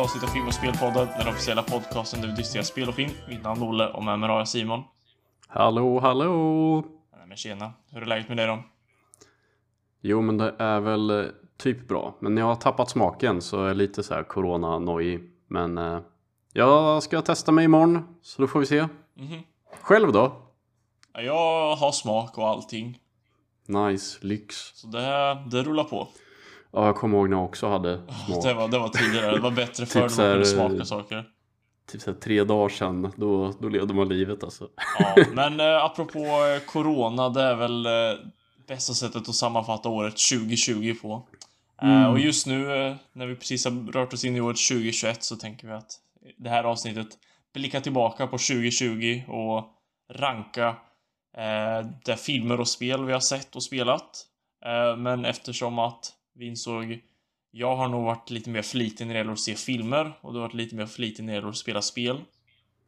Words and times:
avsnitt 0.00 0.22
av 0.24 0.28
Film 0.28 0.46
och 0.46 0.54
Spelpodden, 0.54 1.08
den 1.18 1.28
officiella 1.28 1.62
podcasten 1.62 2.20
där 2.20 2.28
vi 2.28 2.34
diskuterar 2.34 2.62
spel 2.64 2.88
och 2.88 2.94
film. 2.94 3.10
Mitt 3.28 3.42
namn 3.42 3.62
är 3.62 3.68
Olle 3.68 3.86
och 3.88 4.04
med 4.04 4.18
mig 4.18 4.28
har 4.28 4.38
jag 4.38 4.48
Simon. 4.48 4.82
Hallå, 5.48 6.00
hallå! 6.00 6.84
Nej 7.16 7.26
men 7.26 7.36
tjena, 7.36 7.72
hur 7.90 8.02
är 8.02 8.06
läget 8.06 8.28
med 8.28 8.36
dig 8.36 8.46
då? 8.46 8.58
Jo, 10.02 10.22
men 10.22 10.38
det 10.38 10.54
är 10.58 10.80
väl 10.80 11.10
eh, 11.10 11.26
typ 11.58 11.88
bra. 11.88 12.14
Men 12.20 12.36
jag 12.36 12.46
har 12.46 12.54
tappat 12.56 12.90
smaken 12.90 13.40
så 13.42 13.56
jag 13.56 13.70
är 13.70 13.74
lite 13.74 14.02
så 14.02 14.14
här 14.14 14.22
corona-nojig. 14.22 15.20
Men 15.48 15.78
eh, 15.78 15.98
jag 16.52 17.02
ska 17.02 17.22
testa 17.22 17.52
mig 17.52 17.64
imorgon, 17.64 18.16
så 18.22 18.42
då 18.42 18.48
får 18.48 18.60
vi 18.60 18.66
se. 18.66 18.88
Mhm. 19.14 19.40
Själv 19.80 20.12
då? 20.12 20.32
Ja, 21.12 21.20
Jag 21.22 21.76
har 21.76 21.92
smak 21.92 22.38
och 22.38 22.48
allting, 22.48 22.98
Nice, 23.66 24.18
lyx. 24.26 24.56
så 24.74 24.86
det, 24.86 25.38
det 25.50 25.62
rullar 25.62 25.84
på. 25.84 26.08
Ja, 26.72 26.86
jag 26.86 26.96
kommer 26.96 27.18
ihåg 27.18 27.30
när 27.30 27.36
jag 27.36 27.44
också 27.44 27.68
hade 27.68 28.00
smak. 28.26 28.44
Det 28.44 28.54
var, 28.54 28.68
det 28.68 28.78
var 28.78 28.88
tidigare, 28.88 29.34
det 29.34 29.40
var 29.40 29.50
bättre 29.50 29.86
förr 29.86 30.08
Typ 30.08 30.18
när 30.18 30.24
man 30.24 30.32
kunde 30.32 30.46
här, 30.46 30.68
smaka 30.68 30.74
eh, 30.74 30.82
saker. 30.82 31.24
Typ 31.92 32.00
så 32.00 32.10
här 32.10 32.18
tre 32.18 32.44
dagar 32.44 32.68
sedan, 32.68 33.12
då, 33.16 33.54
då 33.60 33.68
levde 33.68 33.94
man 33.94 34.08
livet 34.08 34.44
alltså. 34.44 34.68
Ja, 34.98 35.24
men 35.32 35.60
eh, 35.60 35.84
apropå 35.84 36.18
eh, 36.18 36.66
Corona, 36.66 37.28
det 37.28 37.42
är 37.42 37.54
väl 37.54 37.86
eh, 37.86 37.92
bästa 38.68 38.94
sättet 38.94 39.28
att 39.28 39.34
sammanfatta 39.34 39.88
året 39.88 40.14
2020 40.30 40.94
på. 41.02 41.26
Eh, 41.82 42.10
och 42.10 42.18
just 42.18 42.46
nu, 42.46 42.86
eh, 42.86 42.96
när 43.12 43.26
vi 43.26 43.36
precis 43.36 43.64
har 43.64 43.92
rört 43.92 44.12
oss 44.12 44.24
in 44.24 44.36
i 44.36 44.40
året 44.40 44.56
2021, 44.68 45.22
så 45.22 45.36
tänker 45.36 45.66
vi 45.66 45.72
att 45.72 45.98
det 46.38 46.50
här 46.50 46.64
avsnittet 46.64 47.08
blickar 47.54 47.80
tillbaka 47.80 48.26
på 48.26 48.38
2020 48.38 49.22
och 49.28 49.64
ranka 50.12 50.68
eh, 51.36 51.86
de 52.04 52.16
filmer 52.16 52.60
och 52.60 52.68
spel 52.68 53.04
vi 53.04 53.12
har 53.12 53.20
sett 53.20 53.56
och 53.56 53.62
spelat. 53.62 54.26
Eh, 54.64 54.96
men 54.96 55.24
eftersom 55.24 55.78
att 55.78 56.12
vi 56.40 56.46
insåg 56.46 57.00
jag 57.50 57.76
har 57.76 57.88
nog 57.88 58.04
varit 58.04 58.30
lite 58.30 58.50
mer 58.50 58.62
flitig 58.62 59.06
när 59.06 59.14
det 59.14 59.18
gäller 59.18 59.32
att 59.32 59.40
se 59.40 59.54
filmer 59.54 60.12
och 60.20 60.32
du 60.32 60.38
har 60.38 60.46
varit 60.46 60.54
lite 60.54 60.76
mer 60.76 60.86
flitig 60.86 61.24
när 61.24 61.32
det 61.32 61.36
gäller 61.36 61.48
att 61.48 61.56
spela 61.56 61.82
spel. 61.82 62.20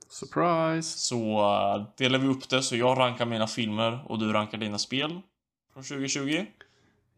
Surprise! 0.09 0.99
Så 0.99 1.41
uh, 1.41 1.87
delar 1.97 2.19
vi 2.19 2.29
upp 2.29 2.49
det 2.49 2.63
så 2.63 2.77
jag 2.77 2.99
rankar 2.99 3.27
mina 3.27 3.47
filmer 3.47 4.05
och 4.07 4.19
du 4.19 4.33
rankar 4.33 4.59
dina 4.59 4.79
spel 4.79 5.21
från 5.73 5.83
2020. 5.83 6.45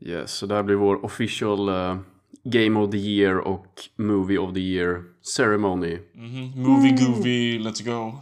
Yes, 0.01 0.33
så 0.33 0.47
det 0.47 0.55
här 0.55 0.63
blir 0.63 0.77
vår 0.77 1.05
official 1.05 1.69
eh, 1.69 1.99
Game 2.45 2.81
of 2.81 2.91
the 2.91 2.97
Year 2.97 3.39
och 3.39 3.67
Movie 3.97 4.39
of 4.39 4.55
the 4.55 4.61
Year 4.61 5.05
ceremony. 5.37 5.99
Mhm. 6.15 6.63
Movie 6.63 6.91
Goovy, 6.91 7.59
let's 7.59 7.85
go. 7.85 8.19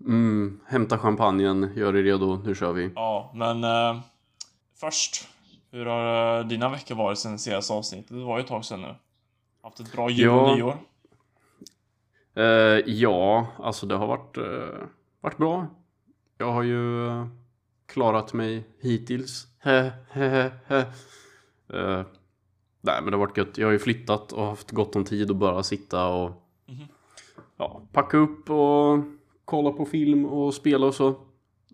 Mm, 0.00 0.60
hämta 0.66 0.98
champagnen, 0.98 1.72
gör 1.76 1.92
dig 1.92 2.02
redo, 2.02 2.42
nu 2.44 2.54
kör 2.54 2.72
vi. 2.72 2.90
Ja, 2.94 3.32
men 3.34 3.64
uh, 3.64 4.00
först. 4.80 5.28
Hur 5.74 5.86
har 5.86 6.38
uh, 6.40 6.46
dina 6.46 6.68
veckor 6.68 6.94
varit 6.94 7.18
sen 7.18 7.38
senaste 7.38 7.72
avsnittet? 7.72 8.08
Det 8.08 8.24
var 8.24 8.38
ju 8.38 8.42
ett 8.42 8.48
tag 8.48 8.64
sedan 8.64 8.80
nu. 8.82 8.94
Haft 9.62 9.80
ett 9.80 9.92
bra 9.92 10.10
jul 10.10 10.28
och 10.28 10.48
Ja. 10.48 10.54
nyår. 10.54 10.76
Eh, 12.34 12.44
ja, 12.86 13.46
alltså 13.58 13.86
det 13.86 13.94
har 13.94 14.06
varit, 14.06 14.36
eh, 14.36 14.86
varit 15.20 15.36
bra. 15.36 15.66
Jag 16.38 16.52
har 16.52 16.62
ju 16.62 17.08
eh, 17.08 17.26
klarat 17.86 18.32
mig 18.32 18.64
hittills. 18.80 19.46
Eh, 21.68 22.02
nej, 22.80 23.02
men 23.02 23.04
det 23.04 23.10
har 23.10 23.18
varit 23.26 23.36
gött. 23.36 23.58
Jag 23.58 23.66
har 23.66 23.72
ju 23.72 23.78
flyttat 23.78 24.32
och 24.32 24.46
haft 24.46 24.70
gott 24.70 24.96
om 24.96 25.04
tid 25.04 25.30
att 25.30 25.36
bara 25.36 25.62
sitta 25.62 26.08
och 26.08 26.30
Mhm. 26.66 26.84
ja, 27.56 27.82
packa 27.92 28.16
upp 28.16 28.50
och 28.50 28.98
kolla 29.44 29.70
på 29.72 29.84
film 29.84 30.26
och 30.26 30.54
spela 30.54 30.86
och 30.86 30.94
så. 30.94 31.14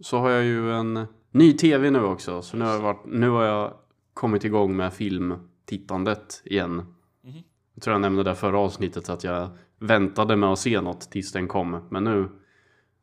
Så 0.00 0.18
har 0.18 0.30
jag 0.30 0.44
ju 0.44 0.72
en 0.72 1.06
ny 1.30 1.52
tv 1.52 1.90
nu 1.90 2.04
också. 2.04 2.42
Så 2.42 2.56
nu 2.56 2.64
har 2.64 2.72
jag, 2.72 2.80
varit, 2.80 3.04
nu 3.06 3.28
har 3.30 3.44
jag 3.44 3.72
kommit 4.14 4.44
igång 4.44 4.76
med 4.76 4.92
filmtittandet 4.92 6.42
igen. 6.44 6.74
Mhm. 7.22 7.42
Jag 7.74 7.82
tror 7.82 7.94
jag 7.94 8.00
nämnde 8.00 8.22
det 8.22 8.34
förra 8.34 8.58
avsnittet 8.58 9.08
att 9.08 9.24
jag 9.24 9.50
väntade 9.78 10.36
med 10.36 10.48
att 10.48 10.58
se 10.58 10.80
något 10.80 11.00
tills 11.10 11.32
den 11.32 11.48
kom. 11.48 11.88
Men 11.90 12.04
nu, 12.04 12.28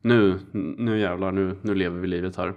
nu, 0.00 0.40
nu 0.78 1.00
jävlar, 1.00 1.32
nu, 1.32 1.58
nu 1.62 1.74
lever 1.74 2.00
vi 2.00 2.06
livet 2.06 2.36
här. 2.36 2.54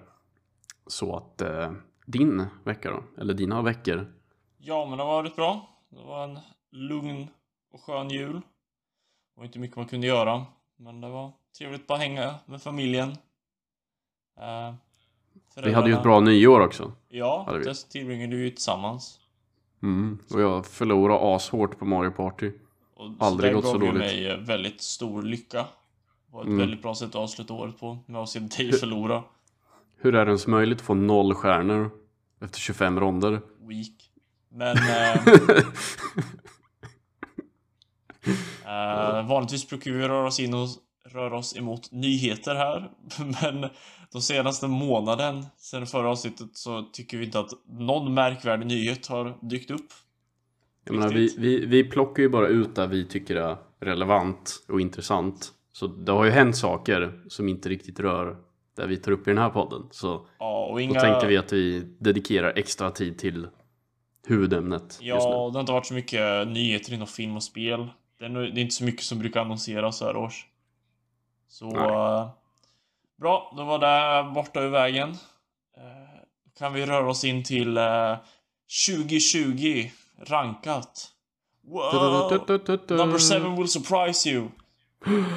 Så 0.87 1.15
att 1.15 1.41
eh, 1.41 1.71
din 2.05 2.45
vecka 2.63 2.91
då? 2.91 3.21
Eller 3.21 3.33
dina 3.33 3.61
veckor? 3.61 4.13
Ja, 4.57 4.85
men 4.85 4.97
det 4.97 5.03
har 5.03 5.11
varit 5.11 5.35
bra. 5.35 5.69
Det 5.89 6.03
var 6.03 6.23
en 6.23 6.39
lugn 6.71 7.27
och 7.71 7.81
skön 7.81 8.09
jul. 8.09 8.33
Det 8.33 8.41
var 9.39 9.45
inte 9.45 9.59
mycket 9.59 9.77
man 9.77 9.87
kunde 9.87 10.07
göra. 10.07 10.45
Men 10.75 11.01
det 11.01 11.09
var 11.09 11.31
trevligt 11.57 11.81
att 11.81 11.87
bara 11.87 11.97
hänga 11.97 12.35
med 12.45 12.61
familjen. 12.61 13.15
Vi 15.63 15.73
hade 15.73 15.89
ju 15.89 15.95
ett 15.95 16.03
bra 16.03 16.19
nyår 16.19 16.59
också. 16.59 16.91
Ja, 17.09 17.59
det 17.63 17.73
tillbringade 17.89 18.35
vi 18.35 18.43
ju 18.43 18.49
tillsammans. 18.49 19.17
Mm. 19.83 20.19
Och 20.33 20.41
jag 20.41 20.65
förlorade 20.65 21.35
ashårt 21.35 21.79
på 21.79 21.85
Mario 21.85 22.11
Party. 22.11 22.51
Och 22.95 23.11
Aldrig 23.19 23.51
det 23.51 23.55
gått 23.55 23.65
så 23.65 23.71
gav 23.71 23.81
ju 23.83 23.87
dåligt. 23.87 23.99
mig 24.01 24.27
eh, 24.29 24.37
väldigt 24.37 24.81
stor 24.81 25.21
lycka. 25.21 25.57
Det 25.57 26.33
var 26.33 26.41
ett 26.41 26.47
Mm. 26.47 26.59
väldigt 26.59 26.81
bra 26.81 26.95
sätt 26.95 27.09
att 27.09 27.15
avsluta 27.15 27.53
året 27.53 27.79
på. 27.79 27.97
Med 28.05 28.21
att 28.21 28.29
se 28.29 28.39
dig 28.39 28.71
förlora. 28.73 29.23
Hur 29.97 30.15
är 30.15 30.25
det 30.25 30.29
ens 30.29 30.47
möjligt 30.47 30.77
att 30.79 30.85
få 30.85 30.93
noll 30.93 31.33
stjärnor 31.33 31.91
efter 32.41 32.59
25 32.59 32.99
ronder? 32.99 33.41
Weak. 33.59 34.09
Men... 34.49 34.77
Eh, 34.77 35.27
eh, 39.19 39.27
vanligtvis 39.27 39.69
brukar 39.69 39.91
vi 39.91 40.07
röra 40.07 40.27
oss 40.27 40.39
in 40.39 40.53
och 40.53 40.67
röra 41.05 41.37
oss 41.37 41.57
emot 41.57 41.91
nyheter 41.91 42.55
här. 42.55 42.91
Men 43.51 43.69
de 44.11 44.21
senaste 44.21 44.67
månaden, 44.67 45.45
sen 45.57 45.85
förra 45.85 46.09
avsnittet, 46.09 46.49
så 46.53 46.83
tycker 46.93 47.17
vi 47.17 47.25
inte 47.25 47.39
att 47.39 47.51
någon 47.65 48.13
märkvärdig 48.13 48.67
nyhet 48.67 49.07
har 49.07 49.37
dykt 49.41 49.71
upp. 49.71 49.87
Jag 50.85 50.95
menar, 50.95 51.09
vi, 51.09 51.35
vi, 51.37 51.65
vi 51.65 51.83
plockar 51.83 52.23
ju 52.23 52.29
bara 52.29 52.47
ut 52.47 52.75
där 52.75 52.87
vi 52.87 53.05
tycker 53.05 53.35
är 53.35 53.57
relevant 53.79 54.65
och 54.67 54.81
intressant. 54.81 55.51
Så 55.71 55.87
det 55.87 56.11
har 56.11 56.25
ju 56.25 56.31
hänt 56.31 56.57
saker 56.57 57.21
som 57.27 57.49
inte 57.49 57.69
riktigt 57.69 57.99
rör 57.99 58.37
det 58.75 58.87
vi 58.87 58.97
tar 58.97 59.11
upp 59.11 59.27
i 59.27 59.31
den 59.31 59.37
här 59.37 59.49
podden. 59.49 59.87
Så 59.91 60.27
Ja, 60.39 60.65
och 60.65 60.73
då 60.73 60.79
inga... 60.79 60.99
tänkte 60.99 61.27
vi 61.27 61.37
att 61.37 61.53
vi 61.53 61.83
dedikerar 61.99 62.53
extra 62.55 62.91
tid 62.91 63.17
till 63.17 63.47
huvudämnet 64.27 64.81
just 64.83 65.01
nu. 65.01 65.09
Ja, 65.31 65.49
det 65.49 65.53
har 65.53 65.59
inte 65.59 65.71
varit 65.71 65.85
så 65.85 65.93
mycket 65.93 66.47
nyheter 66.47 66.93
inom 66.93 67.07
film 67.07 67.35
och 67.35 67.43
spel. 67.43 67.87
Det 68.19 68.25
är, 68.25 68.29
det 68.29 68.61
inte 68.61 68.75
så 68.75 68.83
mycket 68.83 69.03
som 69.03 69.19
brukar 69.19 69.41
annonseras 69.41 69.97
så 69.97 70.05
här 70.05 70.15
års. 70.15 70.45
Så... 71.47 71.69
Nej. 71.69 72.29
Eh, 73.21 73.23
bra, 73.23 73.53
då 73.57 73.63
var 73.63 73.79
det 73.79 74.33
borta 74.33 74.61
ur 74.61 74.69
vägen. 74.69 75.09
Eh, 75.77 76.21
kan 76.59 76.73
vi 76.73 76.85
röra 76.85 77.09
oss 77.09 77.23
in 77.23 77.43
till 77.43 77.77
eh, 77.77 78.15
2020 78.87 79.89
rankat. 80.27 81.07
Wow! 81.63 82.31
Number 82.89 83.17
seven 83.17 83.55
will 83.55 83.67
surprise 83.67 84.29
you. 84.29 84.47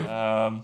Ehm, 0.09 0.59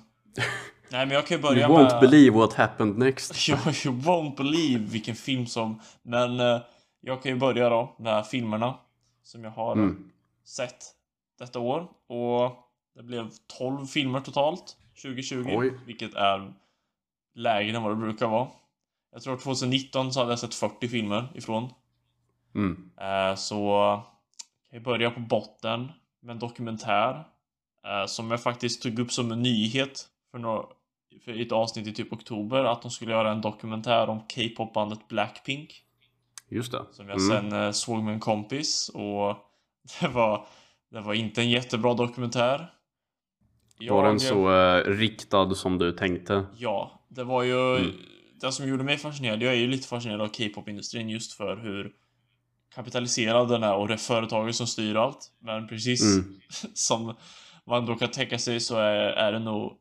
nej, 0.91 1.07
men 1.07 1.11
jag 1.11 1.27
kan 1.27 1.37
ju 1.37 1.43
börja 1.43 1.69
You 1.69 1.79
won't 1.79 1.93
med... 1.93 2.01
believe 2.01 2.37
what 2.37 2.55
happened 2.55 2.99
next. 2.99 3.49
You, 3.49 3.59
you 3.85 3.95
won't 4.01 4.37
believe 4.37 4.79
vilken 4.85 5.15
film 5.15 5.47
som... 5.47 5.81
Men 6.03 6.41
eh, 6.41 6.61
jag 7.01 7.23
kan 7.23 7.33
ju 7.33 7.39
börja 7.39 7.69
då 7.69 7.95
med 7.99 8.27
filmerna 8.27 8.75
som 9.23 9.45
jag 9.45 9.51
har 9.51 9.73
Mm. 9.73 10.11
sett 10.45 10.85
detta 11.39 11.59
år. 11.59 11.81
Och 12.09 12.57
det 12.97 13.03
blev 13.03 13.31
12 13.59 13.87
filmer 13.87 14.21
totalt 14.21 14.77
2020. 15.03 15.45
Oj. 15.57 15.73
Vilket 15.87 16.15
är 16.15 16.53
lägre 17.41 17.77
än 17.77 17.83
vad 17.83 17.93
det 17.93 17.97
brukar 17.97 18.27
vara. 18.29 18.49
Jag 19.13 19.23
tror 19.23 19.37
2019 19.37 20.13
så 20.13 20.21
hade 20.21 20.33
jag 20.33 20.39
sett 20.39 20.55
40 20.55 20.89
filmer 20.89 21.29
ifrån. 21.35 21.73
Mm. 22.55 22.91
Eh, 23.01 23.35
så 23.37 24.01
kan 24.71 24.77
jag 24.77 24.83
börja 24.83 25.11
på 25.11 25.21
botten 25.21 25.93
med 26.23 26.33
en 26.33 26.39
dokumentär. 26.39 27.25
eh, 27.87 28.07
som 28.07 28.31
jag 28.31 28.43
faktiskt 28.43 28.83
tog 28.83 28.99
upp 28.99 29.13
som 29.13 29.33
en 29.33 29.43
nyhet 29.43 30.09
för, 30.31 30.39
några, 30.39 30.63
för 31.25 31.41
ett 31.41 31.53
avsnitt 31.53 31.87
i 31.87 31.93
typ 31.93 32.13
oktober. 32.13 32.65
Att 32.65 32.83
de 32.83 32.91
skulle 32.91 33.13
göra 33.13 33.31
en 33.33 33.41
dokumentär 33.41 34.09
om 34.09 34.21
K-pop-bandet 34.21 35.09
Blackpink. 35.09 35.83
Just 36.49 36.73
det. 36.73 36.85
Som 36.93 37.09
jag 37.09 37.19
Mm. 37.21 37.51
sen 37.51 37.63
eh, 37.63 37.71
såg 37.71 38.03
med 38.03 38.15
en 38.15 38.21
kompis. 38.21 38.89
Och 38.89 39.37
det 40.01 40.09
var, 40.09 40.47
det 40.91 41.01
var 41.01 41.15
inte 41.15 41.41
en 41.41 41.51
jättebra 41.51 41.95
dokumentär. 41.95 42.73
Var 43.89 44.05
den 44.05 44.21
så 44.21 44.53
eh, 44.53 44.85
riktad 44.85 45.55
som 45.55 45.79
du 45.79 45.93
tänkte? 45.93 46.47
Ja, 46.57 47.05
det 47.09 47.25
var 47.25 47.43
ju... 47.43 47.77
Mm. 47.77 47.93
Det 48.41 48.53
som 48.53 48.69
gjorde 48.69 48.85
mig 48.85 48.99
fascinerad, 48.99 49.43
jag 49.43 49.53
är 49.53 49.57
ju 49.57 49.67
lite 49.67 49.89
fascinerad 49.89 50.21
av 50.21 50.29
K-pop-industrin 50.29 51.09
just 51.09 51.33
för 51.33 51.57
hur 51.57 51.93
kapitaliserad 52.75 53.49
den 53.49 53.63
är 53.63 53.75
och 53.75 53.89
det 53.89 53.95
är 53.95 53.99
företaget 53.99 54.57
som 54.57 54.67
styr 54.67 54.95
allt. 54.95 55.33
Men 55.39 55.69
precis 55.69 56.03
Mm. 56.03 56.41
som 56.75 57.15
man 57.67 57.87
då 57.87 57.95
kan 57.95 58.11
tänka 58.11 58.39
sig 58.39 58.61
så 58.61 58.77
är, 58.77 58.97
är 58.97 59.33
det 59.33 59.39
nog... 59.39 59.77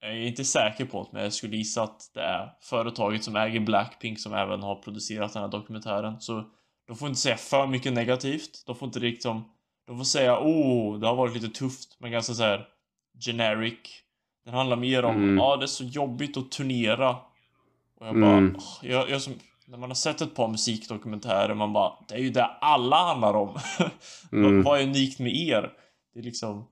Jag 0.00 0.12
är 0.12 0.26
inte 0.26 0.44
säker 0.44 0.84
på 0.84 1.02
det, 1.02 1.08
men 1.12 1.22
jag 1.22 1.32
skulle 1.32 1.56
gissa 1.56 1.82
att 1.82 2.10
det 2.14 2.20
är 2.20 2.52
företaget 2.62 3.24
som 3.24 3.36
äger 3.36 3.60
Blackpink 3.60 4.20
som 4.20 4.34
även 4.34 4.62
har 4.62 4.74
producerat 4.74 5.32
den 5.32 5.42
här 5.42 5.50
dokumentären. 5.50 6.20
Så 6.20 6.44
de 6.86 6.96
får 6.96 7.08
inte 7.08 7.20
säga 7.20 7.36
för 7.36 7.66
mycket 7.66 7.92
negativt. 7.92 8.62
De 8.66 8.76
får 8.76 8.86
inte 8.86 9.00
liksom... 9.00 9.44
De 9.86 9.96
får 9.96 10.04
säga 10.04 10.38
oh, 10.40 11.00
det 11.00 11.06
har 11.06 11.14
varit 11.14 11.34
lite 11.34 11.58
tufft, 11.58 11.96
men 11.98 12.10
ganska 12.10 12.34
så 12.34 12.42
här 12.42 12.68
generic. 13.20 13.78
Den 14.44 14.54
handlar 14.54 14.76
mer 14.76 15.04
om, 15.04 15.16
Mm. 15.16 15.40
ah, 15.40 15.56
det 15.56 15.64
är 15.64 15.66
så 15.66 15.84
jobbigt 15.84 16.36
att 16.36 16.50
turnera. 16.50 17.10
Och 18.00 18.06
jag 18.06 18.20
bara, 18.20 18.32
Mm. 18.36 18.56
åh, 18.58 18.90
jag, 18.90 19.10
jag 19.10 19.22
som, 19.22 19.32
när 19.66 19.78
man 19.78 19.90
har 19.90 19.94
sett 19.94 20.20
ett 20.20 20.34
par 20.34 20.48
musikdokumentärer, 20.48 21.54
man 21.54 21.72
bara, 21.72 21.92
det 22.08 22.14
är 22.14 22.18
ju 22.18 22.30
det 22.30 22.44
alla 22.44 22.96
handlar 22.96 23.34
om. 23.34 23.58
Mm. 24.32 24.62
Vad 24.62 24.80
är 24.80 24.82
unikt 24.84 25.18
med 25.20 25.36
er? 25.36 25.72
Det 26.14 26.18
är 26.20 26.22
liksom, 26.22 26.66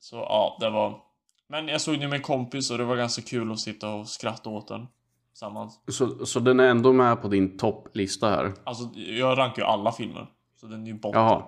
Så 0.00 0.16
ja, 0.16 0.56
det 0.60 0.70
var... 0.70 1.00
Men 1.48 1.68
jag 1.68 1.80
såg 1.80 2.00
den 2.00 2.10
med 2.10 2.16
en 2.16 2.22
kompis 2.22 2.70
och 2.70 2.78
det 2.78 2.84
var 2.84 2.96
ganska 2.96 3.22
kul 3.22 3.52
att 3.52 3.60
sitta 3.60 3.94
och 3.94 4.08
skratta 4.08 4.50
åt 4.50 4.68
den. 4.68 4.86
Tillsammans. 5.32 5.80
Så, 5.88 6.26
så 6.26 6.40
den 6.40 6.60
är 6.60 6.68
ändå 6.68 6.92
med 6.92 7.22
på 7.22 7.28
din 7.28 7.58
topplista 7.58 8.30
här? 8.30 8.52
Alltså, 8.64 8.84
jag 9.00 9.38
rankar 9.38 9.62
ju 9.62 9.68
alla 9.68 9.92
filmer. 9.92 10.26
Så 10.60 10.66
den 10.66 10.82
är 10.82 10.86
ju 10.86 10.94
botten. 10.94 11.20
Jaha. 11.20 11.42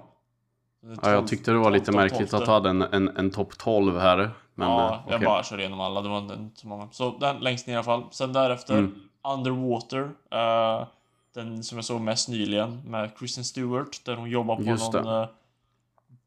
Är 0.82 0.88
Ja, 1.02 1.10
jag 1.10 1.18
12 1.18 1.26
tyckte 1.28 1.50
det 1.50 1.58
var 1.58 1.70
lite 1.70 1.86
12, 1.86 1.96
märkligt 1.96 2.30
12. 2.30 2.42
att 2.42 2.46
du 2.46 2.52
hade 2.52 2.70
en, 2.70 2.82
en, 2.82 3.16
en 3.16 3.30
topp 3.30 3.58
12 3.58 3.98
här. 3.98 4.30
Men, 4.54 4.68
ja, 4.68 4.94
eh, 4.94 5.12
jag 5.12 5.20
bara 5.20 5.42
kör 5.42 5.58
igenom 5.60 5.80
alla. 5.80 6.02
Det 6.02 6.08
var 6.08 6.18
inte 6.18 6.38
så 6.60 6.66
många. 6.68 6.88
Så 6.92 7.18
den 7.18 7.38
längst 7.40 7.66
ner 7.66 7.74
i 7.74 7.76
alla 7.76 7.84
fall. 7.84 8.04
Sen 8.10 8.32
därefter, 8.32 8.78
Mm. 8.78 8.94
Underwater. 9.34 10.10
eh, 10.30 10.86
den 11.34 11.62
som 11.64 11.78
jag 11.78 11.84
såg 11.84 12.00
mest 12.00 12.28
nyligen 12.28 12.82
med 12.86 13.18
Kristen 13.18 13.44
Stewart. 13.44 14.04
Där 14.04 14.16
hon 14.16 14.30
jobbar 14.30 14.56
på 14.56 14.62
Just 14.62 14.92
någon 14.92 15.04
det. 15.04 15.20
uh, 15.20 15.26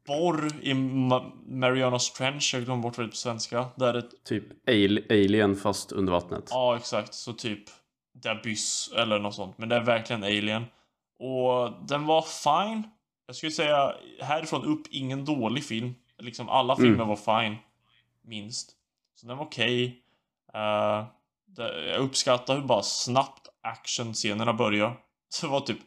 borr 0.06 0.50
i 0.62 0.72
Ma- 0.74 1.30
Marianas 1.46 2.12
Trench. 2.12 2.50
Jag 2.54 2.64
glömde 2.64 2.82
bort 2.82 2.96
vad 2.98 3.06
det 3.06 3.08
är 3.08 3.10
på 3.10 3.16
svenska. 3.16 3.66
Där 3.74 3.94
ett, 3.94 4.24
Typ 4.24 4.44
al- 4.68 5.04
Alien 5.10 5.56
fast 5.56 5.92
under 5.92 6.12
vattnet. 6.12 6.48
ja, 6.50 6.76
exakt. 6.76 7.14
Så 7.14 7.32
typ 7.32 7.64
The 8.22 8.28
Abyss 8.28 8.90
eller 8.96 9.18
något 9.18 9.34
sånt. 9.34 9.58
Men 9.58 9.68
det 9.68 9.76
är 9.76 9.80
verkligen 9.84 10.24
Alien. 10.24 10.64
Och 11.18 11.72
den 11.88 12.06
var 12.06 12.22
fine. 12.22 12.82
Jag 13.26 13.36
skulle 13.36 13.52
säga 13.52 13.94
härifrån 14.20 14.64
upp, 14.64 14.86
ingen 14.90 15.24
dålig 15.24 15.64
film. 15.64 15.94
Liksom 16.18 16.48
alla 16.48 16.74
Mm. 16.74 16.84
filmer 16.86 17.04
var 17.04 17.42
fine. 17.42 17.56
Minst. 18.24 18.72
Så 19.14 19.26
den 19.26 19.36
var 19.36 19.44
okej. 19.44 20.02
Eh, 20.54 21.04
det- 21.46 21.86
jag 21.88 22.00
uppskattar 22.00 22.54
hur 22.54 22.62
bara 22.62 22.82
snabbt 22.82 23.48
actionscenerna 23.62 24.52
börjar. 24.52 24.96
Så 25.28 25.46
det 25.46 25.52
var 25.52 25.60
typ 25.60 25.78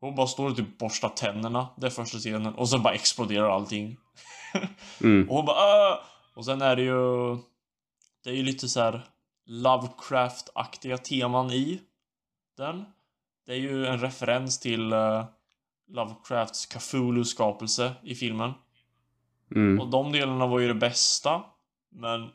hon 0.00 0.14
bara 0.14 0.26
står 0.26 0.50
och 0.50 0.56
typ 0.56 0.78
borstar 0.78 1.08
tänderna. 1.08 1.68
Det 1.76 1.86
är 1.86 1.90
första 1.90 2.18
scenen. 2.18 2.54
Och 2.54 2.68
sen 2.68 2.82
bara 2.82 2.94
exploderar 2.94 3.48
allting. 3.50 3.96
Mm. 5.00 5.28
Och 5.30 5.36
hon 5.36 5.44
bara 5.46 5.56
Åh! 5.94 5.98
Och 6.34 6.44
sen 6.44 6.62
är 6.62 6.76
det 6.76 6.82
ju... 6.82 7.36
Det 8.24 8.30
är 8.30 8.34
ju 8.34 8.42
lite 8.42 8.68
så 8.68 8.80
här 8.80 9.06
Lovecraft-aktiga 9.46 10.96
teman 10.98 11.50
i 11.50 11.80
den. 12.56 12.84
Det 13.46 13.52
är 13.52 13.56
ju 13.56 13.86
en 13.86 13.98
referens 14.00 14.60
till 14.60 14.92
eh, 14.92 15.24
Lovecrafts 15.88 16.66
Cthulhu-skapelse 16.66 17.92
i 18.02 18.14
filmen. 18.14 18.50
Mm. 19.54 19.80
Och 19.80 19.90
de 19.90 20.12
delarna 20.12 20.46
var 20.46 20.58
ju 20.60 20.68
det 20.68 20.74
bästa. 20.74 21.42
Men 21.92 22.28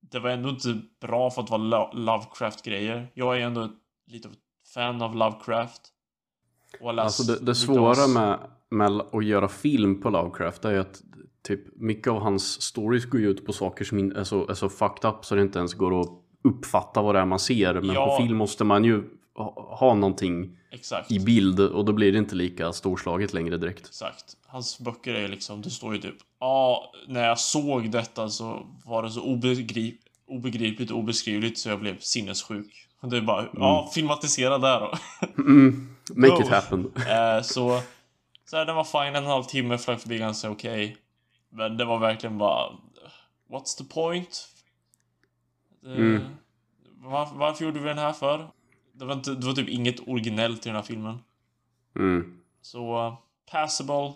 det 0.00 0.18
var 0.18 0.30
ändå 0.30 0.48
inte 0.48 0.80
bra 1.00 1.30
för 1.30 1.42
att 1.42 1.50
vara 1.50 1.62
Lo- 1.62 1.90
Lovecraft-grejer. 1.92 3.10
Jag 3.14 3.36
är 3.36 3.40
ändå 3.40 3.68
lite 4.06 4.28
av 4.28 4.32
ett 4.34 4.40
fan 4.74 5.02
av 5.02 5.16
Lovecraft. 5.16 5.80
Alltså 6.84 7.22
det, 7.22 7.32
det 7.34 7.40
lite 7.40 7.54
svåra 7.54 8.06
med, 8.06 8.38
med 8.70 9.02
att 9.12 9.24
göra 9.24 9.48
film 9.48 10.00
på 10.00 10.10
Lovecraft 10.10 10.64
är 10.64 10.70
ju 10.72 10.78
att 10.78 11.02
typ 11.42 11.60
mycket 11.80 12.06
av 12.12 12.20
hans 12.20 12.62
stories 12.62 13.04
går 13.04 13.20
ju 13.20 13.30
ut 13.30 13.46
på 13.46 13.52
saker 13.52 13.84
som 13.84 13.98
är 14.16 14.24
så, 14.24 14.48
är 14.48 14.54
så 14.54 14.68
fucked 14.68 15.10
up 15.10 15.24
så 15.24 15.34
det 15.34 15.42
inte 15.42 15.58
ens 15.58 15.74
går 15.74 16.00
att 16.00 16.08
uppfatta 16.44 17.02
vad 17.02 17.14
det 17.14 17.20
är 17.20 17.26
man 17.26 17.38
ser. 17.38 17.74
Men 17.74 17.94
Ja. 17.94 18.06
på 18.06 18.22
film 18.24 18.36
måste 18.36 18.64
man 18.64 18.84
ju 18.84 19.02
ha, 19.34 19.76
ha 19.80 19.94
någonting 19.94 20.58
Exakt. 20.70 21.10
i 21.10 21.18
bild 21.20 21.60
och 21.60 21.84
då 21.84 21.92
blir 21.92 22.12
det 22.12 22.18
inte 22.18 22.34
lika 22.34 22.72
storslaget 22.72 23.32
längre 23.32 23.56
direkt. 23.56 23.86
Exakt. 23.86 24.36
Hans 24.46 24.78
böcker 24.78 25.14
är 25.14 25.28
liksom, 25.28 25.62
det 25.62 25.70
står 25.70 25.94
ju 25.94 26.00
typ 26.00 26.16
Ja, 26.40 26.92
när 27.08 27.28
jag 27.28 27.38
såg 27.38 27.90
detta 27.90 28.28
så 28.28 28.66
var 28.84 29.02
det 29.02 29.10
så 29.10 29.22
obegrip, 29.22 30.00
obegripligt 30.26 30.90
och 30.90 30.98
obeskrivligt 30.98 31.58
så 31.58 31.68
jag 31.68 31.80
blev 31.80 31.98
sinnessjuk. 31.98 32.86
Och 33.00 33.08
det 33.08 33.16
är 33.16 33.20
bara, 33.20 33.48
ja, 33.52 33.90
filmatisera 33.94 34.58
där 34.58 34.80
då. 34.80 34.92
Mm. 35.42 35.96
Make 36.14 36.32
Oh. 36.36 36.40
it 36.40 36.48
happen. 36.48 36.92
Eh, 36.96 37.42
så, 37.42 37.80
så 38.50 38.56
här, 38.56 38.66
den 38.66 38.76
var 38.76 38.84
fine, 38.84 39.02
en 39.02 39.16
och 39.16 39.22
en 39.22 39.26
halv 39.26 39.44
timme 39.44 39.78
flög 39.78 40.00
förbi 40.00 40.18
ganska 40.18 40.50
okej. 40.50 40.96
Men 41.52 41.76
det 41.76 41.84
var 41.84 41.98
verkligen 41.98 42.38
bara, 42.38 42.70
what's 43.50 43.78
the 43.78 43.84
point? 43.84 44.48
Det, 45.82 45.94
Mm. 45.94 46.22
var, 46.98 47.28
varför 47.34 47.64
gjorde 47.64 47.80
vi 47.80 47.88
den 47.88 47.98
här 47.98 48.12
för? 48.12 48.48
Det 49.00 49.06
var, 49.06 49.14
inte, 49.14 49.34
det 49.34 49.46
var 49.46 49.52
typ 49.52 49.68
inget 49.68 50.08
originellt 50.08 50.66
i 50.66 50.68
den 50.68 50.76
här 50.76 50.82
filmen. 50.82 51.18
Mm. 51.96 52.40
Så, 52.62 53.06
uh, 53.06 53.14
passable. 53.50 54.06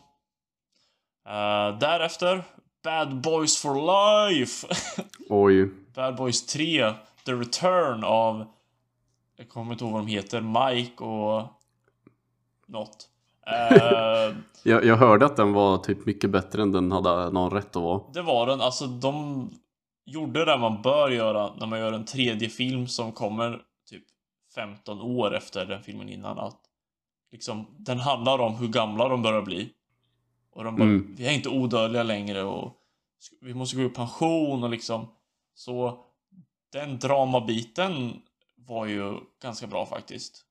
Uh, 1.29 1.79
därefter, 1.79 2.45
Bad 2.83 3.21
Boys 3.21 3.63
for 3.63 3.75
Life! 3.75 4.67
Oj. 5.29 5.71
Bad 5.95 6.17
Boys 6.17 6.47
3, 6.47 6.93
The 7.27 7.33
Return 7.33 8.05
av... 8.05 8.47
Jag 9.37 9.49
kommer 9.49 9.73
inte 9.73 9.85
ihåg 9.85 9.93
vad 9.93 10.03
de 10.03 10.07
heter, 10.07 10.41
Mike 10.41 11.05
och... 11.05 11.43
Något. 12.67 13.09
Eh, 13.47 14.37
Jag, 14.63 14.85
jag 14.85 14.97
hörde 14.97 15.27
att 15.27 15.37
den 15.37 15.53
var 15.53 15.79
typ 15.79 16.07
mycket 16.07 16.31
bättre 16.31 16.63
än 16.63 16.73
den 16.73 16.93
hade 16.93 17.31
någon 17.31 17.51
rätt 17.51 17.77
att 17.77 17.83
vara. 17.83 18.01
det 18.13 18.23
var 18.23 18.47
den, 18.47 18.61
alltså 18.61 18.87
de 18.87 19.51
gjorde 20.05 20.45
det 20.45 20.59
man 20.59 20.83
bör 20.83 21.11
göra 21.11 21.51
när 21.57 21.67
man 21.67 21.79
gör 21.79 21.93
en 21.93 22.05
tredje 22.05 22.49
film 22.49 22.87
som 22.87 23.13
kommer 23.13 23.63
15 24.55 25.01
år 25.01 25.35
efter 25.35 25.67
den 25.67 25.83
filmen 25.83 26.09
innan. 26.09 26.39
Att 26.39 26.61
liksom, 27.33 27.67
den 27.79 27.99
handlar 28.01 28.39
om 28.39 28.55
hur 28.55 28.69
gamla 28.69 29.09
de 29.09 29.23
börjar 29.23 29.43
bli. 29.43 29.73
Och 30.51 30.65
de 30.65 30.77
bara, 30.77 30.89
Mm. 30.89 31.15
vi 31.19 31.27
är 31.27 31.33
inte 31.33 31.49
odödliga 31.49 32.03
längre 32.03 32.43
och 32.43 32.73
vi 33.41 33.55
måste 33.55 33.77
gå 33.77 33.83
i 33.83 33.89
pension 33.89 34.65
och 34.65 34.71
liksom. 34.71 35.09
Så 35.55 36.05
den 36.73 36.99
dramabiten 36.99 38.23
var 38.57 38.87
ju 38.87 39.19
ganska 39.43 39.67
bra 39.67 39.87
faktiskt. 39.87 40.45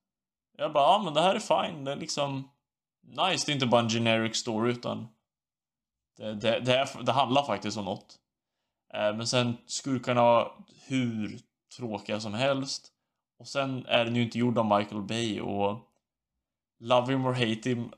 Jag 0.56 0.72
bara, 0.72 0.84
ja 0.84 1.02
men 1.04 1.14
det 1.14 1.20
här 1.20 1.34
är 1.34 1.66
fine. 1.68 1.84
Det 1.84 1.92
är 1.92 1.96
liksom 1.96 2.48
nice. 3.02 3.46
Det 3.46 3.52
är 3.52 3.54
inte 3.54 3.66
bara 3.66 3.80
en 3.80 3.88
generic 3.88 4.36
story 4.36 4.70
utan 4.70 5.08
det, 6.16 6.34
det, 6.34 6.60
det, 6.60 6.76
är, 6.78 7.02
det 7.02 7.12
handlar 7.12 7.42
faktiskt 7.42 7.76
om 7.78 7.84
något. 7.84 8.18
Eh, 8.94 9.16
men 9.16 9.26
sen 9.26 9.56
skurkarna 9.66 10.46
hur 10.86 11.38
tråkiga 11.76 12.20
som 12.20 12.34
helst. 12.34 12.90
Och 13.38 13.48
sen 13.48 13.86
är 13.86 14.04
den 14.04 14.16
ju 14.16 14.22
inte 14.22 14.38
gjord 14.38 14.58
av 14.58 14.78
Michael 14.78 15.02
Bay 15.02 15.40
och 15.40 15.78
Love 16.80 17.12
him 17.12 17.26
or 17.26 17.32
hate 17.32 17.68
him. 17.70 17.90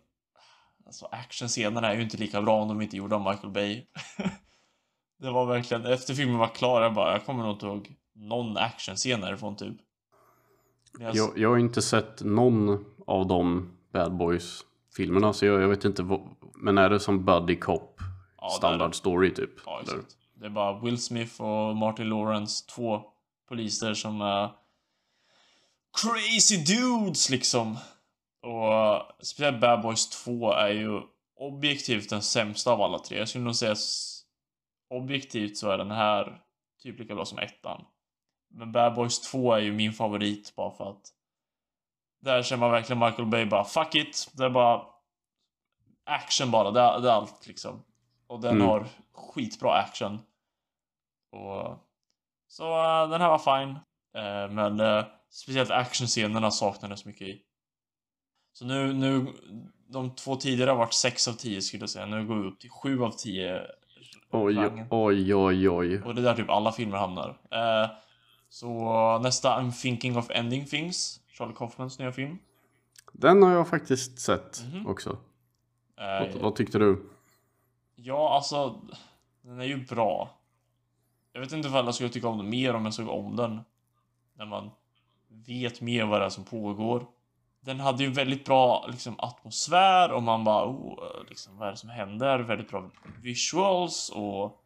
Alltså 0.86 1.06
actionscenerna 1.10 1.88
är 1.92 1.96
ju 1.96 2.02
inte 2.02 2.16
lika 2.16 2.42
bra 2.42 2.62
om 2.62 2.68
de 2.68 2.82
inte 2.82 2.96
är 2.96 2.98
gjorda 2.98 3.16
av 3.16 3.22
Michael 3.30 3.52
Bay. 3.52 3.86
det 5.18 5.30
var 5.30 5.46
verkligen, 5.46 5.86
efter 5.86 6.14
filmen 6.14 6.38
var 6.38 6.48
klar, 6.48 6.82
jag 6.82 6.94
bara, 6.94 7.12
jag 7.12 7.26
kommer 7.26 7.42
nog 7.42 7.52
inte 7.52 7.66
ihåg 7.66 7.94
någon 8.14 8.56
actionscen 8.56 9.20
därifrån 9.20 9.56
typ. 9.56 9.76
Jag- 10.98 11.16
Jag, 11.16 11.38
jag 11.38 11.48
har 11.50 11.58
inte 11.58 11.82
sett 11.82 12.22
någon 12.24 12.84
av 13.06 13.26
de 13.26 13.72
Bad 13.92 14.16
Boys 14.16 14.60
filmerna 14.96 15.32
så 15.32 15.46
jag, 15.46 15.62
jag 15.62 15.68
vet 15.68 15.84
inte 15.84 16.02
vad, 16.02 16.20
Men 16.54 16.78
är 16.78 16.90
det 16.90 17.00
som 17.00 17.24
Buddy 17.24 17.56
Cop 17.56 18.00
ja, 18.40 18.48
standard 18.50 18.94
story 18.94 19.34
typ? 19.34 19.50
Ja, 19.66 19.80
Eller? 19.80 19.92
exakt. 19.98 20.16
Det 20.34 20.46
är 20.46 20.50
bara 20.50 20.80
Will 20.80 21.02
Smith 21.02 21.40
och 21.42 21.76
Martin 21.76 22.08
Lawrence, 22.08 22.66
två 22.66 23.02
poliser 23.48 23.94
som 23.94 24.20
är 24.20 24.50
crazy 26.02 26.56
dudes 26.56 27.30
liksom. 27.30 27.78
Och 28.42 28.72
eh, 28.74 29.02
speciellt 29.22 29.60
Bad 29.60 29.82
Boys 29.82 30.08
2 30.08 30.52
är 30.52 30.68
ju 30.68 31.00
objektivt 31.40 32.10
den 32.10 32.22
sämsta 32.22 32.72
av 32.72 32.82
alla 32.82 32.98
tre. 32.98 33.18
Jag 33.18 33.28
skulle 33.28 33.44
nog 33.44 33.56
säga 33.56 33.72
s- 33.72 34.22
objektivt 34.94 35.56
så 35.56 35.70
är 35.70 35.78
den 35.78 35.90
här 35.90 36.40
typ 36.82 36.98
lika 36.98 37.14
bra 37.14 37.24
som 37.24 37.38
ettan. 37.38 37.84
Men 38.54 38.72
Bad 38.72 38.94
Boys 38.94 39.20
2 39.20 39.52
är 39.52 39.58
ju 39.60 39.72
min 39.72 39.92
favorit 39.92 40.52
bara 40.56 40.70
för 40.70 40.90
att 40.90 41.02
där 42.20 42.42
känner 42.42 42.60
man 42.60 42.70
verkligen 42.70 43.00
Michael 43.00 43.26
Bay 43.28 43.44
bara 43.46 43.64
fuck 43.64 43.94
it. 43.94 44.30
Det 44.32 44.44
är 44.44 44.50
bara 44.50 44.82
action 46.04 46.50
bara. 46.50 46.70
Det 46.70 46.80
är, 46.80 47.00
det 47.00 47.08
är 47.08 47.12
allt 47.12 47.46
liksom. 47.46 47.82
Och 48.26 48.40
den 48.40 48.54
Mm. 48.56 48.66
har 48.68 48.86
skitbra 49.12 49.72
action. 49.72 50.18
Och, 51.32 51.78
så 52.48 52.64
eh, 52.84 53.08
den 53.10 53.20
här 53.20 53.28
var 53.28 53.38
fine. 53.58 53.70
Eh, 54.16 54.50
men 54.50 54.80
uh, 54.80 55.04
speciellt 55.36 55.70
actionscenerna 55.70 56.50
saknades 56.50 57.04
mycket 57.04 57.28
i. 57.28 57.42
Så 58.52 58.64
nu, 58.64 58.92
nu, 58.92 59.26
de 59.88 60.14
två 60.14 60.36
tidigare 60.36 60.70
har 60.70 60.76
varit 60.78 60.92
6 60.94 61.28
av 61.28 61.32
10 61.32 61.60
skulle 61.62 61.82
jag 61.82 61.90
säga. 61.90 62.06
Nu 62.06 62.26
går 62.26 62.36
vi 62.36 62.48
upp 62.48 62.60
till 62.60 62.70
7 62.70 63.02
av 63.02 63.10
10 63.10 63.62
Oj, 64.30 64.56
rangen. 64.56 64.86
oj, 64.90 65.34
oj, 65.34 65.68
oj. 65.70 66.02
Och 66.02 66.14
det 66.14 66.20
är 66.20 66.22
där 66.22 66.34
typ 66.34 66.50
alla 66.50 66.72
filmer 66.72 66.96
hamnar. 66.98 67.28
Eh, 67.50 67.90
så 68.48 69.18
nästa 69.18 69.60
I'm 69.60 69.82
thinking 69.82 70.16
of 70.16 70.30
ending 70.30 70.66
things. 70.66 71.20
Charlie 71.28 71.54
Kaufmans 71.56 71.98
nya 71.98 72.12
film. 72.12 72.38
Den 73.12 73.42
har 73.42 73.52
jag 73.52 73.68
faktiskt 73.68 74.18
sett 74.18 74.64
Mhm. 74.72 74.86
också. 74.86 75.10
Eh, 75.96 76.20
Vad, 76.32 76.34
vad 76.42 76.56
tyckte 76.56 76.78
du? 76.78 77.06
Ja, 77.94 78.34
alltså. 78.34 78.80
Den 79.42 79.60
är 79.60 79.64
ju 79.64 79.76
bra. 79.86 80.30
Jag 81.32 81.40
vet 81.40 81.52
inte 81.52 81.68
ifall 81.68 81.84
jag 81.84 81.94
skulle 81.94 82.08
tycka 82.10 82.28
om 82.28 82.38
den 82.38 82.48
mer 82.50 82.74
om 82.74 82.84
jag 82.84 82.94
såg 82.94 83.08
om 83.08 83.36
den. 83.36 83.60
När 84.34 84.46
man 84.46 84.70
vet 85.46 85.80
mer 85.80 86.06
vad 86.06 86.20
det 86.20 86.24
är 86.24 86.30
som 86.30 86.44
pågår. 86.44 87.06
Den 87.60 87.80
hade 87.80 88.04
ju 88.04 88.10
väldigt 88.10 88.44
bra 88.44 88.86
liksom, 88.90 89.14
atmosfär 89.18 90.12
och 90.12 90.22
man 90.22 90.44
bara 90.44 90.66
oh, 90.66 90.98
liksom, 91.28 91.58
vad 91.58 91.68
är 91.68 91.72
det 91.72 91.78
som 91.78 91.90
händer? 91.90 92.38
Väldigt 92.38 92.70
bra 92.70 92.90
visuals 93.22 94.10
och 94.14 94.62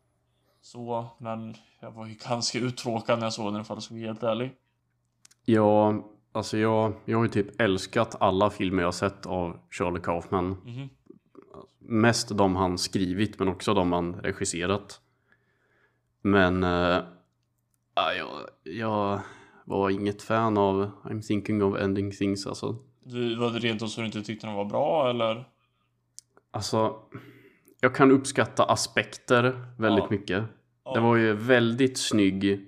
så. 0.61 1.07
Men 1.19 1.55
jag 1.81 1.91
var 1.91 2.07
ju 2.07 2.15
ganska 2.29 2.59
uttråkad 2.59 3.19
när 3.19 3.27
jag 3.27 3.33
såg 3.33 3.53
den 3.53 3.63
ifall 3.63 3.77
jag 3.77 3.83
ska 3.83 3.95
vara 3.95 4.05
helt 4.05 4.23
ärlig. 4.23 4.53
Ja, 5.45 6.05
alltså 6.33 6.59
jag, 6.59 6.93
jag 7.05 7.19
har 7.19 7.25
ju 7.25 7.31
typ 7.31 7.61
älskat 7.61 8.17
alla 8.21 8.51
filmer 8.51 8.83
jag 8.83 8.95
sett 8.95 9.27
av 9.27 9.59
Charlie 9.71 10.01
Kaufman. 10.01 10.47
Mhm. 10.65 10.89
Mest 11.79 12.37
de 12.37 12.57
han 12.57 12.79
skrivit 12.79 13.39
men 13.39 13.49
också 13.49 13.75
de 13.75 13.93
han 13.93 14.15
regisserat. 14.15 15.01
Men 16.23 16.65
uh, 16.65 17.05
jag, 17.95 18.29
jag 18.63 19.21
var 19.71 19.91
inget 19.91 20.23
fan 20.23 20.59
av 20.59 20.91
I'm 21.05 21.23
thinking 21.23 21.63
of 21.63 21.79
ending 21.81 22.11
things 22.13 22.47
alltså. 22.47 22.77
Du, 23.05 23.37
var 23.37 23.51
det 23.51 23.59
rent 23.59 23.83
och 23.83 23.91
så 23.91 24.01
du 24.01 24.07
inte 24.07 24.23
tyckte 24.23 24.47
den 24.47 24.57
var 24.57 24.65
bra 24.65 25.11
eller? 25.11 25.49
Alltså, 26.51 26.97
jag 27.81 27.95
kan 27.95 28.11
uppskatta 28.11 28.65
aspekter 28.65 29.65
väldigt 29.79 30.05
Ja. 30.05 30.11
mycket. 30.11 30.45
Ja. 30.85 30.95
Det 30.95 31.01
var 31.01 31.17
ju 31.17 31.33
väldigt 31.33 31.99
snygg 31.99 32.67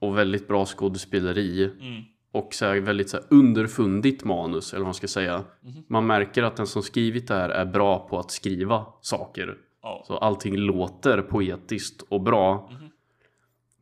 och 0.00 0.18
väldigt 0.18 0.48
bra 0.48 0.66
skådespeleri. 0.66 1.64
Mm. 1.64 2.02
Och 2.32 2.54
så 2.54 2.64
här 2.66 2.80
väldigt 2.80 3.10
så 3.10 3.16
här 3.16 3.26
underfundigt 3.30 4.24
manus, 4.24 4.72
eller 4.72 4.80
vad 4.80 4.86
man 4.86 4.94
ska 4.94 5.08
säga. 5.08 5.44
Mhm. 5.60 5.82
Man 5.88 6.06
märker 6.06 6.42
att 6.42 6.56
den 6.56 6.66
som 6.66 6.82
skrivit 6.82 7.28
det 7.28 7.34
här 7.34 7.48
är 7.48 7.64
bra 7.64 8.08
på 8.08 8.18
att 8.18 8.30
skriva 8.30 8.86
saker. 9.00 9.56
Ja. 9.82 10.04
Så 10.06 10.16
allting 10.16 10.56
låter 10.56 11.22
poetiskt 11.22 12.02
och 12.08 12.20
bra. 12.20 12.70
Mhm. 12.72 12.88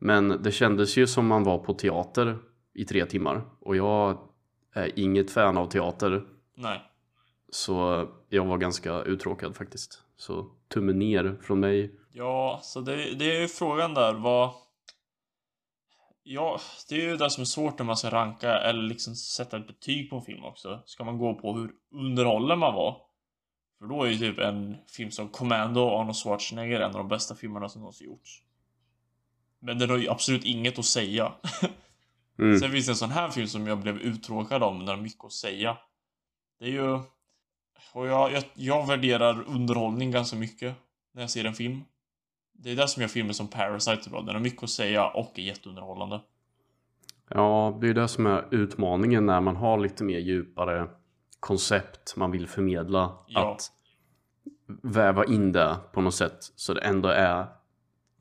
Men 0.03 0.41
det 0.43 0.51
kändes 0.51 0.97
ju 0.97 1.07
som 1.07 1.27
man 1.27 1.43
var 1.43 1.57
på 1.57 1.73
teater 1.73 2.37
i 2.73 2.85
tre 2.85 3.05
timmar. 3.05 3.41
Och 3.59 3.75
jag 3.75 4.17
är 4.73 4.99
inget 4.99 5.31
fan 5.31 5.57
av 5.57 5.65
teater. 5.65 6.23
Nej. 6.55 6.81
Så 7.49 8.07
jag 8.29 8.45
var 8.45 8.57
ganska 8.57 9.01
uttråkad 9.01 9.55
faktiskt. 9.55 10.03
Så 10.15 10.45
tummen 10.73 10.99
ner 10.99 11.37
från 11.41 11.59
mig. 11.59 11.95
Ja, 12.11 12.59
så 12.63 12.81
det, 12.81 13.15
det 13.15 13.35
är 13.35 13.41
ju 13.41 13.47
frågan 13.47 13.93
där 13.93 14.13
vad... 14.13 14.51
Ja, 16.23 16.59
det 16.89 16.95
är 16.95 17.01
ju 17.01 17.17
det 17.17 17.29
som 17.29 17.41
är 17.41 17.45
svårt 17.45 17.79
när 17.79 17.85
man 17.85 17.97
ska 17.97 18.09
ranka 18.09 18.53
eller 18.53 18.81
liksom 18.81 19.15
sätta 19.15 19.57
ett 19.57 19.67
betyg 19.67 20.09
på 20.09 20.15
en 20.15 20.21
film 20.21 20.43
också. 20.43 20.83
Ska 20.85 21.03
man 21.03 21.17
gå 21.17 21.33
på 21.33 21.53
hur 21.53 21.71
underhållen 21.91 22.59
man 22.59 22.73
var? 22.73 22.97
För 23.79 23.85
då 23.85 24.03
är 24.03 24.09
ju 24.09 24.17
typ 24.17 24.39
en 24.39 24.77
film 24.97 25.11
som 25.11 25.29
Commando 25.29 25.81
och 25.81 25.99
Arnold 25.99 26.15
Schwarzenegger 26.15 26.79
en 26.79 26.91
av 26.91 26.97
de 26.97 27.07
bästa 27.07 27.35
filmerna 27.35 27.69
som 27.69 27.81
någonsin 27.81 28.07
gjorts. 28.07 28.43
Men 29.61 29.79
den 29.79 29.89
har 29.89 29.97
ju 29.97 30.09
absolut 30.09 30.45
inget 30.45 30.79
att 30.79 30.85
säga. 30.85 31.33
Mm. 32.39 32.59
Sen 32.59 32.71
finns 32.71 32.85
det 32.85 32.91
en 32.91 32.95
sån 32.95 33.11
här 33.11 33.29
film 33.29 33.47
som 33.47 33.67
jag 33.67 33.79
blev 33.79 33.97
uttråkad 33.97 34.63
av, 34.63 34.75
men 34.75 34.85
den 34.85 34.95
har 34.95 35.03
mycket 35.03 35.25
att 35.25 35.31
säga. 35.31 35.77
Det 36.59 36.65
är 36.65 36.69
ju... 36.69 36.99
Och 37.93 38.07
jag, 38.07 38.31
jag, 38.31 38.43
jag 38.53 38.87
värderar 38.87 39.43
underhållning 39.47 40.11
ganska 40.11 40.37
mycket 40.37 40.75
när 41.13 41.21
jag 41.21 41.29
ser 41.29 41.45
en 41.45 41.53
film. 41.53 41.83
Det 42.53 42.71
är 42.71 42.75
det 42.75 42.87
som 42.87 43.01
gör 43.01 43.09
filmer 43.09 43.33
som 43.33 43.47
Parasite 43.47 44.09
bra. 44.09 44.21
Den 44.21 44.35
har 44.35 44.41
mycket 44.41 44.63
att 44.63 44.69
säga 44.69 45.07
och 45.07 45.39
är 45.39 45.41
jätteunderhållande. 45.43 46.21
Ja, 47.29 47.77
det 47.81 47.89
är 47.89 47.93
det 47.93 48.07
som 48.07 48.25
är 48.25 48.47
utmaningen 48.51 49.25
när 49.25 49.41
man 49.41 49.55
har 49.55 49.77
lite 49.77 50.03
mer 50.03 50.19
djupare 50.19 50.87
koncept 51.39 52.15
man 52.15 52.31
vill 52.31 52.47
förmedla. 52.47 53.17
Ja. 53.27 53.51
Att 53.51 53.71
väva 54.81 55.25
in 55.25 55.51
det 55.51 55.77
på 55.93 56.01
något 56.01 56.15
sätt 56.15 56.37
så 56.55 56.73
det 56.73 56.81
ändå 56.81 57.09
är 57.09 57.47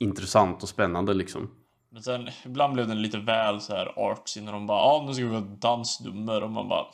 intressant 0.00 0.62
och 0.62 0.68
spännande 0.68 1.14
liksom. 1.14 1.50
Men 1.90 2.02
sen, 2.02 2.28
ibland 2.44 2.74
blev 2.74 2.88
den 2.88 3.02
lite 3.02 3.18
väl 3.18 3.60
så 3.60 3.72
här 3.72 3.92
artsy 3.96 4.40
när 4.40 4.52
de 4.52 4.66
bara 4.66 4.78
ah, 4.78 5.04
nu 5.06 5.14
ska 5.14 5.24
vi 5.24 5.34
ha 5.34 5.40
dansnummer. 5.40 6.42
Och 6.42 6.50
man 6.50 6.68
bara... 6.68 6.86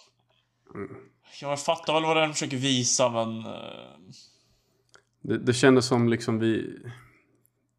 Ja, 1.41 1.49
jag 1.49 1.61
fattar 1.61 1.95
väl 1.95 2.03
vad 2.03 2.17
den 2.17 2.33
försöker 2.33 2.57
visa 2.57 3.09
men... 3.09 3.39
eh, 3.39 3.53
Det, 5.21 5.39
det 5.39 5.55
kändes 5.55 5.87
som 5.87 6.09
liksom 6.09 6.39
vi 6.39 6.79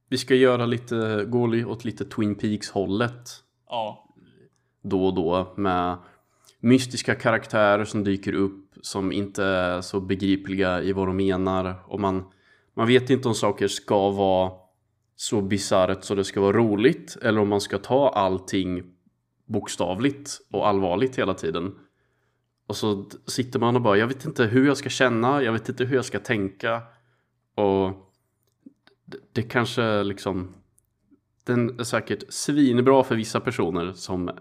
vi 0.09 0.17
ska 0.17 0.35
göra 0.35 0.65
lite, 0.65 1.25
gå 1.27 1.65
åt 1.67 1.85
lite 1.85 2.05
Twin 2.05 2.35
Peaks 2.35 2.69
hållet 2.69 3.29
ja. 3.69 4.07
då 4.81 5.05
och 5.05 5.13
då 5.13 5.53
med 5.57 5.97
mystiska 6.59 7.15
karaktärer 7.15 7.85
som 7.85 8.03
dyker 8.03 8.33
upp 8.33 8.63
som 8.81 9.11
inte 9.11 9.43
är 9.43 9.81
så 9.81 9.99
begripliga 9.99 10.81
i 10.81 10.93
vad 10.93 11.07
de 11.07 11.17
menar. 11.17 11.75
Och 11.87 11.99
man, 11.99 12.25
man 12.73 12.87
vet 12.87 13.09
inte 13.09 13.27
om 13.27 13.35
saker 13.35 13.67
ska 13.67 14.09
vara 14.09 14.51
så 15.19 15.41
bisarrt 15.41 16.03
så 16.03 16.15
det 16.15 16.23
ska 16.23 16.41
vara 16.41 16.57
roligt 16.57 17.17
eller 17.21 17.41
om 17.41 17.49
man 17.49 17.61
ska 17.61 17.77
ta 17.77 18.09
allting 18.09 18.83
bokstavligt 19.45 20.39
och 20.51 20.67
allvarligt 20.67 21.19
hela 21.19 21.33
tiden. 21.33 21.75
Och 22.67 22.75
så 22.75 23.09
sitter 23.25 23.59
man 23.59 23.75
och 23.75 23.81
bara, 23.81 23.97
jag 23.97 24.07
vet 24.07 24.25
inte 24.25 24.45
hur 24.45 24.67
jag 24.67 24.77
ska 24.77 24.89
känna, 24.89 25.43
jag 25.43 25.51
vet 25.51 25.69
inte 25.69 25.85
hur 25.85 25.95
jag 25.95 26.05
ska 26.05 26.19
tänka 26.19 26.81
och 27.55 28.13
det, 29.05 29.17
det 29.33 29.41
kanske 29.41 30.03
liksom 30.03 30.55
den 31.43 31.79
är 31.79 31.83
säkert 31.83 32.23
svinbra 32.29 33.03
för 33.03 33.15
vissa 33.15 33.39
personer 33.39 33.93
som 33.93 34.31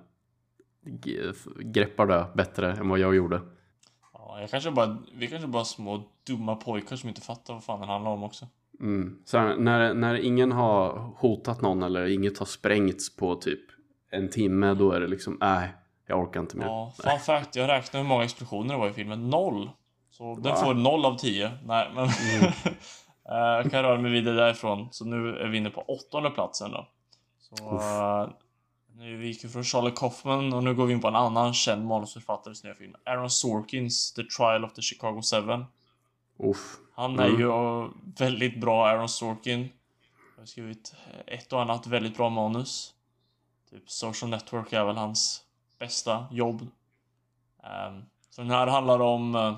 greppar 1.61 2.07
det 2.07 2.27
bättre 2.35 2.73
än 2.73 2.89
vad 2.89 2.99
jag 2.99 3.15
gjorde. 3.15 3.41
ja 4.13 4.41
jag 4.41 4.51
kanske 4.51 4.71
bara, 4.71 4.99
vi 5.15 5.27
kanske 5.27 5.49
bara 5.49 5.61
är 5.61 5.65
små 5.65 6.03
dumma 6.27 6.57
pojkar 6.57 6.97
som 6.97 7.09
inte 7.09 7.21
fattar 7.21 7.55
vad 7.55 7.65
fan 7.65 7.81
den 7.81 7.89
handlar 7.89 8.11
om 8.11 8.23
också. 8.23 8.47
Mm. 8.81 9.19
Så 9.25 9.39
här, 9.39 9.57
när, 9.57 9.95
när 9.95 10.15
ingen 10.15 10.53
har 10.53 11.13
hotat 11.17 11.61
någon 11.61 11.83
eller 11.83 12.07
inget 12.07 12.39
har 12.39 12.47
sprängts 12.47 13.17
på 13.17 13.35
typ 13.35 13.61
en 14.11 14.31
timme 14.31 14.75
då 14.75 14.93
är 14.93 15.01
det 15.01 15.07
liksom, 15.07 15.39
nej, 15.41 15.69
jag 16.07 16.21
orkar 16.21 16.41
inte 16.41 16.57
mer. 16.57 16.67
Ja, 16.67 16.93
fun 17.03 17.19
fact. 17.21 17.57
Jag 17.57 17.69
räknade 17.69 18.03
hur 18.03 18.09
många 18.09 18.25
explosioner 18.25 18.75
det 18.75 18.81
var 18.81 18.89
i 18.89 18.93
filmen. 18.93 19.31
Noll. 19.31 19.71
Så 20.11 20.35
den 20.35 20.53
Va? 20.53 20.57
får 20.57 20.75
noll 20.75 21.05
av 21.05 21.19
tio. 21.19 21.51
Nej, 21.65 21.91
men... 21.95 22.09
Eh, 23.29 23.37
jag 23.37 23.71
kan 23.71 23.83
röra 23.83 24.01
mig 24.01 24.11
vidare 24.11 24.37
därifrån. 24.37 24.89
Så 24.91 25.05
nu 25.05 25.37
är 25.37 25.49
vi 25.49 25.59
inne 25.59 25.71
på 25.71 25.81
åttonde 25.81 26.31
platsen 26.31 26.71
då. 26.71 26.89
Så... 27.41 27.77
eh, 27.77 28.29
nu 28.95 29.17
vi 29.17 29.27
gick 29.27 29.45
vi 29.45 29.49
från 29.49 29.65
Charlie 29.65 29.93
Kaufman 29.97 30.53
och 30.53 30.65
nu 30.65 30.75
går 30.75 30.87
vi 30.87 30.93
in 30.93 31.01
på 31.01 31.09
en 31.09 31.17
annan 31.17 31.55
känd 31.55 31.87
manusförfattares 31.87 32.65
nya 32.65 32.75
film. 32.75 32.95
Aaron 33.07 33.31
Sorkins 33.31 34.13
The 34.13 34.23
Trial 34.23 34.65
of 34.65 34.73
the 34.73 34.83
Chicago 34.83 35.23
Seven. 35.23 35.65
Uff. 36.39 36.77
Han 36.97 37.19
är 37.19 37.29
Mm. 37.29 37.41
ju 37.41 37.49
eh, 37.51 37.89
väldigt 38.19 38.61
bra, 38.61 38.87
Aaron 38.89 39.09
Sorkin. 39.09 39.69
Jag 40.35 40.43
har 40.43 40.47
skrivit 40.47 40.95
ett 41.27 41.53
och 41.53 41.63
annat 41.63 41.87
väldigt 41.87 42.17
bra 42.17 42.31
manus. 42.31 42.95
Typ 43.71 43.91
Social 43.91 44.31
Network 44.31 44.73
är 44.73 44.85
väl 44.85 44.97
hans 44.97 45.45
bästa 45.79 46.27
jobb. 46.31 46.67
Ehm, 47.63 48.03
så 48.31 48.41
den 48.43 48.51
här 48.51 48.67
handlar 48.67 49.01
om 49.01 49.35
eh, 49.35 49.57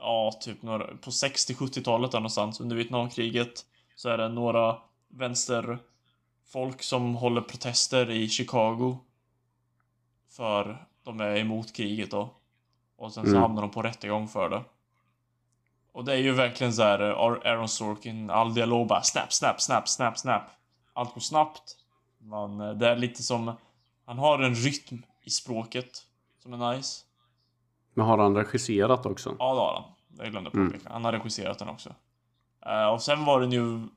Ja, 0.00 0.32
typ 0.40 0.62
några, 0.62 0.86
på 0.96 1.10
60-70-talet 1.10 2.12
där 2.12 2.18
någonstans 2.18 2.60
under 2.60 2.76
Vietnamkriget 2.76 3.66
så 3.96 4.08
är 4.08 4.18
det 4.18 4.28
några 4.28 4.78
vänsterfolk 5.08 6.82
som 6.82 7.14
håller 7.14 7.40
protester 7.40 8.10
i 8.10 8.28
Chicago 8.28 8.98
för 10.30 10.86
de 11.02 11.20
är 11.20 11.36
emot 11.36 11.72
kriget 11.72 12.10
då. 12.10 12.30
Och 12.96 13.12
sen 13.12 13.24
så 13.24 13.30
Mm. 13.30 13.42
hamnar 13.42 13.62
de 13.62 13.70
på 13.70 13.82
rättegång 13.82 14.28
för 14.28 14.48
det. 14.50 14.64
Och 15.92 16.04
det 16.04 16.12
är 16.12 16.16
ju 16.18 16.32
verkligen 16.32 16.72
så 16.72 16.82
här 16.82 17.00
eh, 17.10 17.18
Ar- 17.18 17.46
Aaron 17.46 17.68
Sorkin, 17.68 18.30
all 18.30 18.54
dialog 18.54 18.86
bara 18.86 19.02
snap, 19.02 19.32
snap, 19.32 19.60
snap, 19.60 19.88
snap, 19.88 20.18
snap. 20.18 20.42
Allt 20.92 21.14
går 21.14 21.20
snabbt. 21.20 21.76
Men 22.18 22.60
eh, 22.60 22.70
det 22.70 22.88
är 22.88 22.96
lite 22.96 23.22
som, 23.22 23.52
han 24.06 24.18
har 24.18 24.38
en 24.38 24.54
rytm 24.54 25.02
i 25.24 25.30
språket 25.30 25.90
som 26.42 26.52
är 26.62 26.72
nice. 26.76 27.04
Men 27.94 28.06
har 28.06 28.18
han 28.18 28.36
regisserat 28.36 29.06
också? 29.06 29.36
Ja, 29.38 29.54
det 29.54 29.60
har 29.60 29.72
han. 29.74 29.84
Jag 30.18 30.30
glömde 30.30 30.50
Mm. 30.54 30.72
påpeka. 30.72 30.88
Han 30.92 31.04
har 31.04 31.12
regisserat 31.12 31.58
den 31.58 31.68
också. 31.68 31.94
Eh, 32.66 32.86
och 32.86 33.02
sen 33.02 33.24
var 33.24 33.40
den 33.40 33.52
ju, 33.52 33.88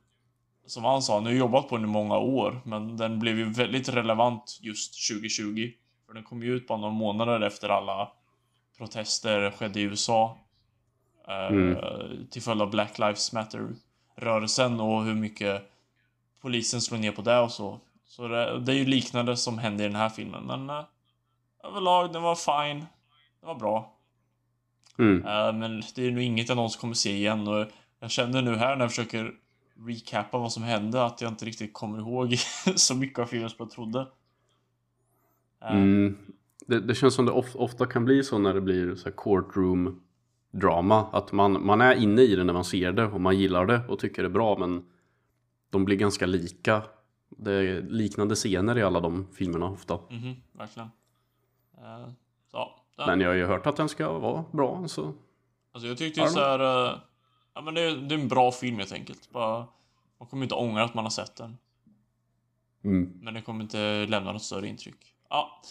som 0.68 0.84
han 0.84 1.02
sa, 1.02 1.14
han 1.14 1.26
har 1.26 1.32
jobbat 1.32 1.70
på 1.70 1.76
den 1.78 1.86
i 1.86 1.90
många 1.90 2.18
år, 2.18 2.62
men 2.66 2.98
den 2.98 3.20
blev 3.20 3.38
ju 3.38 3.50
väldigt 3.50 3.90
relevant 3.90 4.60
just 4.62 5.10
2020. 5.10 5.72
För 6.08 6.14
den 6.14 6.24
kom 6.24 6.44
ju 6.44 6.56
ut 6.56 6.68
bara 6.68 6.78
några 6.78 6.94
månader 6.94 7.42
efter 7.42 7.70
alla 7.70 8.12
protester 8.78 9.52
skedde 9.52 9.80
i 9.80 9.84
USA. 9.84 10.38
Eh, 11.32 11.48
Mm. 11.48 12.28
Till 12.30 12.42
följd 12.42 12.62
av 12.62 12.70
Black 12.70 13.00
Lives 13.00 13.34
Matter-rörelsen 13.34 14.80
och 14.80 15.04
hur 15.04 15.16
mycket 15.16 15.72
polisen 16.42 16.82
slår 16.82 16.98
ner 16.98 17.12
på 17.12 17.22
det 17.22 17.40
och 17.40 17.52
så. 17.52 17.80
Så 18.06 18.28
det, 18.28 18.60
det 18.60 18.72
är 18.72 18.76
ju 18.76 18.86
liknande 18.86 19.38
som 19.38 19.58
hände 19.58 19.84
i 19.84 19.88
den 19.88 19.96
här 19.96 20.10
filmen, 20.10 20.44
men 20.44 20.70
uh, 20.70 20.84
överlag, 21.64 22.14
den 22.14 22.22
var 22.22 22.36
fine. 22.36 22.86
Den 23.40 23.48
var 23.48 23.56
bra. 23.56 23.98
Mm. 24.98 25.26
Eh, 25.26 25.54
men 25.54 25.84
det 25.96 26.08
är 26.08 26.12
nog 26.12 26.24
inget 26.24 26.50
jag 26.50 26.56
någonsin 26.56 26.82
kommer 26.82 26.94
se 26.94 27.12
igen 27.12 27.48
och 27.48 27.68
jag 28.00 28.12
känner 28.12 28.42
nu 28.42 28.56
här 28.56 28.76
när 28.76 28.84
jag 28.84 28.90
försöker 28.90 29.34
recappa 29.88 30.38
vad 30.38 30.52
som 30.52 30.64
hände 30.64 31.06
att 31.06 31.22
jag 31.22 31.32
inte 31.32 31.46
riktigt 31.46 31.74
kommer 31.74 32.00
ihåg 32.00 32.36
så 32.76 32.96
mycket 32.96 33.20
av 33.20 33.26
filmen 33.26 33.50
som 33.50 33.58
jag 33.60 33.72
trodde. 33.72 34.00
Eh, 35.62 35.72
Mm. 35.72 36.18
Det, 36.68 36.80
det 36.80 36.96
känns 36.96 37.14
som 37.14 37.26
det 37.26 37.32
of, 37.32 37.56
ofta 37.56 37.86
kan 37.86 38.06
bli 38.06 38.24
så 38.24 38.38
när 38.38 38.54
det 38.54 38.62
blir 38.62 38.96
så 38.96 39.12
courtroom 39.12 40.02
drama. 40.52 41.06
Att 41.12 41.32
man, 41.32 41.66
man 41.66 41.82
är 41.82 41.96
inne 41.96 42.22
i 42.22 42.36
det 42.36 42.44
när 42.44 42.54
man 42.54 42.66
ser 42.66 42.92
det 42.92 43.06
och 43.06 43.22
man 43.22 43.38
gillar 43.38 43.66
det 43.66 43.82
och 43.88 44.00
tycker 44.00 44.22
det 44.22 44.28
är 44.28 44.30
bra 44.34 44.58
men 44.58 44.86
de 45.70 45.86
blir 45.86 45.98
ganska 45.98 46.26
lika. 46.26 46.82
Det 47.30 47.52
är 47.54 47.82
liknande 47.82 48.36
scener 48.36 48.78
i 48.78 48.84
alla 48.84 49.00
de 49.00 49.28
filmerna 49.34 49.70
ofta. 49.70 50.00
mhm, 50.10 50.36
verkligen. 50.52 50.90
Eh, 51.78 52.10
så, 52.52 52.72
den, 52.98 53.08
Men 53.08 53.22
jag 53.22 53.28
har 53.30 53.36
ju 53.36 53.46
hört 53.46 53.68
att 53.68 53.76
den 53.76 53.90
ska 53.90 54.20
vara 54.20 54.46
bra 54.52 54.88
så 54.88 55.14
alltså 55.72 55.88
jag 55.88 55.98
tyckte 55.98 56.20
ju 56.20 56.26
du 56.26 56.32
så 56.32 56.40
här, 56.40 56.60
eh, 56.60 57.00
ja 57.54 57.62
men 57.62 57.74
det 57.74 57.82
är, 57.82 57.96
det 57.96 58.16
är 58.16 58.20
en 58.20 58.28
bra 58.28 58.52
film 58.52 58.78
helt 58.78 58.92
enkelt. 58.94 59.30
Bara, 59.32 59.68
man 60.20 60.28
kommer 60.28 60.44
inte 60.44 60.56
ångra 60.56 60.84
att 60.84 60.94
man 60.94 61.06
har 61.06 61.10
sett 61.10 61.36
den. 61.36 61.58
mm. 62.84 63.20
Men 63.22 63.34
det 63.34 63.42
kommer 63.42 63.64
inte 63.64 64.06
lämna 64.06 64.32
något 64.32 64.44
större 64.44 64.68
intryck. 64.68 65.16
Ja. 65.30 65.62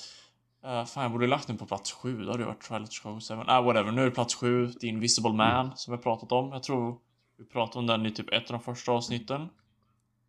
Uh, 0.64 0.84
fan, 0.84 1.02
jag 1.02 1.12
borde 1.12 1.26
lagt 1.26 1.46
den 1.46 1.58
på 1.58 1.66
plats 1.66 1.92
sju. 1.92 2.24
Då 2.24 2.30
hade 2.30 2.42
det 2.42 2.46
varit 2.46 2.70
of 2.70 2.92
Chicago 2.92 3.20
7. 3.28 3.34
Ah, 3.46 3.60
whatever. 3.60 3.92
Nu 3.92 4.00
är 4.00 4.04
det 4.04 4.10
plats 4.10 4.34
sju. 4.34 4.72
The 4.72 4.86
Invisible 4.86 5.32
Man, 5.32 5.76
som 5.76 5.92
vi 5.92 5.96
har 5.96 6.02
pratat 6.02 6.32
om. 6.32 6.52
Jag 6.52 6.62
tror 6.62 6.98
vi 7.38 7.44
pratade 7.44 7.78
om 7.78 7.86
den 7.86 8.06
i 8.06 8.10
typ 8.10 8.32
ett 8.32 8.50
av 8.50 8.52
de 8.52 8.60
första 8.60 8.92
avsnitten. 8.92 9.48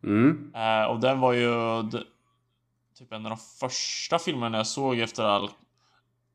Mm. 0.02 0.52
Eh, 0.54 0.84
och 0.84 1.00
den 1.00 1.20
var 1.20 1.32
ju 1.32 1.50
typ 2.98 3.12
en 3.12 3.26
av 3.26 3.30
de 3.30 3.38
första 3.60 4.18
filmerna 4.18 4.56
jag 4.56 4.66
såg 4.66 4.98
efter 4.98 5.24
all, 5.24 5.50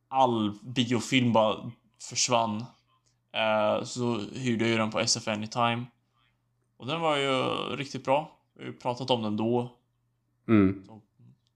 all 0.08 0.60
biofilm 0.64 1.34
bara 1.34 1.72
försvann. 2.10 2.66
Eh, 3.32 3.84
så 3.84 4.20
hyrde 4.20 4.64
jag 4.64 4.72
ju 4.72 4.78
den 4.78 4.92
på 4.92 5.00
SF 5.00 5.28
Anytime. 5.28 5.86
Och 6.78 6.88
den 6.88 7.02
var 7.02 7.18
ju 7.18 7.32
riktigt 7.76 8.06
bra. 8.06 8.40
Vi 8.56 8.64
har 8.64 8.72
ju 8.72 8.78
pratat 8.78 9.10
om 9.10 9.22
den 9.22 9.38
då. 9.38 9.72
Mm. 10.48 10.84
Så 10.86 10.92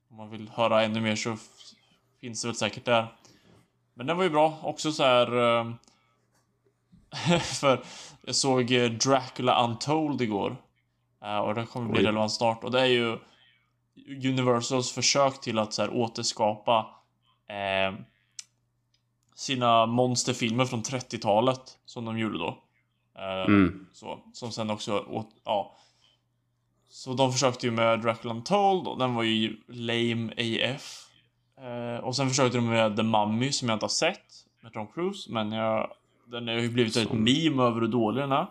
om 0.10 0.18
man 0.18 0.30
vill 0.30 0.50
höra 0.50 0.84
ännu 0.84 1.02
mer 1.02 1.16
så 1.16 1.38
finns 2.22 2.42
det 2.42 2.48
väl 2.48 2.56
säkert 2.56 2.86
där. 2.86 3.08
Men 3.94 4.06
den 4.08 4.18
var 4.18 4.24
ju 4.24 4.30
bra. 4.30 4.60
Också 4.64 4.92
så 4.92 5.04
här... 5.04 5.60
eh, 5.60 5.72
för 7.40 7.84
jag 8.26 8.36
såg 8.36 8.72
eh, 8.72 8.90
Dracula 8.92 9.64
Untold 9.64 10.22
igår. 10.22 10.58
Eh, 11.24 11.38
och 11.38 11.56
det 11.56 11.66
kommer 11.66 11.92
bli 11.92 12.04
relevant 12.04 12.32
snart. 12.32 12.64
Och 12.64 12.72
det 12.72 12.82
är 12.82 12.86
ju 12.86 13.18
Universals 14.30 14.92
försök 14.92 15.42
till 15.42 15.60
att 15.60 15.74
så 15.74 15.82
här 15.82 15.94
återskapa 15.94 16.88
eh, 17.48 18.00
sina 19.36 19.86
monsterfilmer 19.86 20.66
från 20.66 20.84
30-talet 20.84 21.78
som 21.86 22.06
de 22.06 22.18
gjorde 22.20 22.38
då. 22.38 22.58
Eh, 23.18 23.46
Mm. 23.46 23.88
så, 23.94 24.20
som 24.34 24.52
sen 24.52 24.70
också 24.70 25.00
åt, 25.00 25.30
ja. 25.44 25.76
Så 26.90 27.14
de 27.14 27.32
försökte 27.32 27.66
ju 27.66 27.72
med 27.72 28.02
Dracula 28.02 28.34
Untold 28.34 28.88
och 28.88 29.00
den 29.00 29.16
var 29.16 29.24
ju 29.24 29.58
lame 29.68 30.34
AF. 30.38 31.08
Eh, 31.62 32.04
och 32.04 32.16
sen 32.16 32.30
försökte 32.30 32.58
de 32.58 32.70
med 32.70 32.96
The 32.96 33.04
Mummy 33.04 33.52
som 33.52 33.70
jag 33.70 33.76
inte 33.76 33.84
har 33.84 33.90
sett 33.90 34.26
med 34.64 34.74
Tom 34.74 34.88
Cruise, 34.88 35.32
men 35.32 35.52
jag, 35.52 35.92
den 36.26 36.48
har 36.48 36.56
ju 36.56 36.70
blivit 36.70 36.96
ett 36.98 37.12
meme 37.14 37.64
över 37.64 37.82
hur 37.82 37.88
dålig 37.88 38.24
den 38.24 38.32
är. 38.32 38.48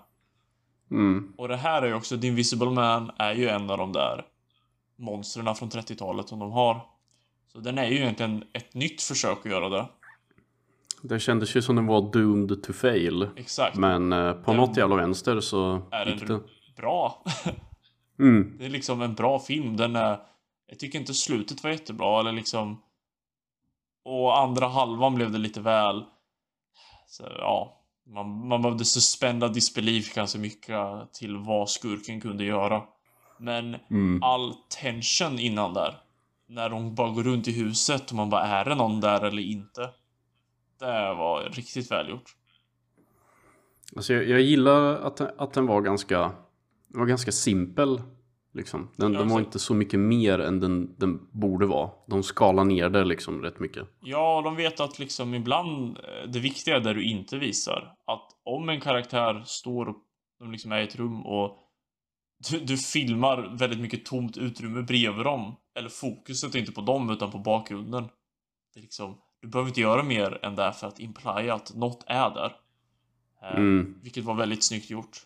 Mm. 0.90 1.32
Och 1.38 1.48
det 1.48 1.56
här 1.56 1.82
är 1.82 1.86
ju 1.86 1.94
också, 1.94 2.18
The 2.18 2.26
Invisible 2.26 2.70
Man 2.70 3.10
är 3.16 3.34
ju 3.34 3.48
en 3.48 3.70
av 3.70 3.78
de 3.78 3.92
där 3.92 4.24
monstren 4.96 5.54
från 5.54 5.70
30-talet 5.70 6.28
som 6.28 6.38
de 6.38 6.52
har. 6.52 6.80
Så 7.52 7.58
den 7.60 7.78
är 7.78 7.86
ju 7.86 7.96
egentligen 7.96 8.44
ett 8.52 8.74
nytt 8.74 9.02
försök 9.02 9.38
att 9.38 9.50
göra 9.52 9.68
det. 9.68 9.86
Det 11.02 11.20
kändes 11.20 11.56
ju 11.56 11.62
som 11.62 11.76
den 11.76 11.86
var 11.86 12.12
doomed 12.12 12.62
to 12.62 12.72
fail. 12.72 13.28
Exakt. 13.36 13.76
Men 13.76 14.12
eh, 14.12 14.32
på 14.32 14.50
Den- 14.50 14.60
något 14.60 14.76
jävla 14.76 14.96
vänster 14.96 15.40
så 15.40 15.82
är 15.90 16.06
gick 16.06 16.20
det. 16.20 16.26
den 16.26 16.42
bra. 16.76 17.24
Mm. 18.18 18.52
Det 18.58 18.64
är 18.64 18.68
liksom 18.70 19.02
en 19.02 19.14
bra 19.14 19.38
film. 19.38 19.76
Den 19.76 19.96
är... 19.96 20.18
Jag 20.66 20.78
tycker 20.78 20.98
inte 20.98 21.14
slutet 21.14 21.62
var 21.64 21.70
jättebra 21.70 22.20
eller 22.20 22.32
liksom... 22.32 22.82
Och 24.04 24.38
andra 24.38 24.68
halvan 24.68 25.14
blev 25.14 25.30
det 25.32 25.38
lite 25.38 25.60
väl... 25.60 26.04
Så, 27.06 27.24
ja. 27.38 27.76
Man, 28.06 28.48
man 28.48 28.62
behövde 28.62 28.84
suspenda 28.84 29.48
disbelief 29.48 30.14
ganska 30.14 30.38
mycket 30.38 31.12
till 31.12 31.36
vad 31.36 31.70
skurken 31.70 32.20
kunde 32.20 32.44
göra. 32.44 32.82
Men 33.38 33.76
Mm. 33.90 34.22
all 34.22 34.54
tension 34.80 35.38
innan 35.38 35.74
där. 35.74 35.94
När 36.46 36.68
de 36.70 36.94
bara 36.94 37.10
går 37.10 37.22
runt 37.22 37.48
i 37.48 37.52
huset 37.52 38.10
och 38.10 38.16
man 38.16 38.30
bara, 38.30 38.42
är 38.46 38.64
det 38.64 38.74
någon 38.74 39.00
där 39.00 39.24
eller 39.24 39.42
inte? 39.42 39.90
Det 40.78 41.14
var 41.14 41.42
riktigt 41.50 41.90
välgjort. 41.90 42.36
Alltså 43.96 44.12
jag, 44.12 44.28
jag 44.28 44.40
gillar 44.40 44.94
att, 44.94 45.20
att 45.20 45.52
den 45.52 45.66
var 45.66 45.80
ganska, 45.80 46.18
den 46.88 47.00
var 47.00 47.06
ganska 47.06 47.32
simpel. 47.32 48.02
Liksom. 48.52 48.88
Den, 48.96 49.12
den 49.12 49.28
var 49.28 49.40
inte 49.40 49.58
så 49.58 49.74
mycket 49.74 50.00
mer 50.00 50.38
än 50.38 50.60
den, 50.60 50.94
den 50.98 51.28
borde 51.32 51.66
vara. 51.66 51.90
De 52.06 52.22
skalar 52.22 52.64
ner 52.64 52.90
det 52.90 53.04
liksom 53.04 53.42
rätt 53.42 53.60
mycket. 53.60 53.88
Ja, 54.00 54.42
de 54.44 54.56
vet 54.56 54.80
att 54.80 54.98
liksom 54.98 55.34
ibland, 55.34 55.98
eh, 55.98 56.30
det 56.30 56.38
viktiga 56.38 56.76
är 56.76 56.80
där 56.80 56.94
du 56.94 57.04
inte 57.04 57.38
visar. 57.38 57.94
Att 58.06 58.28
om 58.44 58.68
en 58.68 58.80
karaktär 58.80 59.42
står 59.46 59.88
och 59.88 59.96
de 60.38 60.52
liksom 60.52 60.72
är 60.72 60.80
i 60.80 60.84
ett 60.84 60.96
rum 60.96 61.26
och 61.26 61.58
du, 62.50 62.58
du 62.58 62.76
filmar 62.76 63.56
väldigt 63.58 63.80
mycket 63.80 64.04
tomt 64.04 64.36
utrymme 64.36 64.82
bredvid 64.82 65.24
dem. 65.24 65.56
Eller 65.74 65.88
fokuset 65.88 66.54
är 66.54 66.58
inte 66.58 66.72
på 66.72 66.80
dem 66.80 67.10
utan 67.10 67.30
på 67.30 67.38
bakgrunden. 67.38 68.08
Det 68.74 68.80
är 68.80 68.82
liksom, 68.82 69.18
du 69.42 69.48
behöver 69.48 69.68
inte 69.68 69.80
göra 69.80 70.02
mer 70.02 70.44
än 70.44 70.56
det 70.56 70.72
för 70.72 70.86
att 70.86 71.00
implya 71.00 71.54
att 71.54 71.74
något 71.74 72.04
är 72.06 72.30
där. 72.30 72.56
Eh, 73.42 73.56
Mm. 73.56 73.94
Vilket 74.02 74.24
var 74.24 74.34
väldigt 74.34 74.64
snyggt 74.64 74.90
gjort. 74.90 75.16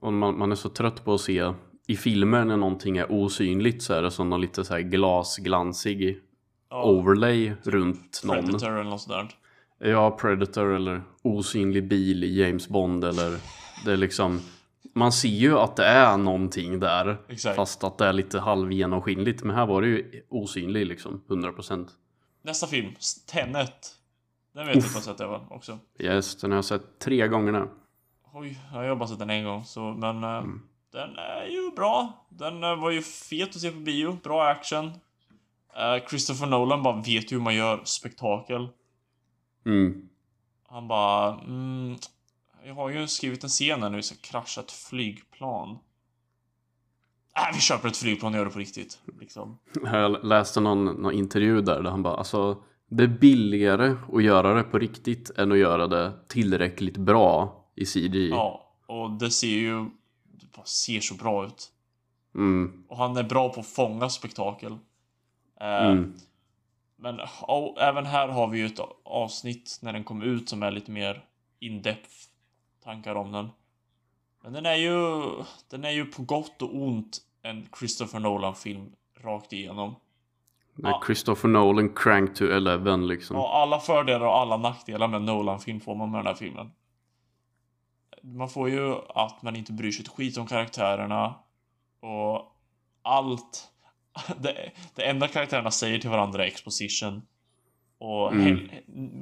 Och 0.00 0.12
man, 0.12 0.38
man 0.38 0.52
är 0.52 0.56
så 0.56 0.68
trött 0.68 1.04
på 1.04 1.14
att 1.14 1.20
se 1.20 1.52
i 1.92 1.96
filmer 1.96 2.44
när 2.44 2.56
någonting 2.56 2.96
är 2.96 3.12
osynligt 3.12 3.82
så 3.82 3.94
är 3.94 4.02
det 4.02 4.10
som 4.10 4.30
någon 4.30 4.40
lite 4.40 4.64
så 4.64 4.74
här 4.74 4.80
glasglansig 4.80 6.18
Ja, 6.70 6.84
overlay 6.84 7.52
runt 7.62 8.20
någon. 8.24 8.44
Predator 8.44 8.72
eller 8.80 8.90
något 8.90 9.00
sådär. 9.00 9.28
Ja, 9.78 10.10
Predator 10.20 10.74
eller 10.74 11.02
osynlig 11.22 11.88
bil 11.88 12.24
i 12.24 12.40
James 12.42 12.68
Bond 12.68 13.04
eller 13.04 13.38
det 13.84 13.92
är 13.92 13.96
liksom 13.96 14.40
man 14.94 15.12
ser 15.12 15.28
ju 15.28 15.58
att 15.58 15.76
det 15.76 15.84
är 15.84 16.16
någonting 16.16 16.80
där 16.80 17.16
Exakt. 17.28 17.56
fast 17.56 17.84
att 17.84 17.98
det 17.98 18.06
är 18.06 18.12
lite 18.12 18.40
halvgenomskinligt 18.40 19.42
men 19.44 19.56
här 19.56 19.66
var 19.66 19.82
det 19.82 19.88
ju 19.88 20.22
osynlig 20.28 20.86
liksom 20.86 21.22
100% 21.28 21.88
Nästa 22.44 22.66
film, 22.66 22.94
Tenet. 23.32 23.72
Den 24.54 24.66
vet 24.66 24.74
jag 24.76 24.84
inte 24.84 24.94
vad 24.94 25.02
sett 25.02 25.18
det 25.18 25.26
var 25.26 25.46
också. 25.50 25.78
Yes, 25.98 26.36
den 26.40 26.50
har 26.50 26.56
jag 26.56 26.64
sett 26.64 26.98
tre 26.98 27.28
gånger 27.28 27.52
nu 27.52 27.68
Oj, 28.32 28.58
jag 28.72 28.88
har 28.88 28.96
bara 28.96 29.08
sett 29.08 29.18
den 29.18 29.30
en 29.30 29.44
gång 29.44 29.64
så, 29.64 29.80
men 29.80 30.24
eh, 30.24 30.38
Mm. 30.38 30.62
Den 30.92 31.18
är 31.18 31.46
ju 31.46 31.70
bra. 31.70 32.26
Den 32.28 32.64
eh, 32.64 32.76
var 32.76 32.90
ju 32.90 33.02
fet 33.02 33.48
att 33.48 33.60
se 33.60 33.70
på 33.70 33.78
bio. 33.78 34.18
Bra 34.22 34.44
action. 34.48 34.86
Eh, 35.76 36.08
Christopher 36.08 36.46
Nolan 36.46 36.82
bara 36.82 36.96
vet 36.96 37.32
ju 37.32 37.36
hur 37.36 37.42
man 37.42 37.54
gör 37.54 37.80
spektakel. 37.84 38.68
mm. 39.66 40.08
Han 40.68 40.88
bara, 40.88 41.40
mm, 41.40 41.96
jag 42.64 42.74
har 42.74 42.90
ju 42.90 43.06
skrivit 43.06 43.44
en 43.44 43.48
scen 43.48 43.82
här 43.82 43.90
nu 43.90 43.96
vi 43.96 44.02
ska 44.02 44.16
krascha 44.20 44.60
ett 44.60 44.70
flygplan. 44.70 45.78
Äh, 47.36 47.54
vi 47.54 47.60
köper 47.60 47.88
ett 47.88 47.96
flygplan 47.96 48.32
och 48.32 48.38
gör 48.38 48.44
det 48.44 48.50
på 48.50 48.58
riktigt. 48.58 48.98
Liksom. 49.20 49.58
Jag 49.84 50.24
läste 50.24 50.60
någon, 50.60 50.84
någon 50.84 51.12
intervju 51.12 51.60
där, 51.60 51.82
där 51.82 51.90
han 51.90 52.02
bara 52.02 52.16
alltså 52.16 52.62
Det 52.90 53.04
är 53.04 53.08
billigare 53.08 53.96
att 54.12 54.22
göra 54.22 54.54
det 54.54 54.62
på 54.62 54.78
riktigt 54.78 55.30
än 55.30 55.52
att 55.52 55.58
göra 55.58 55.86
det 55.86 56.12
tillräckligt 56.28 56.96
bra 56.96 57.64
i 57.74 57.84
CGI 57.84 58.28
Ja, 58.30 58.76
och 58.86 59.10
det 59.10 59.30
ser 59.30 59.46
ju, 59.46 59.90
bara 60.56 60.64
ser 60.64 61.00
så 61.00 61.14
bra 61.14 61.46
ut. 61.46 61.72
mm. 62.34 62.84
Och 62.88 62.96
han 62.96 63.16
är 63.16 63.22
bra 63.22 63.48
på 63.48 63.60
att 63.60 63.66
fånga 63.66 64.08
spektakel. 64.08 64.72
Eh, 65.60 65.86
Mm. 65.86 66.14
Men 66.96 67.20
ja, 67.40 67.74
även 67.78 68.06
här 68.06 68.28
har 68.28 68.46
vi 68.48 68.58
ju 68.58 68.66
ett 68.66 68.80
avsnitt 69.04 69.78
när 69.82 69.92
den 69.92 70.04
kom 70.04 70.22
ut 70.22 70.48
som 70.48 70.62
är 70.62 70.70
lite 70.70 70.90
mer 70.90 71.24
in-depth 71.60 72.10
tankar 72.84 73.14
om 73.14 73.32
den. 73.32 73.48
Men 74.42 74.52
den 74.52 74.66
är 74.66 74.74
ju, 74.74 75.22
den 75.70 75.84
är 75.84 75.90
ju 75.90 76.04
på 76.04 76.22
gott 76.22 76.62
och 76.62 76.76
ont 76.76 77.18
en 77.42 77.68
Christopher 77.78 78.20
Nolan-film 78.20 78.92
rakt 79.20 79.52
igenom. 79.52 79.94
Det 80.74 80.86
är 80.86 80.90
Ja. 80.90 81.02
Christopher 81.06 81.48
Nolan 81.48 81.94
crank 81.94 82.34
to 82.34 82.44
11 82.44 82.96
liksom 82.96 83.36
Och 83.36 83.56
alla 83.56 83.80
fördelar 83.80 84.26
och 84.26 84.38
alla 84.38 84.56
nackdelar 84.56 85.08
med 85.08 85.22
Nolan-film 85.22 85.80
får 85.80 85.94
man 85.94 86.10
med 86.10 86.18
den 86.18 86.26
här 86.26 86.34
filmen. 86.34 86.70
Man 88.22 88.48
får 88.48 88.70
ju 88.70 88.94
att 89.08 89.42
man 89.42 89.56
inte 89.56 89.72
bryr 89.72 89.90
sig 89.90 90.02
ett 90.02 90.08
skit 90.08 90.38
om 90.38 90.46
karaktärerna. 90.46 91.34
Och 92.00 92.56
allt... 93.02 93.68
Det, 94.38 94.70
det 94.94 95.02
enda 95.02 95.28
karaktärerna 95.28 95.70
säger 95.70 95.98
till 95.98 96.10
varandra 96.10 96.44
är 96.44 96.48
exposition. 96.48 97.22
Och 97.98 98.32
Mm. 98.32 98.68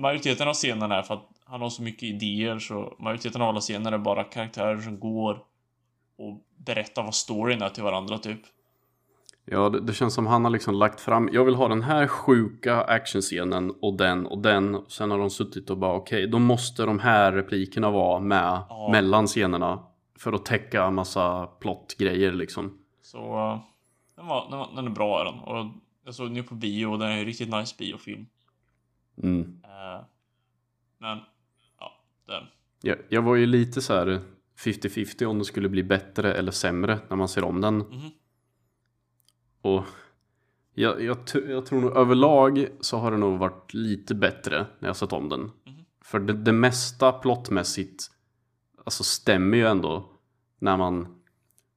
majoriteten 0.00 0.48
av 0.48 0.54
scenerna 0.54 0.98
är 0.98 1.02
för 1.02 1.14
att 1.14 1.28
han 1.44 1.60
har 1.60 1.70
så 1.70 1.82
mycket 1.82 2.02
idéer 2.02 2.58
så 2.58 2.96
majoriteten 2.98 3.42
av 3.42 3.48
alla 3.48 3.60
scener 3.60 3.92
är 3.92 3.98
bara 3.98 4.24
karaktärer 4.24 4.80
som 4.80 5.00
går 5.00 5.44
och 6.16 6.44
berättar 6.56 7.02
vad 7.02 7.14
storyn 7.14 7.62
är 7.62 7.68
till 7.68 7.82
varandra 7.82 8.18
typ. 8.18 8.40
Ja, 9.52 9.68
det, 9.68 9.80
det 9.80 9.92
känns 9.92 10.14
som 10.14 10.26
han 10.26 10.44
har 10.44 10.50
liksom 10.50 10.74
lagt 10.74 11.00
fram 11.00 11.28
Jag 11.32 11.44
vill 11.44 11.54
ha 11.54 11.68
den 11.68 11.82
här 11.82 12.06
sjuka 12.06 12.82
actionscenen 12.82 13.70
och 13.82 13.96
den 13.96 14.26
och 14.26 14.38
den 14.42 14.74
och 14.74 14.92
Sen 14.92 15.10
har 15.10 15.18
de 15.18 15.30
suttit 15.30 15.70
och 15.70 15.78
bara 15.78 15.94
okej, 15.94 16.26
då 16.26 16.38
måste 16.38 16.84
de 16.84 16.98
här 16.98 17.32
replikerna 17.32 17.90
vara 17.90 18.20
med 18.20 18.62
Ja. 18.68 18.88
mellan 18.92 19.26
scenerna 19.26 19.82
För 20.18 20.32
att 20.32 20.44
täcka 20.44 20.90
massa 20.90 21.46
plottgrejer 21.46 22.32
liksom 22.32 22.78
Så 23.02 23.18
eh, 23.18 23.60
den, 24.16 24.26
var, 24.26 24.50
den, 24.50 24.58
var, 24.58 24.68
den 24.76 24.86
är 24.86 24.90
bra 24.90 25.20
är 25.20 25.24
den. 25.24 25.34
Och 25.40 25.66
jag 26.04 26.14
såg 26.14 26.26
den 26.26 26.36
ju 26.36 26.42
på 26.42 26.54
bio 26.54 26.86
och 26.86 26.98
den 26.98 27.08
är 27.08 27.18
en 27.18 27.24
riktigt 27.24 27.50
nice 27.50 27.74
biofilm. 27.78 28.26
mm. 29.22 29.60
Eh, 29.64 30.04
men, 30.98 31.18
ja, 31.80 31.92
den. 32.26 32.42
jag, 32.82 32.96
jag 33.08 33.22
var 33.22 33.34
ju 33.36 33.46
lite 33.46 33.80
så 33.82 33.94
här 33.94 34.20
50-50 34.64 35.24
om 35.24 35.38
det 35.38 35.44
skulle 35.44 35.68
bli 35.68 35.82
bättre 35.82 36.34
eller 36.34 36.52
sämre 36.52 36.98
när 37.08 37.16
man 37.16 37.28
ser 37.28 37.44
om 37.44 37.60
den 37.60 37.76
Mhm. 37.76 38.10
Och 39.62 39.84
jag, 40.74 41.02
jag, 41.02 41.16
jag 41.48 41.66
tror 41.66 41.80
nog 41.80 41.96
överlag 41.96 42.66
så 42.80 42.98
har 42.98 43.10
det 43.10 43.16
nog 43.16 43.38
varit 43.38 43.74
lite 43.74 44.14
bättre 44.14 44.66
när 44.78 44.88
jag 44.88 44.96
sett 44.96 45.12
om 45.12 45.28
den. 45.28 45.40
Mhm. 45.40 45.52
För 46.04 46.20
det, 46.20 46.32
det 46.32 46.52
mesta 46.52 47.12
plottmässigt 47.12 48.10
alltså 48.84 49.04
stämmer 49.04 49.56
ju 49.56 49.66
ändå 49.66 50.10
när 50.58 50.76
man 50.76 51.20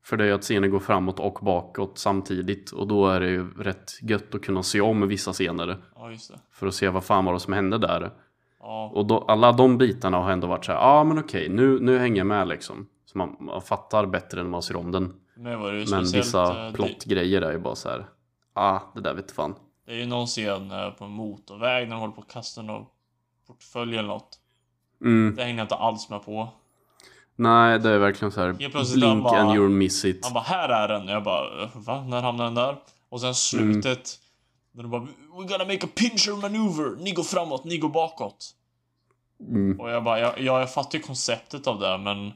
för 0.05 0.17
det 0.17 0.23
är 0.23 0.27
ju 0.27 0.33
att 0.33 0.43
scener 0.43 0.67
går 0.67 0.79
framåt 0.79 1.19
och 1.19 1.39
bakåt 1.41 1.97
samtidigt 1.97 2.71
och 2.71 2.87
då 2.87 3.07
är 3.07 3.19
det 3.19 3.29
ju 3.29 3.53
rätt 3.53 3.91
gött 4.01 4.35
att 4.35 4.41
kunna 4.41 4.63
se 4.63 4.81
om 4.81 5.07
vissa 5.07 5.33
scener 5.33 5.83
Ja, 5.95 6.11
för 6.51 6.67
att 6.67 6.73
se 6.73 6.89
vad 6.89 7.03
fan 7.03 7.25
var 7.25 7.33
det 7.33 7.39
som 7.39 7.53
hände 7.53 7.77
där. 7.77 8.11
Ja, 8.59 8.91
Och 8.93 9.05
då, 9.05 9.19
alla 9.19 9.51
de 9.51 9.77
bitarna 9.77 10.17
har 10.17 10.31
ändå 10.31 10.47
varit 10.47 10.65
så 10.65 10.71
här, 10.71 10.79
ja 10.79 10.85
ah, 10.85 11.03
men 11.03 11.19
okej, 11.19 11.49
nu, 11.49 11.79
nu 11.79 11.97
hänger 11.97 12.17
jag 12.17 12.27
med 12.27 12.47
liksom. 12.47 12.87
Så 13.05 13.17
man, 13.17 13.35
man 13.39 13.61
fattar 13.61 14.05
bättre 14.05 14.43
när 14.43 14.49
man 14.49 14.61
ser 14.61 14.75
om 14.75 14.91
den. 14.91 15.13
Men 15.35 15.87
speciellt... 15.87 16.13
vissa 16.13 16.67
eh, 16.67 16.73
plottgrejer 16.73 17.41
är 17.41 17.51
ju 17.51 17.59
bara 17.59 17.75
så 17.75 17.89
här. 17.89 18.05
Ah, 18.53 18.79
det 18.95 19.01
där 19.01 19.13
vet 19.13 19.31
fan. 19.31 19.55
det 19.85 19.91
är 19.91 19.95
ju 19.95 20.05
någon 20.05 20.27
scen 20.27 20.71
eh, 20.71 20.89
på 20.89 21.05
en 21.05 21.11
motorväg 21.11 21.87
när 21.87 21.95
de 21.95 21.99
håller 22.01 22.13
på 22.13 22.21
att 22.21 22.31
kasta 22.33 22.61
någon 22.61 22.85
portfölj 23.47 23.97
eller 23.97 24.07
något. 24.07 24.39
Mm. 25.01 25.35
Det 25.35 25.43
hängde 25.43 25.59
jag 25.59 25.65
inte 25.65 25.75
alls 25.75 26.09
med 26.09 26.25
på. 26.25 26.49
Nej, 27.35 27.79
det 27.79 27.89
är 27.89 27.97
verkligen 27.97 28.31
så 28.31 28.41
här. 28.41 28.53
Blink 28.53 29.23
bara- 29.23 29.39
and 29.39 29.51
you'll 29.51 29.69
miss 29.69 30.05
it. 30.05 30.19
Han 30.23 30.33
bara, 30.33 30.43
här 30.43 30.69
är 30.69 30.87
den. 30.87 31.07
Jag 31.07 31.23
bara, 31.23 31.69
va? 31.73 32.03
När 32.03 32.21
hamnar 32.21 32.45
den 32.45 32.55
där? 32.55 32.77
Och 33.09 33.21
sen 33.21 33.35
slutet. 33.35 34.19
När 34.71 34.83
de 34.83 34.91
bara, 34.91 35.01
we're 35.01 35.47
gonna 35.47 35.65
make 35.65 35.85
a 35.85 35.89
pincher 35.95 36.41
maneuver. 36.41 37.03
Ni 37.03 37.11
går 37.11 37.23
framåt, 37.23 37.63
ni 37.63 37.77
går 37.77 37.89
bakåt. 37.89 38.51
Mm. 39.39 39.79
Och 39.79 39.89
jag 39.89 40.03
bara, 40.03 40.19
ja, 40.19 40.33
ja, 40.37 40.59
jag 40.59 40.73
fattar 40.73 40.97
ju 40.97 41.03
konceptet 41.03 41.67
av 41.67 41.79
det, 41.79 41.97
men... 41.97 42.33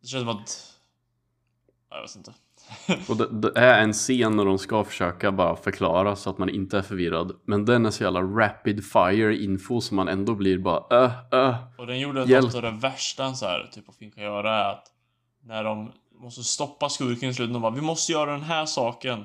Det 0.00 0.06
känns 0.06 0.20
som 0.20 0.28
att... 0.28 0.74
Jag 1.90 2.02
vet 2.02 2.16
inte. 2.16 2.32
Och 3.08 3.16
det, 3.16 3.40
det 3.40 3.60
är 3.60 3.82
en 3.82 3.92
scen 3.92 4.36
när 4.36 4.44
de 4.44 4.58
ska 4.58 4.84
försöka 4.84 5.32
bara 5.32 5.56
förklara 5.56 6.16
så 6.16 6.30
att 6.30 6.38
man 6.38 6.48
inte 6.48 6.78
är 6.78 6.82
förvirrad. 6.82 7.32
Men 7.44 7.64
den 7.64 7.86
är 7.86 7.90
så 7.90 8.02
jävla 8.04 8.20
rapid 8.22 8.84
fire 8.84 9.36
info 9.36 9.80
som 9.80 9.96
man 9.96 10.08
ändå 10.08 10.34
blir 10.34 10.58
bara 10.58 11.04
äh, 11.04 11.12
äh. 11.32 11.54
Och 11.78 11.86
den 11.86 12.00
gjorde 12.00 12.24
Hjälp. 12.24 12.44
något 12.44 12.54
av 12.54 12.62
det 12.62 12.70
värsta 12.70 13.34
så 13.34 13.46
här 13.46 13.68
typ 13.72 13.84
film 13.98 14.10
kan 14.10 14.24
göra 14.24 14.54
är 14.54 14.70
att 14.72 14.84
när 15.44 15.64
de 15.64 15.92
måste 16.20 16.42
stoppa 16.44 16.88
skurken 16.88 17.28
i 17.30 17.34
slutet, 17.34 17.52
de 17.52 17.62
bara 17.62 17.72
vi 17.72 17.80
måste 17.80 18.12
göra 18.12 18.30
den 18.30 18.42
här 18.42 18.66
saken. 18.66 19.24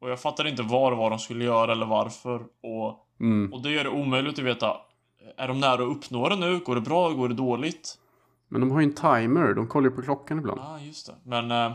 Och 0.00 0.10
jag 0.10 0.20
fattar 0.20 0.46
inte 0.46 0.62
vad 0.62 0.96
var 0.96 1.10
de 1.10 1.18
skulle 1.18 1.44
göra 1.44 1.72
eller 1.72 1.86
varför. 1.86 2.40
Och, 2.62 2.98
Mm. 3.20 3.52
och 3.52 3.62
det 3.62 3.70
gör 3.70 3.84
det 3.84 3.90
omöjligt 3.90 4.38
att 4.38 4.44
veta. 4.44 4.76
Är 5.36 5.48
de 5.48 5.60
nära 5.60 5.74
att 5.74 5.80
uppnå 5.96 6.28
det 6.28 6.36
nu? 6.36 6.58
Går 6.58 6.74
det 6.74 6.80
bra? 6.80 7.10
Går 7.10 7.28
det 7.28 7.34
dåligt? 7.34 7.98
Men 8.52 8.60
de 8.60 8.70
har 8.70 8.80
ju 8.80 8.84
en 8.86 8.94
timer, 8.94 9.54
de 9.54 9.66
kollar 9.68 9.90
ju 9.90 9.96
på 9.96 10.02
klockan 10.02 10.38
ibland. 10.38 10.60
Ja, 10.60 10.66
ah, 10.74 10.80
just 10.80 11.06
det. 11.06 11.14
Men... 11.24 11.50
Eh, 11.50 11.56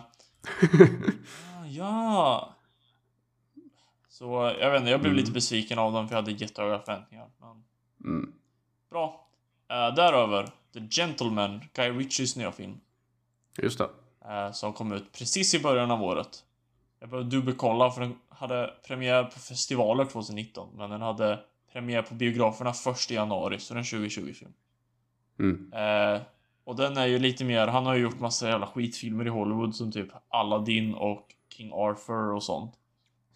ah, 1.62 1.66
ja! 1.68 2.54
Så 4.10 4.54
jag 4.60 4.72
vet 4.72 4.80
inte, 4.80 4.92
jag 4.92 5.00
blev 5.02 5.12
Mm. 5.12 5.20
lite 5.20 5.32
besviken 5.32 5.80
av 5.80 5.94
dem 5.94 6.08
för 6.08 6.16
jag 6.16 6.22
hade 6.22 6.32
jättehöga 6.32 6.80
förväntningar. 6.80 7.28
Men 7.40 7.64
Mm. 8.14 8.34
bra. 8.90 9.28
Eh, 9.70 9.96
däröver, 9.96 10.50
The 10.74 10.80
Gentleman, 10.90 11.62
Guy 11.74 11.90
Ritchies 11.90 12.36
nya 12.36 12.52
film. 12.52 12.80
Just 13.58 13.78
det. 13.78 13.90
eh, 14.30 14.52
som 14.52 14.74
kom 14.74 14.92
ut 14.92 15.12
precis 15.12 15.54
i 15.54 15.60
början 15.60 15.92
av 15.92 16.04
året. 16.04 16.44
Jag 17.00 17.10
behövde 17.10 17.30
dubbelkolla 17.38 17.92
för 17.92 18.02
den 18.02 18.16
hade 18.30 18.74
premiär 18.88 19.24
på 19.24 19.40
festivaler 19.40 20.06
2019, 20.06 20.70
men 20.78 20.90
den 20.90 21.02
hade 21.02 21.40
premiär 21.74 22.02
på 22.02 22.14
biograferna 22.14 22.74
först 22.74 23.12
i 23.12 23.14
januari, 23.14 23.60
så 23.60 23.74
den 23.74 23.82
är 23.82 23.86
2020-film. 23.86 24.54
Mm. 25.40 25.74
Eh, 25.74 26.22
och 26.68 26.76
den 26.76 26.98
är 26.98 27.06
ju 27.06 27.20
lite 27.20 27.46
mer, 27.46 27.68
han 27.68 27.86
har 27.86 27.96
ju 27.96 28.02
gjort 28.02 28.20
massa 28.20 28.50
jävla 28.50 28.68
skitfilmer 28.68 29.26
i 29.26 29.30
Hollywood 29.30 29.76
som 29.76 29.92
typ 29.92 30.10
Aladdin 30.30 30.94
och 30.94 31.26
King 31.54 31.72
Arthur 31.74 32.34
och 32.34 32.44
sånt. 32.44 32.74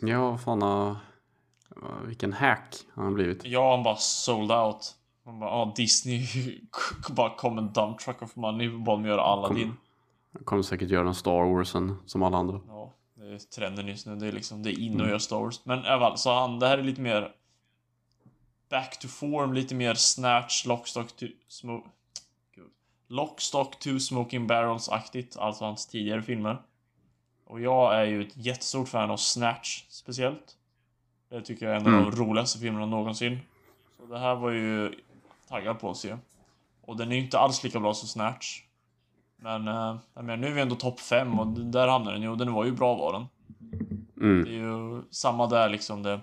Ja, 0.01 0.37
fan 0.37 0.61
har... 0.61 0.95
Vilken 2.05 2.33
hack 2.33 2.75
han 2.93 3.05
har 3.05 3.11
blivit. 3.11 3.45
Ja, 3.45 3.75
han 3.75 3.83
bara 3.83 3.95
sold 3.95 4.51
out. 4.51 4.95
Han 5.25 5.39
bara, 5.39 5.49
ah, 5.49 5.73
Disney 5.75 6.27
bara 7.09 7.35
kom 7.35 7.57
en 7.57 7.73
dump 7.73 7.99
truck 7.99 8.21
of 8.21 8.35
money 8.35 8.73
och 8.73 8.79
bad 8.79 8.99
mig 8.99 9.09
göra 9.09 9.21
Aladdin. 9.21 9.73
Han 10.33 10.43
kommer 10.43 10.63
säkert 10.63 10.89
göra 10.89 11.07
en 11.07 11.15
Star 11.15 11.55
Warsen 11.55 11.95
som 12.05 12.23
alla 12.23 12.37
andra. 12.37 12.59
Ja, 12.67 12.93
det 13.15 13.25
är 13.33 13.37
trenden 13.37 13.87
just 13.87 14.07
nu. 14.07 14.15
Det 14.15 14.27
är 14.27 14.31
liksom, 14.31 14.63
det 14.63 14.69
är 14.69 14.79
in 14.79 15.01
att 15.01 15.07
göra 15.07 15.19
Star 15.19 15.39
Wars. 15.39 15.65
Men 15.65 15.83
fall, 15.83 16.17
så 16.17 16.33
han, 16.33 16.59
det 16.59 16.67
här 16.67 16.77
är 16.77 16.83
lite 16.83 17.01
mer 17.01 17.31
back 18.69 18.99
to 18.99 19.07
form, 19.07 19.53
lite 19.53 19.75
mer 19.75 19.93
snatch, 19.93 20.65
lockstock 20.65 21.15
to 21.15 21.25
smoke... 21.47 21.89
Lockstock 23.11 23.79
to 23.79 23.99
smoking 23.99 24.47
barrels-aktigt, 24.47 25.37
alltså 25.37 25.65
hans 25.65 25.87
tidigare 25.87 26.21
filmer. 26.21 26.57
Och 27.45 27.61
jag 27.61 27.95
är 27.95 28.05
ju 28.05 28.21
ett 28.21 28.37
jättestort 28.37 28.89
fan 28.89 29.11
av 29.11 29.17
Snatch, 29.17 29.83
speciellt. 29.89 30.55
Det 31.29 31.41
tycker 31.41 31.65
jag 31.65 31.75
är 31.75 31.79
en 31.79 31.87
av 31.87 31.93
Mm. 31.93 32.11
de 32.11 32.17
roligaste 32.17 32.59
filmerna 32.59 32.85
någonsin. 32.85 33.39
Så 33.97 34.05
det 34.05 34.19
här 34.19 34.35
var 34.35 34.51
ju 34.51 34.95
taggad 35.49 35.79
på 35.79 35.89
att 35.89 35.97
se. 35.97 36.17
Och 36.81 36.97
den 36.97 37.11
är 37.11 37.15
ju 37.15 37.21
inte 37.21 37.39
alls 37.39 37.63
lika 37.63 37.79
bra 37.79 37.93
som 37.93 38.07
Snatch. 38.07 38.61
Men, 39.37 39.67
eh, 39.67 39.95
jag 40.13 40.25
menar, 40.25 40.37
nu 40.37 40.47
är 40.47 40.51
vi 40.51 40.61
ändå 40.61 40.75
topp 40.75 40.99
5 40.99 41.39
och 41.39 41.47
där 41.47 41.87
hamnar 41.87 42.11
den 42.11 42.21
ju 42.21 42.29
och 42.29 42.37
den 42.37 42.53
var 42.53 42.65
ju 42.65 42.71
bra 42.71 42.95
var 42.95 43.13
den. 43.13 43.25
Mm. 44.21 44.43
Det 44.43 44.49
är 44.49 44.53
ju 44.53 45.01
samma 45.11 45.47
där 45.47 45.69
liksom. 45.69 46.03
Det 46.03 46.19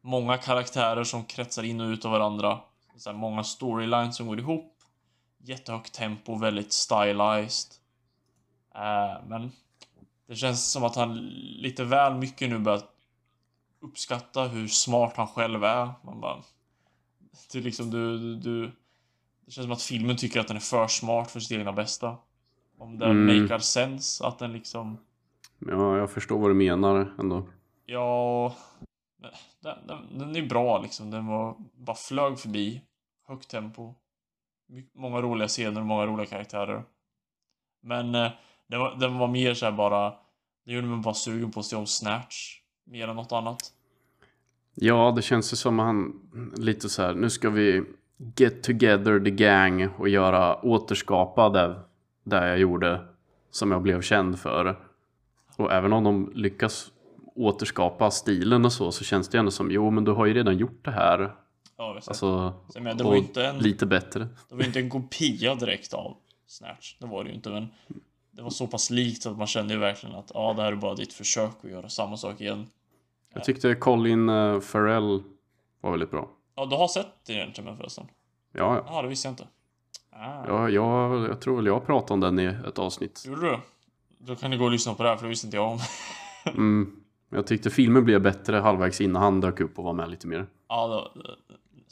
många 0.00 0.36
karaktärer 0.36 1.04
som 1.04 1.24
kretsar 1.24 1.62
in 1.62 1.80
och 1.80 1.88
ut 1.88 2.04
av 2.04 2.10
varandra. 2.10 2.58
Så 2.96 3.10
här, 3.10 3.16
många 3.16 3.44
storylines 3.44 4.16
som 4.16 4.26
går 4.26 4.38
ihop. 4.38 4.73
Jättehögt 5.46 5.94
tempo, 5.94 6.34
väldigt 6.38 6.72
stylized. 6.72 7.72
Eh, 8.74 9.26
men 9.28 9.52
det 10.26 10.34
känns 10.36 10.72
som 10.72 10.84
att 10.84 10.96
han 10.96 11.16
lite 11.38 11.84
väl 11.84 12.14
mycket 12.14 12.48
nu 12.50 12.58
börjar 12.58 12.82
uppskatta 13.80 14.44
hur 14.44 14.68
smart 14.68 15.16
han 15.16 15.26
själv 15.26 15.64
är. 15.64 15.92
Man 16.04 16.20
bara... 16.20 16.42
Det 17.52 17.60
liksom 17.60 17.90
du, 17.90 18.18
du, 18.18 18.36
du... 18.36 18.72
Det 19.44 19.50
känns 19.50 19.64
som 19.64 19.72
att 19.72 19.82
filmen 19.82 20.16
tycker 20.16 20.40
att 20.40 20.48
den 20.48 20.56
är 20.56 20.60
för 20.60 20.86
smart 20.86 21.30
för 21.30 21.40
sitt 21.40 21.58
egna 21.58 21.72
bästa. 21.72 22.16
Om 22.78 22.98
det 22.98 23.06
Mm. 23.06 23.42
makar 23.42 23.58
sense 23.58 24.26
att 24.26 24.38
den 24.38 24.52
liksom... 24.52 24.98
Ja, 25.58 25.96
jag 25.96 26.10
förstår 26.10 26.38
vad 26.38 26.50
du 26.50 26.54
menar 26.54 27.14
ändå. 27.18 27.48
Ja... 27.86 28.54
Den, 29.60 29.86
den, 29.86 30.18
den 30.18 30.36
är 30.36 30.48
bra 30.48 30.78
liksom. 30.82 31.10
Den 31.10 31.26
var 31.26 31.56
bara 31.74 31.96
flög 31.96 32.38
förbi. 32.38 32.82
Högt 33.26 33.48
tempo. 33.50 33.94
Många 34.94 35.22
roliga 35.22 35.48
scener 35.48 35.80
och 35.80 35.86
många 35.86 36.06
roliga 36.06 36.26
karaktärer. 36.26 36.82
Men 37.82 38.14
eh, 38.14 38.30
den, 38.66 38.80
var, 38.80 38.96
den 38.96 39.18
var 39.18 39.28
mer 39.28 39.54
såhär 39.54 39.72
bara... 39.72 40.14
Det 40.66 40.72
gjorde 40.72 40.86
mig 40.86 40.98
bara 40.98 41.14
sugen 41.14 41.50
på 41.50 41.60
att 41.60 41.66
se 41.66 41.76
om 41.76 41.86
Snatch. 41.86 42.60
Mer 42.86 43.08
än 43.08 43.16
något 43.16 43.32
annat. 43.32 43.58
Ja, 44.74 45.12
det 45.16 45.22
känns 45.22 45.52
ju 45.52 45.56
som 45.56 45.78
han 45.78 46.20
lite 46.56 46.88
så 46.88 47.02
här, 47.02 47.14
nu 47.14 47.30
ska 47.30 47.50
vi 47.50 47.84
get 48.36 48.62
together 48.62 49.20
the 49.20 49.30
gang 49.30 49.88
och 49.88 50.08
göra 50.08 50.64
återskapa 50.64 51.48
det, 51.48 51.80
det 52.24 52.48
jag 52.48 52.58
gjorde 52.58 53.00
som 53.50 53.70
jag 53.70 53.82
blev 53.82 54.02
känd 54.02 54.38
för. 54.38 54.76
Och 55.56 55.72
även 55.72 55.92
om 55.92 56.04
de 56.04 56.32
lyckas 56.34 56.92
återskapa 57.34 58.10
stilen 58.10 58.64
och 58.64 58.72
så, 58.72 58.92
så 58.92 59.04
känns 59.04 59.28
det 59.28 59.38
ändå 59.38 59.50
som, 59.50 59.70
jo 59.70 59.90
men 59.90 60.04
du 60.04 60.12
har 60.12 60.26
ju 60.26 60.34
redan 60.34 60.56
gjort 60.56 60.84
det 60.84 60.90
här. 60.90 61.34
Ja. 61.84 61.94
Alltså, 61.94 62.14
Så 62.14 62.52
jag 62.74 62.82
menar, 62.82 62.98
det 62.98 63.04
var 63.04 63.16
inte 63.16 63.46
en... 63.46 63.58
lite 63.58 63.86
bättre. 63.86 64.28
Det 64.48 64.54
var 64.54 64.64
inte 64.64 64.80
en 64.80 64.90
kopia 64.90 65.54
direkt 65.54 65.94
av 65.94 66.16
Snatch. 66.46 66.96
Det 66.98 67.06
var 67.06 67.24
det 67.24 67.30
ju 67.30 67.36
inte, 67.36 67.50
men 67.50 67.68
det 68.30 68.42
var 68.42 68.50
så 68.50 68.66
pass 68.66 68.90
likt 68.90 69.26
att 69.26 69.38
man 69.38 69.46
kände 69.46 69.74
ju 69.74 69.80
verkligen 69.80 70.16
att 70.16 70.30
ja, 70.34 70.52
det 70.56 70.62
här 70.62 70.72
är 70.72 70.76
bara 70.76 70.94
ditt 70.94 71.12
försök 71.12 71.50
att 71.62 71.70
göra 71.70 71.88
samma 71.88 72.16
sak 72.16 72.40
igen. 72.40 72.66
Jag 73.34 73.44
tyckte 73.44 73.74
Colin 73.74 74.28
eh, 74.28 74.60
Farrell 74.60 75.22
var 75.80 75.90
väldigt 75.90 76.10
bra. 76.10 76.28
Ja, 76.56 76.66
du 76.66 76.76
har 76.76 76.88
sett 76.88 77.06
den 77.26 77.36
egentligen 77.36 77.76
förresten? 77.76 78.06
Ja, 78.52 78.76
ja. 78.76 78.84
Ja, 78.88 79.02
det 79.02 79.08
visste 79.08 79.28
jag 79.28 79.32
inte. 79.32 79.46
Ah, 80.10 80.44
Ja, 80.46 80.68
jag, 80.68 81.28
jag 81.28 81.40
tror 81.40 81.56
väl 81.56 81.66
jag 81.66 81.86
pratade 81.86 82.14
om 82.14 82.20
den 82.20 82.38
i 82.38 82.44
ett 82.68 82.78
avsnitt. 82.78 83.24
Gjorde 83.26 83.40
du? 83.50 83.58
Då 84.18 84.36
kan 84.36 84.50
du 84.50 84.58
gå 84.58 84.64
och 84.64 84.70
lyssna 84.70 84.94
på 84.94 85.02
det 85.02 85.08
här, 85.08 85.16
för 85.16 85.24
det 85.24 85.28
visste 85.28 85.46
inte 85.46 85.56
jag 85.56 85.70
om. 85.70 85.78
Mm. 86.46 86.96
Jag 87.30 87.46
tyckte 87.46 87.70
filmen 87.70 88.04
blev 88.04 88.22
bättre 88.22 88.56
halvvägs 88.56 89.00
innan 89.00 89.22
han 89.22 89.40
dök 89.40 89.60
upp 89.60 89.78
och 89.78 89.84
var 89.84 89.92
med 89.92 90.10
lite 90.10 90.26
mer. 90.26 90.46
ja, 90.68 91.12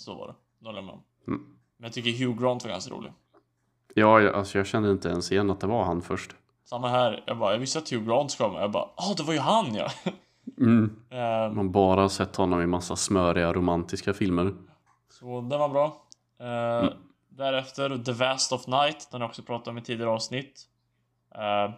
så 0.03 0.15
var 0.15 0.27
det. 0.27 0.35
Då 0.59 0.67
håller 0.67 0.79
jag 0.79 0.85
med 0.85 0.95
om. 0.95 1.03
Mm. 1.29 1.41
Men 1.77 1.85
jag 1.87 1.93
tycker 1.93 2.27
Hugh 2.27 2.43
Grant 2.43 2.65
var 2.65 2.71
ganska 2.71 2.95
rolig. 2.95 3.13
Ja, 3.95 4.21
jag, 4.21 4.35
alltså 4.35 4.59
jag 4.59 4.67
kände 4.67 4.91
inte 4.91 5.09
ens 5.09 5.33
igen 5.33 5.51
att 5.51 5.61
det 5.61 5.67
var 5.67 5.85
han 5.85 6.03
först. 6.03 6.31
Samma 6.65 6.89
här. 6.89 7.25
Jag 7.27 7.39
bara, 7.39 7.53
jag 7.53 7.59
visste 7.59 7.79
att 7.79 7.93
Hugh 7.93 8.07
Grant 8.07 8.31
ska 8.31 8.45
vara 8.45 8.55
med. 8.55 8.63
Jag 8.63 8.71
bara, 8.71 8.89
ah, 8.97 9.15
det 9.17 9.23
var 9.23 9.33
ju 9.33 9.41
han 9.41 9.75
ja! 9.75 9.89
Mm. 10.59 10.97
Ehm, 11.11 11.57
Man 11.57 11.73
bara 11.73 12.09
sett 12.09 12.37
honom 12.37 12.61
i 12.61 12.67
massa 12.67 12.97
smöriga 12.97 13.53
romantiska 13.53 14.15
filmer. 14.15 14.55
Så 15.11 15.41
den 15.41 15.61
var 15.61 15.69
bra. 15.69 16.07
Eh, 16.41 16.91
Därefter 17.29 17.99
The 18.05 18.13
Vast 18.13 18.53
of 18.53 18.67
Night, 18.67 19.09
den 19.11 19.21
har 19.21 19.27
jag 19.27 19.31
också 19.31 19.43
pratat 19.43 19.69
om 19.69 19.79
i 19.79 19.83
tidigare 19.83 20.11
avsnitt. 20.11 20.69
Uh, 21.35 21.75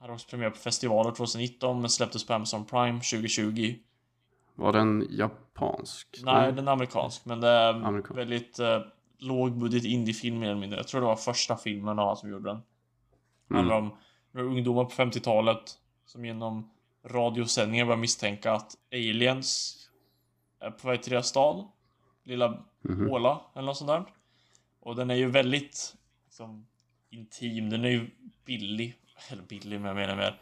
hade 0.00 0.12
också 0.12 0.28
premiär 0.30 0.50
på 0.50 0.56
festivaler 0.56 1.10
2019 1.10 1.80
men 1.80 1.90
släpptes 1.90 2.26
på 2.26 2.34
Amazon 2.34 2.64
Prime 2.64 3.00
2020. 3.00 3.74
Var 4.56 4.72
den 4.72 5.06
japansk? 5.10 6.20
Nej, 6.24 6.52
den 6.52 6.68
är 6.68 6.72
amerikansk 6.72 7.24
men 7.24 7.40
det 7.40 7.48
är 7.48 7.74
Amerikansk. 7.74 8.18
väldigt 8.18 8.60
uh, 8.60 8.80
lågbudget 9.18 9.84
indiefilm 9.84 10.38
mer 10.38 10.46
eller 10.46 10.60
mindre. 10.60 10.78
Jag 10.78 10.88
tror 10.88 11.00
det 11.00 11.06
var 11.06 11.16
första 11.16 11.56
filmen 11.56 11.98
av 11.98 12.14
som 12.16 12.30
gjorde 12.30 12.48
den. 12.48 12.56
Mm. 13.50 13.58
handlar 13.58 13.76
om 13.76 13.96
några 14.32 14.46
ungdomar 14.48 14.84
på 14.84 14.90
50-talet 14.90 15.78
som 16.06 16.24
genom 16.24 16.70
radiosändningar 17.04 17.84
börjar 17.84 17.98
misstänka 17.98 18.52
att 18.52 18.74
aliens 18.92 19.76
är 20.60 20.70
på 20.70 20.88
väg 20.88 21.02
till 21.02 21.12
deras 21.12 21.26
stad. 21.28 21.68
Lilla 22.24 22.64
Mhm. 22.82 23.08
håla 23.10 23.40
eller 23.54 23.66
något 23.66 23.76
sånt 23.76 23.88
där. 23.88 24.04
Och 24.80 24.96
den 24.96 25.10
är 25.10 25.14
ju 25.14 25.30
väldigt 25.30 25.96
liksom, 26.24 26.66
intim. 27.10 27.70
Den 27.70 27.84
är 27.84 27.88
ju 27.88 28.10
billig. 28.44 28.94
Eller 29.30 29.42
billig, 29.42 29.80
men 29.80 29.88
jag 29.88 29.96
menar 29.96 30.16
mer. 30.16 30.40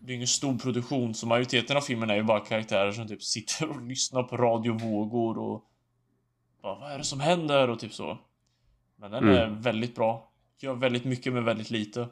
Det 0.00 0.12
är 0.12 0.16
ingen 0.16 0.26
stor 0.26 0.58
produktion, 0.58 1.14
så 1.14 1.26
majoriteten 1.26 1.76
av 1.76 1.80
filmen 1.80 2.10
är 2.10 2.14
ju 2.14 2.22
bara 2.22 2.40
karaktärer 2.40 2.92
som 2.92 3.08
typ 3.08 3.22
sitter 3.22 3.70
och 3.70 3.82
lyssnar 3.86 4.22
på 4.22 4.36
radiovågor 4.36 5.38
och 5.38 5.64
bara, 6.62 6.78
vad 6.78 6.92
är 6.92 6.98
det 6.98 7.04
som 7.04 7.20
händer? 7.20 7.70
Och 7.70 7.78
typ 7.78 7.92
så. 7.92 8.18
Men 8.96 9.10
den 9.10 9.24
Mm. 9.24 9.36
är 9.36 9.46
väldigt 9.62 9.94
bra. 9.94 10.30
Gör 10.60 10.74
väldigt 10.74 11.04
mycket 11.04 11.32
med 11.32 11.44
väldigt 11.44 11.70
lite. 11.70 12.08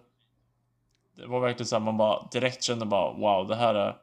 det 1.16 1.26
var 1.26 1.40
verkligen 1.40 1.66
så 1.66 1.76
här, 1.76 1.84
man 1.84 1.96
bara 1.96 2.28
direkt 2.32 2.62
kände 2.62 2.86
bara 2.86 3.12
wow, 3.12 3.48
det 3.48 3.56
här 3.56 3.74
är 3.74 3.96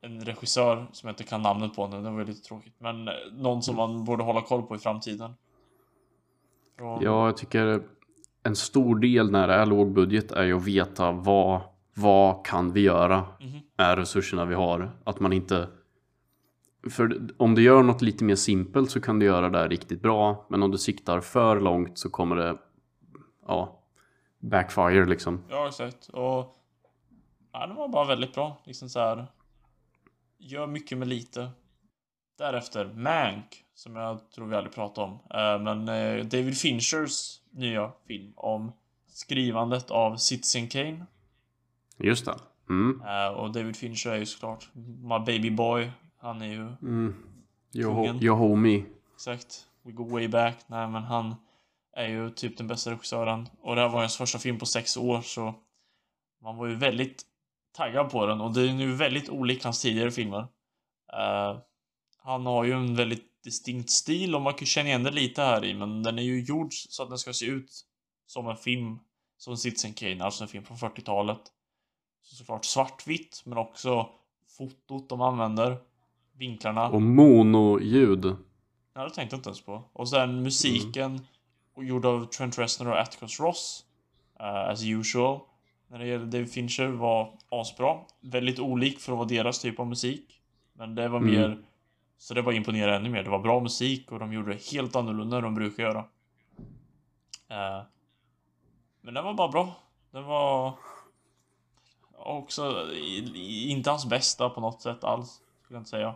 en 0.00 0.24
regissör 0.24 0.86
som 0.92 1.06
jag 1.06 1.12
inte 1.12 1.24
kan 1.24 1.42
namnet 1.42 1.76
på 1.76 1.86
nu, 1.86 2.02
det 2.02 2.10
var 2.10 2.24
lite 2.24 2.42
tråkigt. 2.42 2.74
Men 2.78 3.08
eh, 3.08 3.14
någon 3.32 3.62
som 3.62 3.76
man 3.76 4.04
borde 4.04 4.22
hålla 4.24 4.42
koll 4.42 4.62
på 4.62 4.74
i 4.76 4.78
framtiden. 4.78 5.34
Från... 6.78 7.02
Ja, 7.02 7.26
jag 7.26 7.36
tycker 7.36 7.82
en 8.42 8.56
stor 8.56 8.98
del 8.98 9.30
när 9.30 9.48
det 9.48 9.54
är 9.54 9.66
låg 9.66 9.92
budget 9.92 10.32
är 10.32 10.42
ju 10.44 10.56
att 10.56 10.64
veta 10.64 11.12
vad, 11.12 11.60
vad 11.94 12.46
kan 12.46 12.72
vi 12.72 12.80
göra 12.80 13.24
Mhm. 13.40 13.60
med 13.78 13.98
resurserna 13.98 14.44
vi 14.44 14.54
har. 14.54 14.90
Att 15.04 15.20
man 15.20 15.32
inte... 15.32 15.68
För 16.90 17.20
om 17.36 17.54
du 17.54 17.62
gör 17.62 17.82
något 17.82 18.02
lite 18.02 18.24
mer 18.24 18.34
simpelt 18.34 18.90
så 18.90 19.00
kan 19.00 19.18
du 19.18 19.26
göra 19.26 19.48
det 19.48 19.68
riktigt 19.68 20.02
bra. 20.02 20.46
Men 20.50 20.62
om 20.62 20.70
du 20.70 20.78
siktar 20.78 21.20
för 21.20 21.60
långt 21.60 21.98
så 21.98 22.10
kommer 22.10 22.36
det... 22.36 22.56
Ja, 23.46 23.80
backfire 24.40 25.04
liksom. 25.06 25.44
Ja, 25.48 25.68
exakt. 25.68 26.08
Och 26.08 26.56
ja, 27.52 27.66
det 27.66 27.74
var 27.74 27.88
bara 27.88 28.04
väldigt 28.06 28.34
bra. 28.34 28.62
Liksom 28.64 28.88
så 28.88 29.00
här. 29.00 29.26
Gör 30.38 30.66
mycket 30.66 30.98
med 30.98 31.08
lite. 31.08 31.50
Därefter 32.38 32.84
Mank, 32.94 33.64
som 33.74 33.96
jag 33.96 34.30
tror 34.30 34.46
vi 34.46 34.56
aldrig 34.56 34.74
pratade 34.74 35.06
om. 35.06 35.12
Eh, 35.12 35.62
Men 35.62 35.88
eh, 35.88 36.24
David 36.24 36.58
Finchers 36.58 37.40
nya 37.50 37.92
film 38.06 38.32
om 38.36 38.72
skrivandet 39.08 39.90
av 39.90 40.16
Citizen 40.16 40.68
Kane. 40.68 41.06
Just 41.98 42.24
det. 42.24 42.34
Mm. 42.68 43.02
Eh, 43.06 43.26
Och 43.28 43.52
David 43.52 43.76
Fincher 43.76 44.10
är 44.10 44.16
ju 44.18 44.26
såklart 44.26 44.68
My 45.02 45.18
Baby 45.26 45.50
Boy. 45.50 45.90
Han 46.20 46.42
är 46.42 46.46
ju 46.46 46.60
Mm. 46.82 47.14
Yo, 47.72 47.94
Kungen. 47.94 48.22
yo 48.22 48.34
homie. 48.34 48.84
Exakt. 49.14 49.66
We 49.84 49.92
go 49.92 50.04
way 50.04 50.28
back. 50.28 50.56
Nej, 50.66 50.88
men 50.88 51.02
han 51.02 51.34
är 51.96 52.08
ju 52.08 52.30
typ 52.30 52.56
den 52.56 52.66
bästa 52.66 52.90
regissören. 52.90 53.48
Och 53.60 53.74
det 53.74 53.80
här 53.82 53.88
var 53.88 54.00
hans 54.00 54.16
första 54.16 54.38
film 54.38 54.58
på 54.58 54.66
sex 54.66 54.96
år, 54.96 55.20
så 55.20 55.54
man 56.42 56.56
var 56.56 56.66
ju 56.66 56.74
väldigt 56.74 57.22
taggad 57.76 58.10
på 58.10 58.26
den. 58.26 58.40
Och 58.40 58.54
det 58.54 58.60
är 58.60 58.66
ju 58.66 58.92
väldigt 58.94 59.28
olikt 59.28 59.64
hans 59.64 59.82
tidigare 59.82 60.10
filmer. 60.10 60.40
Eh, 61.12 61.58
han 62.18 62.46
har 62.46 62.64
ju 62.64 62.72
en 62.72 62.94
väldigt 62.96 63.42
distinkt 63.44 63.90
stil 63.90 64.34
och 64.34 64.42
man 64.42 64.54
kan 64.54 64.66
känna 64.66 64.88
igen 64.88 65.02
det 65.02 65.10
lite 65.10 65.42
här 65.42 65.64
i, 65.64 65.74
men 65.74 66.02
den 66.02 66.18
är 66.18 66.22
ju 66.22 66.42
gjord 66.44 66.72
så 66.72 67.02
att 67.02 67.08
den 67.08 67.18
ska 67.18 67.32
se 67.32 67.46
ut 67.46 67.70
som 68.26 68.48
en 68.48 68.56
film 68.56 68.98
som 69.36 69.56
Citizen 69.56 69.92
Kane, 69.92 70.24
alltså 70.24 70.44
en 70.44 70.48
film 70.48 70.64
från 70.64 70.76
40-talet. 70.76 71.40
Så 72.24 72.36
såklart 72.36 72.64
svartvitt, 72.64 73.42
men 73.44 73.58
också 73.58 74.08
fotot 74.58 75.08
de 75.08 75.20
använder, 75.20 75.76
vinklarna. 76.32 76.88
Och 76.90 77.02
mono-ljud. 77.02 78.36
Ja, 78.94 79.04
det 79.04 79.10
tänkte 79.10 79.34
jag 79.34 79.38
inte 79.38 79.48
ens 79.48 79.60
på. 79.60 79.82
Och 79.92 80.08
sen 80.08 80.42
musiken 80.42 81.26
och 81.74 81.84
gjord 81.84 82.04
av 82.06 82.24
Trent 82.24 82.58
Reznor 82.58 82.88
och 82.90 83.00
Atticus 83.00 83.40
Ross. 83.40 83.84
eh, 84.40 84.68
as 84.70 84.84
usual. 84.84 85.40
När 85.88 85.98
det 85.98 86.06
gäller 86.06 86.26
David 86.26 86.52
Fincher 86.52 86.86
var 86.88 87.38
asbra. 87.48 87.96
Väldigt 88.20 88.58
olik 88.58 89.00
för 89.00 89.12
att 89.12 89.18
vara 89.18 89.28
deras 89.28 89.58
typ 89.58 89.80
av 89.80 89.86
musik. 89.86 90.40
Men 90.72 90.94
det 90.94 91.08
var 91.08 91.18
Mm. 91.18 91.30
mer... 91.34 91.58
Så 92.18 92.34
det 92.34 92.42
var 92.42 92.52
imponerande 92.52 92.96
ännu 92.96 93.08
mer. 93.08 93.22
Det 93.22 93.30
var 93.30 93.38
bra 93.38 93.60
musik 93.60 94.12
och 94.12 94.18
de 94.18 94.32
gjorde 94.32 94.52
det 94.52 94.62
helt 94.72 94.96
annorlunda 94.96 95.36
än 95.36 95.42
de 95.42 95.54
brukar 95.54 95.82
göra. 95.82 95.98
Eh, 97.48 97.82
men 99.00 99.14
den 99.14 99.24
var 99.24 99.34
bara 99.34 99.48
bra. 99.48 99.72
Den 100.10 100.24
var... 100.24 100.74
Också 102.24 102.88
inte 103.68 103.90
hans 103.90 104.08
bästa 104.08 104.50
på 104.50 104.60
något 104.60 104.82
sätt 104.82 105.04
alls, 105.04 105.40
skulle 105.62 105.76
jag 105.76 105.80
inte 105.80 105.90
säga. 105.90 106.14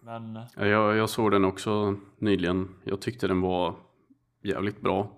Men... 0.00 0.40
Ja, 0.56 0.66
Jag, 0.66 0.96
jag 0.96 1.10
såg 1.10 1.30
den 1.30 1.44
också 1.44 1.96
nyligen. 2.18 2.74
Jag 2.84 3.00
tyckte 3.00 3.28
den 3.28 3.40
var 3.40 3.74
jävligt 4.42 4.80
bra. 4.80 5.10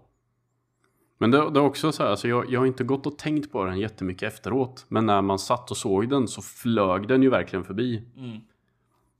Men 1.18 1.31
det, 1.31 1.51
det 1.51 1.61
är 1.61 1.64
också 1.64 1.92
så 1.92 2.03
här, 2.03 2.11
alltså 2.11 2.29
jag, 2.29 2.51
jag 2.51 2.61
har 2.61 2.66
inte 2.66 2.85
gått 2.85 3.07
och 3.07 3.18
tänkt 3.18 3.53
på 3.53 3.64
den 3.64 3.79
jättemycket 3.79 4.33
efteråt. 4.33 4.85
Men 4.88 5.07
när 5.07 5.23
man 5.23 5.38
satt 5.38 5.70
och 5.70 5.77
såg 5.77 6.09
den 6.09 6.29
så 6.29 6.42
flög 6.42 7.09
den 7.09 7.23
ju 7.23 7.31
verkligen 7.31 7.64
förbi. 7.64 8.03
Mm. 8.16 8.40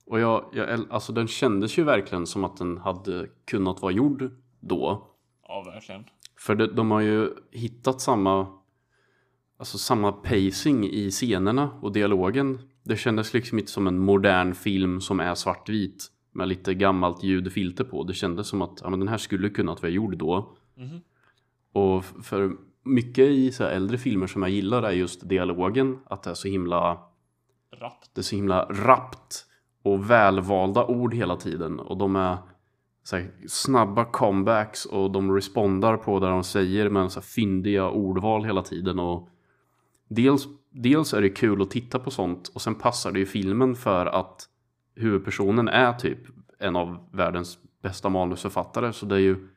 Och 0.07 0.21
jag, 0.21 0.45
jag, 0.53 0.81
alltså 0.91 1.13
den 1.13 1.29
kändes 1.29 1.79
ju 1.79 1.85
verkligen 1.85 2.27
som 2.27 2.45
att 2.45 2.57
den 2.57 2.79
hade 2.79 3.27
kunnat 3.45 3.83
vara 3.83 3.93
gjord 3.93 4.31
då. 4.61 5.09
Ja, 5.49 5.63
verkligen. 5.63 6.05
För 6.37 6.55
de, 6.55 6.67
de 6.67 6.91
har 6.91 7.01
ju 7.01 7.31
hittat 7.51 8.01
samma, 8.01 8.47
alltså 9.65 9.79
samma 9.79 10.13
pacing 10.13 10.85
i 10.85 11.11
scenerna 11.11 11.71
och 11.83 11.93
dialogen. 11.93 12.59
Det 12.83 12.97
kändes 12.97 13.35
liksom 13.35 13.59
inte 13.59 13.71
som 13.71 13.87
en 13.87 13.99
modern 13.99 14.55
film 14.55 15.01
som 15.01 15.21
är 15.21 15.35
svartvit 15.35 16.07
med 16.33 16.49
lite 16.49 16.75
gammalt 16.75 17.23
ljudfilter 17.23 17.85
på. 17.85 18.03
Det 18.05 18.15
kändes 18.15 18.49
som 18.49 18.63
att 18.63 18.81
ja, 18.83 18.91
men 18.91 18.99
den 18.99 19.09
här 19.09 19.19
skulle 19.19 19.51
kunnat 19.51 19.83
vara 19.83 19.93
gjord 19.93 20.17
då. 20.17 20.57
Mhm. 20.77 21.01
Och 21.73 22.05
för 22.05 22.53
mycket 22.83 23.29
i 23.29 23.53
så 23.53 23.65
äldre 23.65 23.99
filmer 23.99 24.27
som 24.27 24.43
jag 24.43 24.51
gillar 24.51 24.83
är 24.83 24.91
just 24.93 25.29
dialogen. 25.29 25.99
Att 26.07 26.23
det 26.23 26.31
är 26.31 26.35
så 26.35 26.49
himla 26.49 26.99
Rappt. 27.81 28.11
det 28.15 28.21
är 28.21 28.23
så 28.23 28.37
himla 28.37 28.65
rappt 28.65 29.47
och 29.83 30.11
välvalda 30.11 30.87
ord 30.87 31.15
hela 31.15 31.37
tiden. 31.37 31.81
Och 31.81 31.97
de 31.97 32.17
är 32.17 32.37
så 33.03 33.17
här, 33.17 33.31
snabba 33.49 34.05
comebacks 34.05 34.85
och 34.87 35.11
de 35.11 35.35
respondar 35.35 35.97
på 35.97 36.21
det 36.21 36.27
de 36.27 36.45
säger 36.45 36.91
med 36.91 37.13
så 37.13 37.21
här, 37.21 37.25
fyndiga 37.27 37.91
ordval 37.91 38.45
hela 38.45 38.63
tiden. 38.63 38.99
Och 38.99 39.29
dels, 40.15 40.47
dels 40.71 41.15
är 41.15 41.23
det 41.23 41.31
kul 41.31 41.63
att 41.63 41.71
titta 41.71 41.99
på 41.99 42.11
sånt 42.11 42.49
och 42.49 42.63
sen 42.63 42.75
passar 42.75 43.13
det 43.13 43.19
ju 43.19 43.27
filmen 43.27 43.77
för 43.77 44.07
att 44.07 44.49
huvudpersonen 44.97 45.69
är 45.69 45.93
typ 45.93 46.19
en 46.59 46.77
av 46.77 47.09
världens 47.13 47.59
bästa 47.83 48.09
manusförfattare. 48.09 48.93
Så 48.93 49.07
det 49.07 49.15
är 49.15 49.19
ju 49.21 49.49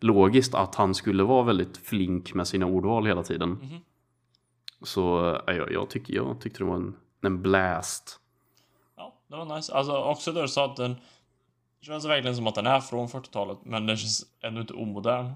logiskt 0.00 0.54
att 0.54 0.74
han 0.74 0.94
skulle 0.94 1.22
vara 1.22 1.42
väldigt 1.42 1.76
flink 1.76 2.34
med 2.34 2.48
sina 2.48 2.66
ordval 2.66 3.06
hela 3.06 3.22
tiden. 3.22 3.50
Mhm. 3.50 3.78
Så 4.82 5.34
äh, 5.48 5.56
jag, 5.56 5.72
jag, 5.72 5.90
tycker, 5.90 6.14
jag 6.14 6.40
tyckte 6.40 6.58
det 6.58 6.64
var 6.64 6.76
en, 6.76 6.96
en 7.22 7.42
blast. 7.42 8.20
Ja, 8.96 9.14
det 9.28 9.36
var 9.36 9.56
nice. 9.56 9.74
Alltså 9.74 9.92
också 9.96 10.32
där 10.32 10.42
du 10.42 10.48
sa 10.48 10.64
att 10.64 10.76
den 10.76 10.96
det 11.80 11.86
känns 11.86 12.04
verkligen 12.04 12.36
som 12.36 12.46
att 12.46 12.54
den 12.54 12.66
är 12.66 12.80
från 12.80 13.08
40-talet, 13.08 13.58
men 13.64 13.86
den 13.86 13.96
känns 13.96 14.26
ännu 14.40 14.60
inte 14.60 14.72
omodern. 14.74 15.32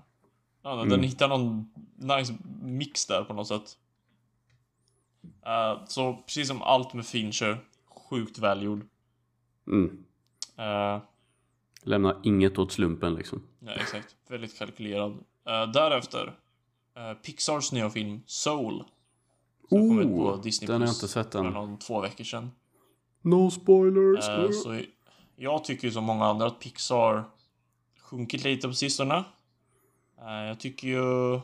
Ja, 0.63 0.75
den 0.75 0.87
Mm. 0.87 1.03
hittar 1.03 1.29
någon 1.29 1.71
nice 1.97 2.35
mix 2.63 3.07
där 3.07 3.25
på 3.25 3.35
något 3.35 3.49
sätt. 3.49 3.77
Eh, 5.47 5.85
så 5.87 6.15
precis 6.27 6.49
som 6.49 6.63
allt 6.63 6.95
med 6.95 7.07
Fincher, 7.07 7.59
sjukt 7.89 8.39
välgjord. 8.39 8.87
Mm. 9.67 10.05
Uh, 10.59 11.03
Lämna 11.83 12.21
inget 12.23 12.59
åt 12.59 12.73
slumpen 12.73 13.15
liksom. 13.15 13.43
ja, 13.59 13.73
exakt. 13.73 14.17
Väldigt 14.29 14.59
kalkylerad. 14.59 15.13
Eh, 15.47 15.71
därefter, 15.73 16.35
Pixars 17.23 17.73
nya 17.73 17.91
film 17.91 18.23
Soul. 18.27 18.85
Som 19.69 19.79
kom 19.79 20.01
ut 20.01 20.09
på 20.09 20.41
Disney 20.43 20.67
den 20.67 20.81
har 20.81 20.89
jag 20.89 20.95
inte 20.95 21.09
sett 21.09 21.33
för 21.33 21.45
än. 21.45 21.53
någon 21.53 21.79
två 21.79 22.01
veckor 22.01 22.25
sedan. 22.25 22.51
No 23.23 23.51
spoilers! 23.51 24.25
Så 24.63 24.81
jag 25.37 25.65
tycker 25.65 25.89
ju 25.89 25.93
som 25.93 26.05
många 26.05 26.25
andra 26.25 26.47
att 26.47 26.61
Pixar 26.61 27.25
sjunkit 28.01 28.45
lite 28.45 28.69
på 28.69 28.75
sistone. 28.75 29.25
Jag 30.17 30.61
tycker 30.61 30.89
ju... 30.89 31.41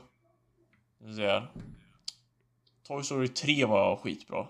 ska 0.96 1.06
vi 1.06 1.14
se 1.14 1.26
här. 1.26 1.50
Toy 2.86 3.02
Story 3.02 3.28
3 3.28 3.64
var 3.64 3.96
skitbra. 3.96 4.46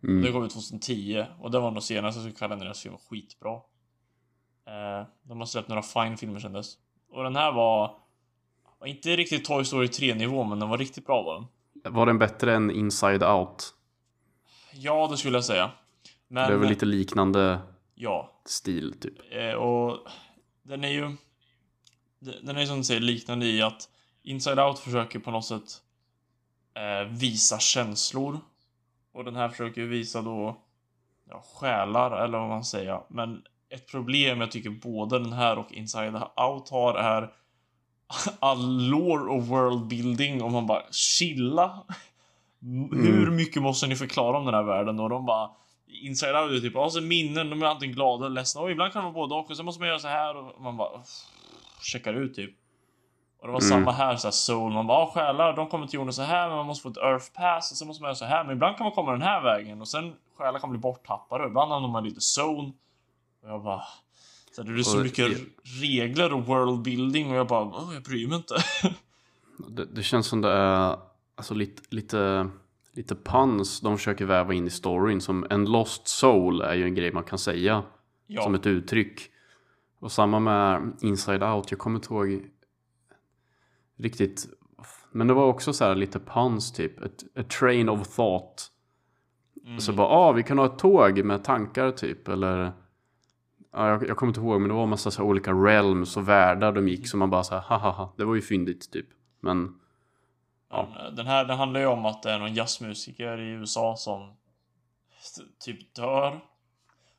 Det 0.00 0.08
mm. 0.08 0.32
kom 0.32 0.44
ut 0.44 0.52
2010 0.52 1.24
och 1.40 1.50
det 1.50 1.60
var 1.60 1.70
nog 1.70 1.82
senast 1.82 2.16
jag 2.16 2.22
skulle 2.24 2.48
kalla 2.48 2.64
deras 2.64 2.82
film 2.82 2.96
skitbra. 3.10 3.52
Eh, 4.66 5.06
de 5.22 5.38
har 5.38 5.46
släppt 5.46 5.68
några 5.68 5.82
fine 5.82 6.16
filmer 6.16 6.40
sedan 6.40 6.52
dess. 6.52 6.74
Och 7.10 7.22
den 7.22 7.36
här 7.36 7.52
var... 7.52 7.96
var 8.78 8.86
inte 8.86 9.16
riktigt 9.16 9.44
Toy 9.44 9.64
Story 9.64 9.88
3 9.88 10.14
nivå 10.14 10.44
men 10.44 10.58
den 10.58 10.68
var 10.68 10.78
riktigt 10.78 11.06
bra 11.06 11.22
var 11.22 11.34
den. 11.34 11.92
Var 11.94 12.06
den 12.06 12.18
bättre 12.18 12.54
än 12.54 12.70
Inside 12.70 13.22
Out? 13.22 13.74
Ja, 14.72 15.08
det 15.10 15.16
skulle 15.16 15.36
jag 15.36 15.44
säga. 15.44 15.70
Men... 16.28 16.48
Det 16.48 16.54
är 16.54 16.58
väl 16.58 16.68
lite 16.68 16.86
liknande 16.86 17.58
Ja. 17.94 18.40
stil 18.44 18.94
typ. 19.00 19.14
Eh, 19.30 19.52
och 19.52 19.98
den 20.62 20.84
är 20.84 20.88
ju... 20.88 21.16
Den 22.18 22.56
är 22.56 22.60
ju 22.60 22.66
som 22.66 22.78
du 22.78 22.84
säger 22.84 23.00
liknande 23.00 23.46
i 23.46 23.62
att 23.62 23.88
Inside 24.22 24.58
Out 24.58 24.78
försöker 24.78 25.18
på 25.18 25.30
något 25.30 25.44
sätt 25.44 25.82
visa 27.10 27.58
känslor. 27.58 28.40
Och 29.12 29.24
den 29.24 29.36
här 29.36 29.48
försöker 29.48 29.82
visa 29.82 30.22
då 30.22 30.56
ja, 31.30 31.44
själar, 31.54 32.24
eller 32.24 32.38
vad 32.38 32.48
man 32.48 32.64
säger. 32.64 33.00
Men 33.08 33.42
ett 33.70 33.90
problem 33.90 34.40
jag 34.40 34.50
tycker 34.50 34.70
både 34.70 35.18
den 35.18 35.32
här 35.32 35.58
och 35.58 35.72
Inside 35.72 36.14
Out 36.36 36.68
har 36.68 36.94
är 36.94 37.30
all 38.38 38.88
lore 38.88 39.30
och 39.30 39.46
worldbuilding 39.46 40.42
och 40.42 40.52
man 40.52 40.66
bara 40.66 40.82
chilla. 40.90 41.84
Hur 42.92 43.30
mycket 43.30 43.62
måste 43.62 43.86
ni 43.86 43.96
förklara 43.96 44.38
om 44.38 44.44
den 44.44 44.54
här 44.54 44.62
världen? 44.62 45.00
Och 45.00 45.08
de 45.08 45.26
bara 45.26 45.50
Inside 45.86 46.36
Out 46.36 46.52
är 46.52 46.60
typ, 46.60 46.76
alltså 46.76 47.00
minnen, 47.00 47.50
de 47.50 47.62
är 47.62 47.66
antingen 47.66 47.94
glada 47.94 48.26
eller 48.26 48.34
ledsna 48.34 48.60
och 48.60 48.70
ibland 48.70 48.92
kan 48.92 49.04
de 49.04 49.12
vara 49.12 49.28
både 49.28 49.34
och 49.34 49.50
och 49.50 49.56
sen 49.56 49.66
måste 49.66 49.80
man 49.80 49.88
göra 49.88 49.98
så 49.98 50.08
här 50.08 50.36
och 50.36 50.62
man 50.62 50.76
bara 50.76 51.00
checkar 51.82 52.14
ut 52.14 52.34
typ. 52.34 52.54
Och 53.40 53.46
det 53.46 53.52
var 53.52 53.60
Mm. 53.60 53.68
samma 53.70 53.92
här, 53.92 54.16
så 54.16 54.26
här 54.26 54.32
soul, 54.32 54.72
man 54.72 54.86
bara 54.86 54.98
ah, 54.98 55.10
själar, 55.14 55.56
de 55.56 55.66
kommer 55.68 55.86
till 55.86 55.94
jorden 55.98 56.12
så 56.12 56.22
här 56.22 56.48
men 56.48 56.56
man 56.56 56.66
måste 56.66 56.82
få 56.82 56.88
ett 56.88 56.96
earth 56.96 57.32
pass 57.34 57.70
och 57.70 57.76
sen 57.76 57.88
måste 57.88 58.02
man 58.02 58.08
göra 58.08 58.14
så 58.16 58.24
här 58.24 58.44
men 58.44 58.52
ibland 58.56 58.76
kan 58.76 58.84
man 58.84 58.92
komma 58.92 59.12
den 59.12 59.22
här 59.22 59.42
vägen 59.42 59.80
och 59.80 59.88
sen 59.88 60.12
själar 60.38 60.58
kan 60.58 60.70
bli 60.70 60.78
borttappade 60.78 61.46
ibland 61.46 61.72
hamnar 61.72 61.88
man 61.88 62.04
lite 62.04 62.20
zone. 62.40 62.72
Och 63.42 63.48
jag 63.50 63.62
bara 63.62 63.82
så 64.52 64.62
det 64.62 64.72
är 64.72 64.82
så 64.82 64.96
Och- 64.98 65.02
mycket 65.04 65.38
regler 65.82 66.32
och 66.32 66.46
worldbuilding 66.46 67.30
och 67.30 67.36
jag 67.36 67.46
bara, 67.46 67.64
oh, 67.64 67.90
jag 67.94 68.02
bryr 68.02 68.28
mig 68.28 68.36
inte. 68.36 68.54
Det, 69.68 69.84
det 69.84 70.02
känns 70.02 70.26
som 70.26 70.40
det 70.40 70.52
är 70.52 70.96
alltså 71.36 71.54
lite, 71.54 71.82
lite, 71.90 72.48
lite 72.92 73.14
puns 73.14 73.80
de 73.80 73.96
försöker 73.96 74.24
väva 74.24 74.54
in 74.54 74.66
i 74.66 74.70
storyn. 74.70 75.20
Som 75.20 75.46
en 75.50 75.64
lost 75.64 76.08
soul 76.08 76.60
är 76.60 76.74
ju 76.74 76.84
en 76.84 76.94
grej 76.94 77.12
man 77.12 77.24
kan 77.24 77.38
säga 77.38 77.82
Ja, 78.26 78.42
som 78.42 78.54
ett 78.54 78.66
uttryck. 78.66 79.20
Och 80.00 80.12
samma 80.12 80.38
med 80.40 80.92
Inside 81.00 81.42
Out, 81.42 81.70
jag 81.70 81.78
kommer 81.80 81.96
inte 81.98 82.14
ihåg 82.14 82.44
riktigt. 83.98 84.46
Men 85.12 85.26
det 85.26 85.34
var 85.34 85.44
också 85.44 85.72
så 85.72 85.84
här 85.84 85.94
lite 85.94 86.18
puns 86.18 86.72
typ. 86.72 87.02
A 87.36 87.42
train 87.58 87.88
of 87.88 88.08
thought. 88.16 88.66
mm, 89.66 89.80
Så 89.80 89.92
bara, 89.92 90.06
ah, 90.06 90.32
vi 90.32 90.42
kan 90.42 90.58
ha 90.58 90.66
ett 90.66 90.78
tåg 90.78 91.24
med 91.24 91.44
tankar 91.44 91.90
typ. 91.90 92.28
Eller, 92.28 92.72
ja, 93.72 93.88
jag, 93.88 94.08
jag 94.08 94.16
kommer 94.16 94.30
inte 94.30 94.40
ihåg, 94.40 94.60
men 94.60 94.68
det 94.68 94.74
var 94.74 94.82
en 94.82 94.88
massa 94.88 95.10
så 95.10 95.22
olika 95.22 95.52
realms 95.52 96.16
och 96.16 96.28
världar 96.28 96.72
de 96.72 96.88
gick. 96.88 97.08
Så 97.08 97.16
man 97.16 97.30
bara 97.30 97.44
så 97.44 97.54
här, 97.54 97.62
hahaha, 97.62 98.08
det 98.16 98.24
var 98.24 98.34
ju 98.34 98.42
fyndigt 98.42 98.92
typ. 98.92 99.06
Men, 99.40 99.80
ja. 100.70 100.88
Den 101.16 101.26
här 101.26 101.44
den 101.44 101.58
handlar 101.58 101.80
ju 101.80 101.86
om 101.86 102.06
att 102.06 102.22
det 102.22 102.30
är 102.30 102.38
någon 102.38 102.54
jazzmusiker 102.54 103.40
i 103.40 103.48
USA 103.48 103.96
som 103.96 104.32
typ 105.64 105.94
dör. 105.94 106.40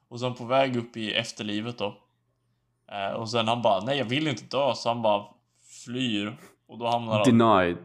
Och 0.08 0.20
sen 0.20 0.34
på 0.36 0.46
väg 0.46 0.78
upp 0.78 0.98
i 0.98 1.14
efterlivet 1.14 1.78
då. 1.78 1.98
Eh, 2.92 3.12
och 3.14 3.30
sen 3.30 3.48
han 3.48 3.62
bara, 3.62 3.86
nej 3.86 3.98
jag 3.98 4.06
vill 4.06 4.28
inte 4.28 4.58
dö, 4.58 4.74
så 4.76 4.90
han 4.90 5.02
bara 5.02 5.26
flyr. 5.86 6.38
Och 6.70 6.78
då 6.78 6.88
hamnar 6.88 7.14
han... 7.14 7.38
denied. 7.38 7.78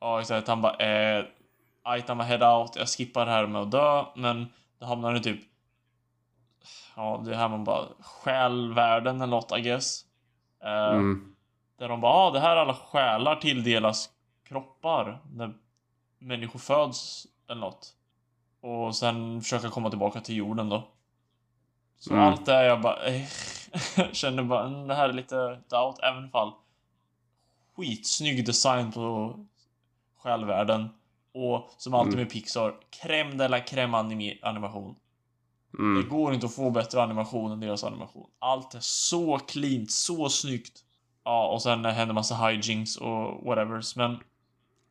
Ja 0.00 0.20
exakt, 0.20 0.48
han 0.48 0.62
bara 0.62 0.76
eh, 0.76 1.24
Ajt, 1.82 2.08
I'm 2.08 2.22
head 2.22 2.56
out, 2.58 2.76
jag 2.76 2.88
skippar 2.88 3.26
det 3.26 3.32
här 3.32 3.46
med 3.46 3.62
att 3.62 3.70
dö, 3.70 4.04
men 4.14 4.46
då 4.78 4.86
hamnar 4.86 5.12
han 5.12 5.22
typ 5.22 5.40
Ja, 6.96 7.22
det 7.26 7.36
här 7.36 7.48
man 7.48 7.64
bara 7.64 7.84
självärlden 8.00 9.16
eller 9.16 9.26
något 9.30 9.58
I 9.58 9.60
guess. 9.60 10.04
Eh, 10.64 10.94
Mm. 10.94 11.30
Där 11.78 11.88
de 11.88 12.00
bara, 12.00 12.12
ah, 12.12 12.30
det 12.30 12.40
här 12.40 12.56
alla 12.56 12.74
själar 12.74 13.36
tilldelas 13.36 14.10
kroppar 14.48 15.20
när 15.32 15.52
människor 16.18 16.58
föds 16.58 17.26
eller 17.48 17.60
något. 17.60 17.92
Och 18.60 18.96
sen 18.96 19.40
försöka 19.40 19.68
komma 19.70 19.90
tillbaka 19.90 20.20
till 20.20 20.36
jorden 20.36 20.68
då. 20.68 20.82
Så 21.96 22.12
Mm. 22.14 22.24
allt 22.24 22.46
det 22.46 22.64
jag 22.64 22.80
bara, 22.80 23.04
eh, 23.04 23.26
känner 24.12 24.42
bara, 24.42 24.66
mm, 24.66 24.86
det 24.88 24.94
här 24.94 25.08
är 25.08 25.12
lite 25.12 25.60
doubt, 25.70 25.98
även 26.02 26.30
fall 26.30 26.52
skitsnygg 27.76 28.46
design 28.46 28.92
på 28.92 29.34
självvärlden. 30.18 30.88
Och 31.34 31.70
som 31.78 31.94
alltid 31.94 32.12
Mm. 32.14 32.22
med 32.24 32.32
Pixar, 32.32 32.74
crème 33.02 33.36
de 33.36 33.48
la 33.48 33.58
crème 33.58 33.94
animation. 34.42 34.94
Det 35.72 35.78
Mm. 35.82 36.08
går 36.08 36.34
inte 36.34 36.46
att 36.46 36.54
få 36.54 36.70
bättre 36.70 37.02
animation 37.02 37.52
än 37.52 37.60
deras 37.60 37.84
animation. 37.84 38.30
Allt 38.38 38.74
är 38.74 38.80
så 38.80 39.38
cleant, 39.38 39.90
så 39.90 40.28
snyggt. 40.28 40.84
Ja, 41.24 41.48
och 41.52 41.62
sen 41.62 41.84
händer 41.84 42.14
massa 42.14 42.34
hijinks 42.34 42.96
och 42.96 43.44
whatevers, 43.44 43.96
men... 43.96 44.18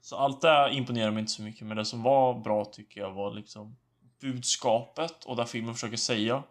Så 0.02 0.16
allt 0.18 0.42
det 0.42 0.70
imponerar 0.74 1.12
mig 1.12 1.20
inte 1.20 1.32
så 1.32 1.42
mycket, 1.42 1.68
men 1.68 1.78
det 1.78 1.86
som 1.86 2.04
var 2.04 2.40
bra 2.40 2.66
tycker 2.66 3.02
jag 3.02 3.12
var 3.12 3.34
liksom 3.34 3.76
budskapet 4.22 5.26
och 5.26 5.36
där 5.36 5.46
filmen 5.46 5.74
försöker 5.74 5.98
säga. 5.98 6.44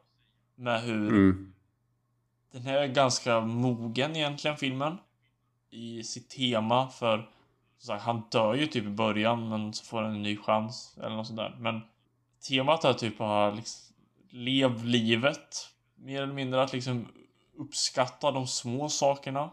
Med 0.55 0.83
hur 0.83 1.09
Mm. 1.09 1.55
den 2.53 2.63
här 2.63 2.75
är 2.77 2.87
ganska 2.87 3.41
mogen 3.41 4.17
egentligen, 4.17 4.57
filmen. 4.57 4.99
I 5.73 6.05
sitt 6.05 6.31
tema, 6.31 6.89
för 6.89 7.29
sagt, 7.79 8.03
han 8.03 8.23
dör 8.31 8.55
ju 8.55 8.67
typ 8.67 8.85
i 8.85 8.89
början, 8.89 9.49
men 9.49 9.73
så 9.73 9.85
får 9.85 10.03
han 10.03 10.15
en 10.15 10.23
ny 10.23 10.37
chans, 10.37 10.97
eller 10.99 11.17
något 11.17 11.27
sånt 11.27 11.37
där. 11.37 11.57
Men 11.59 11.81
temat 12.49 12.85
är 12.85 12.93
typ 12.93 13.21
att 13.21 13.57
liksom, 13.57 13.95
lev 14.31 14.85
livet, 14.85 15.69
mer 15.95 16.23
eller 16.23 16.33
mindre 16.33 16.63
att 16.63 16.73
liksom 16.73 17.09
uppskatta 17.57 18.31
de 18.31 18.47
små 18.47 18.89
sakerna. 18.89 19.51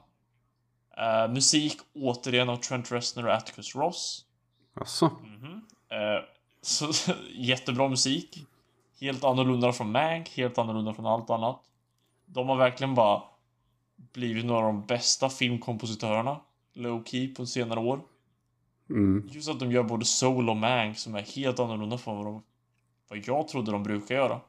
Eh, 0.97 1.31
musik, 1.31 1.77
återigen 1.93 2.49
av 2.49 2.55
Trent 2.55 2.91
Reznor 2.91 3.25
och 3.25 3.33
Atticus 3.33 3.75
Ross. 3.75 4.25
Alltså. 4.73 5.11
Mhm. 5.23 5.61
Eh, 5.89 6.23
så, 6.61 7.13
jättebra 7.33 7.87
musik. 7.87 8.45
Helt 9.01 9.23
annorlunda 9.23 9.73
från 9.73 9.91
Mank, 9.91 10.29
helt 10.29 10.57
annorlunda 10.57 10.93
från 10.93 11.05
allt 11.05 11.29
annat. 11.29 11.61
De 12.25 12.49
har 12.49 12.55
verkligen 12.55 12.95
bara 12.95 13.23
blivit 14.13 14.45
några 14.45 14.59
av 14.59 14.73
de 14.73 14.85
bästa 14.85 15.29
filmkompositörerna, 15.29 16.39
low 16.73 17.03
key, 17.03 17.35
på 17.35 17.45
senare 17.45 17.79
år. 17.79 18.01
Mm. 18.89 19.29
Just 19.31 19.49
att 19.49 19.59
de 19.59 19.71
gör 19.71 19.83
både 19.83 20.05
Soul 20.05 20.49
och 20.49 20.57
Mank 20.57 20.97
som 20.97 21.15
är 21.15 21.21
helt 21.21 21.59
annorlunda 21.59 21.97
från 21.97 22.17
vad, 22.17 22.25
de, 22.25 22.43
vad 23.09 23.19
jag 23.25 23.47
trodde 23.47 23.71
de 23.71 23.83
brukar 23.83 24.15
göra. 24.15 24.39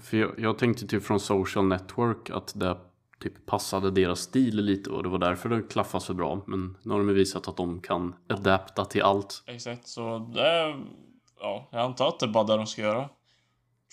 För 0.00 0.16
jag, 0.16 0.38
jag 0.38 0.58
tänkte 0.58 0.86
typ 0.86 1.04
från 1.04 1.20
Social 1.20 1.66
Network 1.66 2.30
att 2.30 2.52
det 2.60 2.76
typ 3.20 3.46
passade 3.46 3.90
deras 3.90 4.20
stil 4.20 4.56
lite 4.56 4.90
och 4.90 5.02
det 5.02 5.08
var 5.08 5.18
därför 5.18 5.48
det 5.48 5.62
klaffade 5.62 6.04
så 6.04 6.14
bra. 6.14 6.42
Men 6.46 6.76
nu 6.82 6.92
har 6.92 6.98
de 6.98 7.06
visat 7.08 7.48
att 7.48 7.56
de 7.56 7.80
kan 7.80 8.14
adapta 8.28 8.84
till 8.84 9.02
allt. 9.02 9.42
Exakt, 9.46 9.88
så 9.88 10.18
det 10.18 10.48
är... 10.48 10.84
Ja, 11.40 11.68
jag 11.72 11.80
antar 11.80 12.08
att 12.08 12.20
det 12.20 12.26
är 12.26 12.30
bara 12.30 12.44
det 12.44 12.56
de 12.56 12.66
ska 12.66 12.82
göra. 12.82 13.08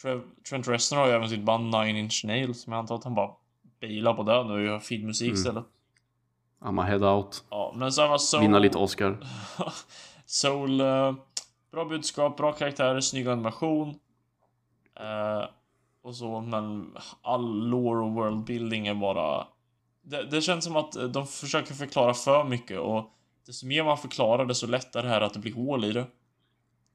Trev- 0.02 0.44
Trent 0.50 0.68
Reznor 0.68 1.00
har 1.00 1.08
ju 1.08 1.14
även 1.14 1.30
sitt 1.30 1.44
band 1.44 1.64
Nine 1.72 1.98
Inch 1.98 2.22
Nails, 2.26 2.68
men 2.68 2.74
jag 2.74 2.80
antar 2.80 2.96
att 2.96 3.04
han 3.04 3.16
bara 3.16 3.32
bailar 3.88 4.14
på 4.14 4.24
det 4.24 4.44
nu 4.44 4.54
och 4.54 4.62
gör 4.62 4.80
filmmusik 4.80 5.28
Mm. 5.28 5.36
istället. 5.36 5.64
I'mma 6.62 6.84
head 6.84 7.04
out. 7.16 7.44
Ja, 7.50 7.74
men 7.76 7.92
sen 7.92 8.10
var 8.10 8.18
Soul... 8.18 8.42
Vinna 8.42 8.60
lite 8.60 8.78
Oscar. 8.78 9.18
Soul... 10.26 10.82
eh, 10.82 11.14
bra 11.72 11.86
budskap, 11.86 12.38
bra 12.38 12.52
karaktärer, 12.52 13.00
snygg 13.00 13.28
animation. 13.28 13.90
Eh, 15.00 15.46
och 16.04 16.16
så, 16.16 16.42
men 16.42 16.92
all 17.22 17.68
lore 17.68 18.06
och 18.06 18.12
worldbuilding 18.12 18.88
är 18.88 18.94
bara... 18.96 19.48
Det, 20.02 20.24
det 20.24 20.42
känns 20.42 20.66
som 20.66 20.76
att 20.76 20.96
eh, 20.96 21.04
de 21.04 21.28
försöker 21.28 21.74
förklara 21.74 22.14
för 22.14 22.44
mycket 22.44 22.80
och 22.80 23.10
desto 23.46 23.66
mer 23.68 23.84
man 23.84 23.98
förklarar 23.98 24.46
desto 24.46 24.68
lättare 24.68 25.10
är 25.10 25.20
det 25.20 25.26
att 25.26 25.34
det 25.34 25.40
blir 25.40 25.54
hål 25.56 25.86
i 25.86 25.92
det. 25.92 26.06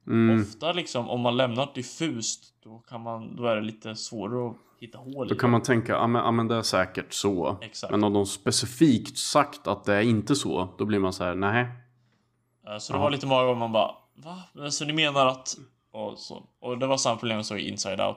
Mm. 0.09 0.40
Ofta 0.40 0.73
liksom, 0.73 1.09
om 1.09 1.21
man 1.21 1.37
lämnar 1.37 1.71
diffust, 1.75 2.55
då 2.64 2.79
kan 2.79 3.01
man, 3.01 3.37
då 3.37 3.47
är 3.47 3.57
det 3.57 3.62
lite 3.62 3.94
svårare 3.94 4.51
att 4.51 4.57
hitta 4.81 4.99
hål 4.99 5.29
Då 5.29 5.35
kan 5.35 5.51
man 5.51 5.62
tänka, 5.62 5.92
ja 5.92 6.07
men, 6.07 6.49
det 6.49 6.55
är 6.55 6.62
säkert 6.62 7.12
så. 7.12 7.59
Exakt. 7.61 7.90
Men 7.90 8.05
om 8.05 8.12
de 8.12 8.27
specifikt 8.27 9.18
sagt 9.18 9.66
att 9.66 9.85
det 9.85 9.94
är 9.94 10.01
inte 10.03 10.37
så, 10.37 10.68
då 10.79 10.85
blir 10.85 10.99
man 10.99 11.12
så 11.12 11.25
här, 11.25 11.35
nej. 11.35 11.68
Så 12.81 12.92
det 12.92 12.99
Ja. 12.99 13.03
var 13.03 13.11
lite 13.11 13.27
många 13.27 13.42
gånger 13.42 13.59
man 13.59 13.73
bara 13.73 13.94
Va? 14.14 14.71
Så 14.71 14.85
ni 14.85 14.92
menar 14.92 15.27
att... 15.27 15.57
Och, 15.92 16.18
så. 16.18 16.42
och 16.61 16.79
det 16.79 16.87
var 16.87 16.97
samma 16.97 17.16
problem 17.16 17.44
som 17.44 17.57
i 17.57 17.68
Inside 17.68 18.01
Out. 18.01 18.16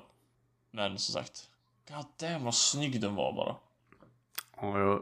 Men 0.71 0.97
som 0.97 1.13
sagt. 1.13 1.49
God 1.89 2.05
damn 2.29 2.43
vad 2.43 2.53
snygg 2.55 3.01
den 3.01 3.15
var 3.15 3.33
bara. 3.33 3.55
Ja, 4.61 4.79
jag 4.79 4.87
har 4.87 5.01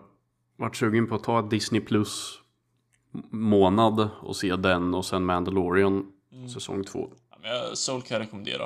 varit 0.55 0.75
sugen 0.75 1.07
på 1.07 1.15
att 1.15 1.23
ta 1.23 1.41
Disney 1.41 1.81
Plus 1.81 2.39
månad 3.31 4.09
och 4.21 4.35
se 4.35 4.55
den 4.55 4.93
och 4.93 5.05
sen 5.05 5.25
Mandalorian 5.25 6.11
Mm. 6.33 6.49
säsong 6.49 6.83
två. 6.83 7.09
Ja, 7.43 7.75
Soul 7.75 8.01
kan 8.01 8.15
jag 8.15 8.21
rekommendera. 8.25 8.63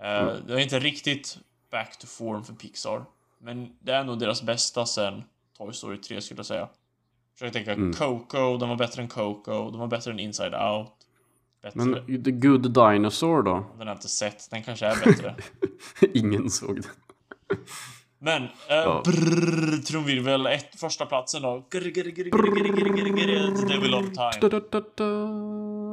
Eh, 0.00 0.18
Mm. 0.22 0.46
Det 0.46 0.52
är 0.54 0.58
inte 0.58 0.78
riktigt 0.78 1.38
back 1.70 1.98
to 1.98 2.06
form 2.06 2.44
för 2.44 2.52
Pixar. 2.52 3.04
Men 3.38 3.76
det 3.80 3.92
är 3.92 4.04
nog 4.04 4.18
deras 4.18 4.42
bästa 4.42 4.86
sen 4.86 5.22
Toy 5.58 5.72
Story 5.72 5.96
3 6.00 6.20
skulle 6.20 6.38
jag 6.38 6.46
säga. 6.46 6.68
Försöker 7.34 7.52
tänka 7.52 7.72
Mm. 7.72 7.92
Coco, 7.92 8.56
de 8.56 8.68
var 8.68 8.76
bättre 8.76 9.02
än 9.02 9.08
Coco, 9.08 9.70
de 9.70 9.78
var 9.80 9.86
bättre 9.86 10.10
än 10.10 10.18
Inside 10.20 10.54
Out. 10.54 10.92
Bättre. 11.62 11.80
Men 11.84 12.24
The 12.24 12.30
Good 12.30 12.72
Dinosaur 12.74 13.42
då? 13.42 13.52
Den 13.52 13.78
har 13.78 13.86
jag 13.86 13.96
inte 13.96 14.08
sett, 14.08 14.50
den 14.50 14.62
kanske 14.62 14.86
är 14.86 15.04
bättre. 15.04 15.34
Ingen 16.14 16.50
såg 16.50 16.74
den. 16.82 16.90
Men, 18.18 18.42
eh, 18.42 18.48
Ja. 18.68 19.02
brrrr, 19.04 19.82
trumvirvel, 19.82 20.46
ett, 20.46 20.80
första 20.80 21.06
platsen 21.06 21.42
då. 21.42 21.66
Grr, 21.70 21.80
grr, 21.80 22.02
grr, 22.10 22.24
grr, 22.24 22.28
grr, 22.30 23.08
grr, 23.08 24.46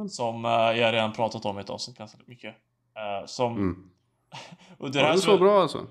da. 0.04 0.08
Som 0.08 0.44
eh, 0.44 0.50
jag 0.50 0.92
redan 0.92 1.12
pratat 1.12 1.44
om 1.44 1.58
i 1.58 1.60
ett 1.60 1.70
avsnitt 1.70 1.98
ganska 1.98 2.18
mycket. 2.26 2.54
Eh, 2.96 3.26
som... 3.26 3.56
Mm. 3.56 3.90
Och 4.78 4.90
det, 4.90 5.00
här 5.00 5.12
det 5.12 5.18
så 5.18 5.34
är, 5.34 5.38
bra 5.38 5.62
alltså. 5.62 5.86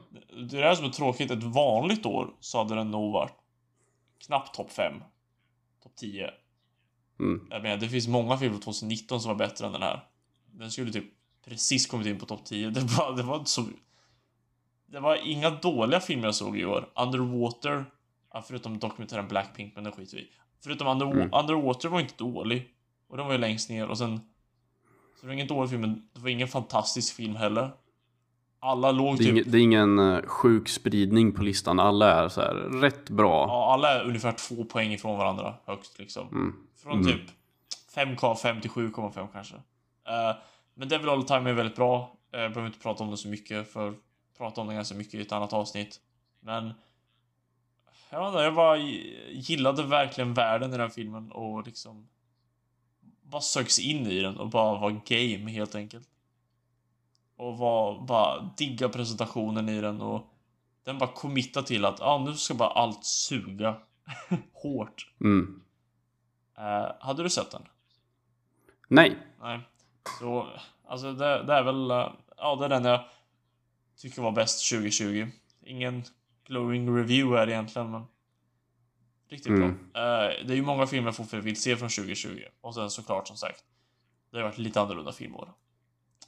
det 0.49 0.64
är 0.64 0.76
som 0.76 0.86
är 0.86 0.89
tråkigt. 0.89 1.32
Ett 1.32 1.43
vanligt 1.43 2.05
år 2.05 2.34
så 2.39 2.57
hade 2.57 2.76
den 2.76 2.91
nog 2.91 3.14
varit 3.14 3.34
knappt 4.26 4.55
topp 4.55 4.72
5. 4.72 4.93
Topp 5.84 5.95
10. 5.95 6.30
Mm. 7.20 7.47
Jag 7.49 7.61
menar, 7.61 7.78
det 7.78 7.89
finns 7.89 8.07
många 8.07 8.38
filmer 8.38 8.59
2019 8.59 9.22
som 9.22 9.30
var 9.30 9.36
bättre 9.36 9.66
än 9.66 9.72
den 9.72 9.82
här. 9.82 10.07
Den 10.51 10.72
skulle 10.72 10.91
typ 10.91 11.05
precis 11.45 11.88
kommit 11.88 12.07
in 12.07 12.20
på 12.20 12.26
topp 12.26 12.45
10. 12.45 12.70
Det 12.70 12.80
var, 12.80 13.16
det 13.16 13.24
var 13.24 13.38
inte 13.38 13.49
så... 13.49 13.66
Det 14.86 14.99
var 14.99 15.16
inga 15.16 15.49
dåliga 15.49 15.99
filmer 15.99 16.26
jag 16.26 16.36
såg 16.36 16.57
i 16.57 16.66
år. 16.66 16.89
Underwater, 16.95 17.86
förutom 18.47 18.80
dokumentären 18.80 19.28
Blackpink, 19.28 19.76
men 19.76 19.84
det 19.84 19.91
skiter 19.91 20.18
vi. 20.18 20.30
Förutom 20.64 20.88
Under, 20.88 21.05
Mm. 21.05 21.30
Underwater 21.34 21.89
var 21.89 21.99
inte 21.99 22.14
dålig. 22.18 22.72
Och 23.14 23.18
den 23.18 23.26
var 23.26 23.34
ju 23.34 23.39
längst 23.39 23.70
ner 23.70 23.88
och 23.88 23.97
sen... 23.97 24.18
Så 25.16 25.22
det 25.22 25.28
var 25.28 25.34
ingen 25.34 25.47
dålig 25.47 25.70
film, 25.70 25.82
men 25.82 26.07
det 26.14 26.20
var 26.20 26.30
ingen 26.30 26.47
fantastisk 26.47 27.16
film 27.16 27.36
heller. 27.36 27.72
Alla 28.59 28.91
låg 28.91 29.18
Det 29.18 29.30
är, 29.30 29.34
typ... 29.34 29.51
det 29.51 29.57
är 29.57 29.61
ingen 29.61 29.99
eh, 29.99 30.22
sjuk 30.22 30.70
spridning 30.70 31.32
på 31.32 31.43
listan. 31.43 31.80
Alla 31.80 32.11
är 32.11 32.30
så 32.30 32.41
här 32.41 32.53
rätt 32.53 33.09
bra. 33.09 33.45
Ja, 33.47 33.74
alla 33.74 33.91
är 33.91 34.03
ungefär 34.03 34.32
två 34.32 34.64
poäng 34.64 34.91
ifrån 34.91 35.18
varandra 35.18 35.55
högst 35.66 35.99
liksom. 35.99 36.28
Mm. 36.28 36.55
Från 36.84 36.93
Mm. 36.93 37.05
typ 37.05 37.22
5K5 37.95 38.61
till 38.61 38.70
7,5 38.70 39.28
kanske. 39.34 39.55
Eh, 39.55 40.36
men 40.74 40.88
Devil 40.88 41.09
All 41.09 41.24
Time 41.24 41.49
är 41.49 41.53
väldigt 41.53 41.76
bra. 41.76 42.16
Uh, 42.36 42.41
jag 42.41 42.51
behöver 42.51 42.68
inte 42.68 42.80
prata 42.80 43.03
om 43.03 43.11
det 43.11 43.18
så 43.18 43.28
mycket 43.28 43.74
för 43.74 43.93
prata 44.38 44.61
om 44.61 44.68
det 44.68 44.74
ganska 44.74 44.95
mycket 44.95 45.14
i 45.14 45.22
ett 45.22 45.32
annat 45.32 45.53
avsnitt. 45.53 45.99
Men 46.39 46.74
jag 48.09 48.20
vet 48.20 48.28
inte, 48.28 48.43
jag 48.43 48.55
bara 48.55 48.78
gillade 49.30 49.84
verkligen 49.84 50.34
världen 50.34 50.70
i 50.70 50.72
den 50.72 50.82
här 50.82 50.89
filmen 50.89 51.32
och 51.32 51.66
liksom 51.66 52.07
bara 53.24 53.41
sögs 53.41 53.80
in 53.80 54.07
i 54.07 54.19
den 54.19 54.38
och 54.38 54.49
bara 54.49 54.80
var 54.80 54.89
game 54.91 55.51
helt 55.51 55.76
enkelt. 55.76 56.07
Och 57.36 57.57
var, 57.57 58.05
bara 58.05 58.53
digga 58.57 58.89
presentationen 58.89 59.69
i 59.69 59.82
den 59.82 60.01
och 60.01 60.34
den 60.84 60.97
bara 60.97 61.13
committa 61.13 61.61
till 61.61 61.86
att 61.86 62.01
ah, 62.01 62.17
nu 62.17 62.34
ska 62.34 62.53
bara 62.53 62.69
allt 62.69 63.05
suga 63.05 63.76
hårt. 64.53 65.13
Mm. 65.21 65.61
Uh, 66.57 66.91
hade 66.99 67.24
du 67.24 67.30
sett 67.30 67.51
den? 67.51 67.63
Nej. 68.88 69.17
Nej. 69.41 69.59
Så, 70.19 70.47
alltså 70.88 71.13
det, 71.13 71.43
det 71.43 71.53
är 71.53 71.63
väl, 71.63 71.91
uh, 71.91 72.11
ja 72.38 72.55
det 72.55 72.65
är 72.65 72.69
den 72.69 72.86
jag 72.86 72.99
tycker 73.97 74.21
var 74.21 74.32
bäst 74.32 74.69
2020. 74.69 75.28
Ingen 75.61 76.03
glowing 76.47 76.97
review 76.97 77.39
här 77.39 77.49
egentligen 77.49 77.91
men 77.91 78.03
Riktigt 79.34 79.47
Mm. 79.51 79.89
bra. 79.93 80.01
Uh, 80.01 80.45
det 80.45 80.53
är 80.53 80.55
ju 80.55 80.61
många 80.61 80.88
filmer 80.88 81.07
jag 81.07 81.15
fortfarande 81.15 81.45
vill 81.45 81.61
se 81.61 81.75
från 81.77 81.89
2020. 81.89 82.41
Och 82.61 82.75
sen 82.75 82.89
såklart 82.89 83.27
som 83.27 83.38
sagt. 83.38 83.63
Det 84.31 84.38
har 84.38 84.43
varit 84.43 84.57
lite 84.57 84.81
annorlunda 84.81 85.11
filmår. 85.11 85.53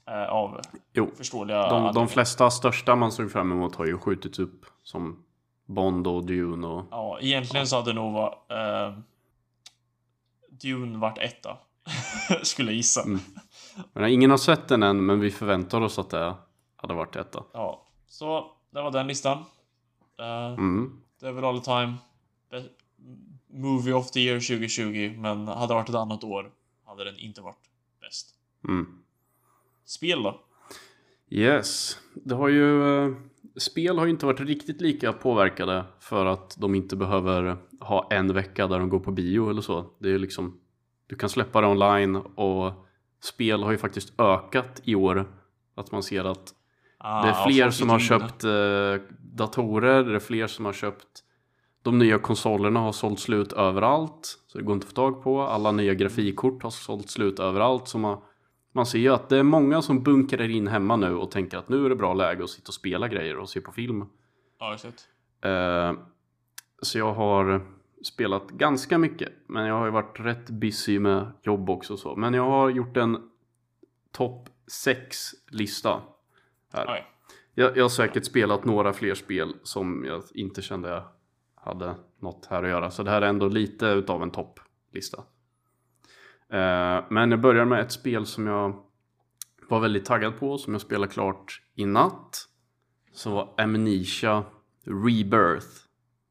Uh, 0.09 0.23
av 0.29 0.61
Jo. 0.93 1.11
förståeliga 1.17 1.69
De, 1.69 1.93
de 1.93 2.07
flesta 2.07 2.51
största 2.51 2.95
man 2.95 3.11
såg 3.11 3.31
fram 3.31 3.51
emot 3.51 3.75
har 3.75 3.85
ju 3.85 3.97
skjutits 3.97 4.39
upp. 4.39 4.65
Som 4.83 5.23
Bond 5.65 6.07
och 6.07 6.25
Dune 6.25 6.67
och... 6.67 6.85
Ja, 6.91 7.19
egentligen 7.21 7.67
så 7.67 7.75
hade 7.75 7.93
nog 7.93 8.13
var, 8.13 8.29
uh, 8.87 8.97
Dune 10.49 10.97
varit 10.97 11.17
etta. 11.17 11.57
Skulle 12.43 12.71
jag 12.71 12.75
gissa. 12.77 13.03
Mm. 13.03 13.19
Men 13.93 14.09
ingen 14.09 14.29
har 14.29 14.37
sett 14.37 14.67
den 14.67 14.83
än, 14.83 15.05
men 15.05 15.19
vi 15.19 15.31
förväntar 15.31 15.81
oss 15.81 15.99
att 15.99 16.09
det 16.09 16.35
hade 16.75 16.93
varit 16.93 17.13
detta. 17.13 17.43
Ja, 17.53 17.85
så 18.07 18.51
det 18.69 18.81
var 18.81 18.91
den 18.91 19.07
listan. 19.07 19.37
Uh, 20.19 20.53
Mm. 20.57 21.01
Det 21.19 21.27
är 21.27 21.31
väl 21.31 21.43
all 21.45 21.61
time. 21.61 21.93
Movie 23.47 23.93
of 23.93 24.11
the 24.11 24.19
year 24.19 24.39
2020, 24.39 25.15
men 25.17 25.47
hade 25.47 25.67
det 25.67 25.73
varit 25.73 25.89
ett 25.89 25.95
annat 25.95 26.23
år 26.23 26.51
hade 26.85 27.03
den 27.03 27.17
inte 27.17 27.41
varit 27.41 27.69
bäst. 28.01 28.29
Mm. 28.67 28.87
Spel 29.85 30.23
då? 30.23 30.41
Yes. 31.29 31.99
Det 32.13 32.35
har 32.35 32.47
ju... 32.49 32.97
eh, 33.05 33.15
Spel 33.57 33.97
har 33.97 34.05
ju 34.05 34.11
inte 34.11 34.25
varit 34.25 34.39
riktigt 34.39 34.81
lika 34.81 35.13
påverkade 35.13 35.83
för 35.99 36.25
att 36.25 36.55
de 36.59 36.75
inte 36.75 36.95
behöver 36.95 37.57
ha 37.79 38.07
en 38.11 38.33
vecka 38.33 38.67
där 38.67 38.79
de 38.79 38.89
går 38.89 38.99
på 38.99 39.11
bio 39.11 39.49
eller 39.49 39.61
så. 39.61 39.85
Det 39.99 40.09
är 40.11 40.19
liksom... 40.19 40.59
Du 41.07 41.15
kan 41.15 41.29
släppa 41.29 41.61
det 41.61 41.67
online 41.67 42.15
och 42.15 42.73
spel 43.23 43.63
har 43.63 43.71
ju 43.71 43.77
faktiskt 43.77 44.19
ökat 44.19 44.81
i 44.83 44.95
år. 44.95 45.27
Att 45.75 45.91
man 45.91 46.03
ser 46.03 46.23
att 46.23 46.53
Ah, 46.97 47.21
Det 47.21 47.29
är 47.29 47.33
ja, 47.33 47.45
fler 47.47 47.69
som 47.69 47.89
har 47.89 47.99
köpt 47.99 48.43
eh, 48.43 49.15
datorer, 49.19 50.03
det 50.03 50.15
är 50.15 50.19
fler 50.19 50.47
som 50.47 50.65
har 50.65 50.73
köpt 50.73 51.23
De 51.85 51.97
nya 51.99 52.19
konsolerna 52.19 52.79
har 52.79 52.91
sålt 52.91 53.19
slut 53.19 53.53
överallt 53.53 54.39
Så 54.47 54.57
det 54.57 54.63
går 54.63 54.73
inte 54.73 54.85
att 54.85 54.89
få 54.89 54.95
tag 54.95 55.23
på 55.23 55.41
Alla 55.41 55.71
nya 55.71 55.93
grafikkort 55.93 56.63
har 56.63 56.69
sålt 56.69 57.09
slut 57.09 57.39
överallt 57.39 57.87
så 57.87 57.97
man, 57.97 58.21
man 58.73 58.85
ser 58.85 58.99
ju 58.99 59.09
att 59.13 59.29
det 59.29 59.37
är 59.37 59.43
många 59.43 59.81
som 59.81 60.03
bunkrar 60.03 60.49
in 60.49 60.67
hemma 60.67 60.95
nu 60.95 61.15
och 61.15 61.31
tänker 61.31 61.57
att 61.57 61.69
nu 61.69 61.85
är 61.85 61.89
det 61.89 61.95
bra 61.95 62.13
läge 62.13 62.43
att 62.43 62.49
sitta 62.49 62.67
och 62.69 62.73
spela 62.73 63.07
grejer 63.07 63.37
och 63.37 63.49
se 63.49 63.61
på 63.61 63.71
film 63.71 64.05
Ja, 64.59 64.73
exakt. 64.73 65.07
eh, 65.41 65.93
Så 66.81 66.97
jag 66.97 67.13
har 67.13 67.61
spelat 68.03 68.49
ganska 68.49 68.97
mycket 68.97 69.29
Men 69.47 69.65
jag 69.65 69.75
har 69.75 69.85
ju 69.85 69.91
varit 69.91 70.19
rätt 70.19 70.49
busy 70.49 70.99
med 70.99 71.31
jobb 71.43 71.69
också 71.69 71.93
och 71.93 71.99
så 71.99 72.15
Men 72.15 72.33
jag 72.33 72.49
har 72.49 72.69
gjort 72.69 72.97
en 72.97 73.17
topp 74.11 74.49
6 74.67 75.17
lista 75.51 76.01
här. 76.73 76.85
Oj. 76.87 77.05
Jag, 77.53 77.77
jag 77.77 77.83
har 77.83 77.89
säkert 77.89 78.25
spelat 78.25 78.65
några 78.65 78.93
fler 78.93 79.15
spel 79.15 79.55
som 79.63 80.05
jag 80.05 80.23
inte 80.33 80.61
kände 80.61 80.89
jag 80.89 81.03
hade 81.65 81.95
något 82.19 82.45
här 82.45 82.63
att 82.63 82.69
göra. 82.69 82.91
Så 82.91 83.03
det 83.03 83.11
här 83.11 83.21
är 83.21 83.27
ändå 83.27 83.47
lite 83.47 83.85
utav 83.85 84.23
en 84.23 84.31
topplista. 84.31 85.17
Eh, 86.49 87.03
men 87.09 87.31
jag 87.31 87.41
börjar 87.41 87.65
med 87.65 87.79
ett 87.79 87.91
spel 87.91 88.25
som 88.25 88.47
jag 88.47 88.83
var 89.69 89.79
väldigt 89.79 90.05
taggad 90.05 90.39
på, 90.39 90.57
som 90.57 90.73
jag 90.73 90.81
spelade 90.81 91.11
klart 91.11 91.61
i 91.75 91.85
natt. 91.85 92.47
Som 93.11 93.33
var 93.33 93.53
Amnesia 93.57 94.43
Rebirth. 94.85 95.67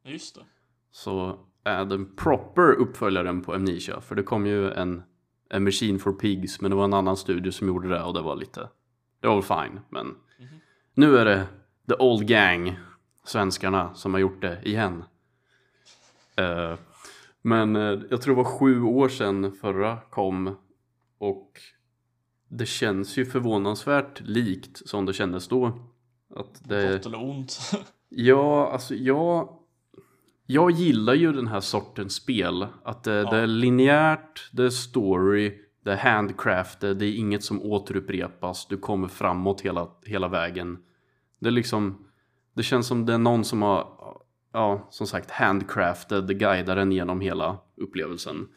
Just 0.04 0.34
det. 0.34 0.40
Så 0.90 1.38
är 1.64 1.84
den 1.84 2.16
proper 2.16 2.72
uppföljaren 2.72 3.42
på 3.42 3.54
Amnesia. 3.54 4.00
För 4.00 4.14
det 4.14 4.22
kom 4.22 4.46
ju 4.46 4.72
en, 4.72 5.02
en 5.50 5.64
Machine 5.64 5.98
for 5.98 6.12
Pigs, 6.12 6.60
men 6.60 6.70
det 6.70 6.76
var 6.76 6.84
en 6.84 6.94
annan 6.94 7.16
studio 7.16 7.52
som 7.52 7.68
gjorde 7.68 7.88
det 7.88 8.02
och 8.02 8.14
det 8.14 8.22
var 8.22 8.36
lite... 8.36 8.68
Det 9.20 9.28
var 9.28 9.34
väl 9.34 9.68
fine, 9.68 9.80
men 9.88 10.14
nu 10.94 11.18
är 11.18 11.24
det 11.24 11.46
The 11.88 11.94
Old 11.94 12.28
Gang, 12.28 12.78
svenskarna, 13.24 13.94
som 13.94 14.14
har 14.14 14.20
gjort 14.20 14.42
det 14.42 14.60
igen. 14.62 15.04
Eh, 16.36 16.78
men 17.42 17.76
eh, 17.76 18.00
jag 18.10 18.22
tror 18.22 18.36
det 18.36 18.42
var 18.42 18.58
sju 18.58 18.82
år 18.82 19.08
sedan 19.08 19.52
förra 19.52 19.96
kom 20.10 20.56
och 21.18 21.50
det 22.48 22.66
känns 22.66 23.16
ju 23.16 23.26
förvånansvärt 23.26 24.20
likt 24.20 24.88
som 24.88 25.06
det 25.06 25.12
kändes 25.12 25.48
då. 25.48 25.78
Att 26.36 26.68
det, 26.68 26.92
Gott 26.96 27.06
eller 27.06 27.22
ont. 27.22 27.58
Ja, 28.08 28.70
alltså 28.72 28.94
jag... 28.94 29.58
Jag 30.46 30.70
gillar 30.70 31.14
ju 31.14 31.32
den 31.32 31.46
här 31.46 31.60
sortens 31.60 32.14
spel. 32.14 32.66
Att 32.84 33.04
det, 33.04 33.14
Ja. 33.14 33.30
det 33.30 33.36
är 33.38 33.46
linjärt, 33.46 34.50
det 34.52 34.64
är 34.64 34.70
story, 34.70 35.58
det 35.84 35.92
är 35.92 35.96
handcrafted, 35.96 36.96
det 36.96 37.06
är 37.06 37.16
inget 37.16 37.44
som 37.44 37.62
återupprepas. 37.62 38.66
Du 38.66 38.76
kommer 38.76 39.08
framåt 39.08 39.60
hela, 39.60 39.90
hela 40.04 40.28
vägen. 40.28 40.78
Det 41.38 41.48
är 41.48 41.50
liksom... 41.50 42.06
Det 42.54 42.62
känns 42.62 42.86
som 42.86 43.06
det 43.06 43.14
är 43.14 43.18
någon 43.18 43.44
som 43.44 43.62
har, 43.62 43.86
ja, 44.54 44.86
som 44.90 45.06
sagt, 45.06 45.30
handcrafted 45.30 46.38
guidar 46.38 46.76
en 46.76 46.92
genom 46.92 47.20
hela 47.20 47.58
upplevelsen. 47.76 48.48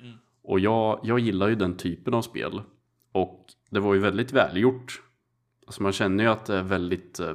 Mm. 0.00 0.12
Och 0.42 0.60
jag, 0.60 1.00
jag 1.02 1.18
gillar 1.18 1.48
ju 1.48 1.54
den 1.54 1.76
typen 1.76 2.14
av 2.14 2.22
spel. 2.22 2.62
Och 3.12 3.46
det 3.70 3.80
var 3.80 3.94
ju 3.94 4.00
väldigt 4.00 4.32
välgjort. 4.32 5.02
Alltså 5.66 5.82
man 5.82 5.92
känner 5.92 6.24
ju 6.24 6.30
att 6.30 6.46
det 6.46 6.56
är 6.56 6.62
väldigt 6.62 7.20
eh, 7.20 7.34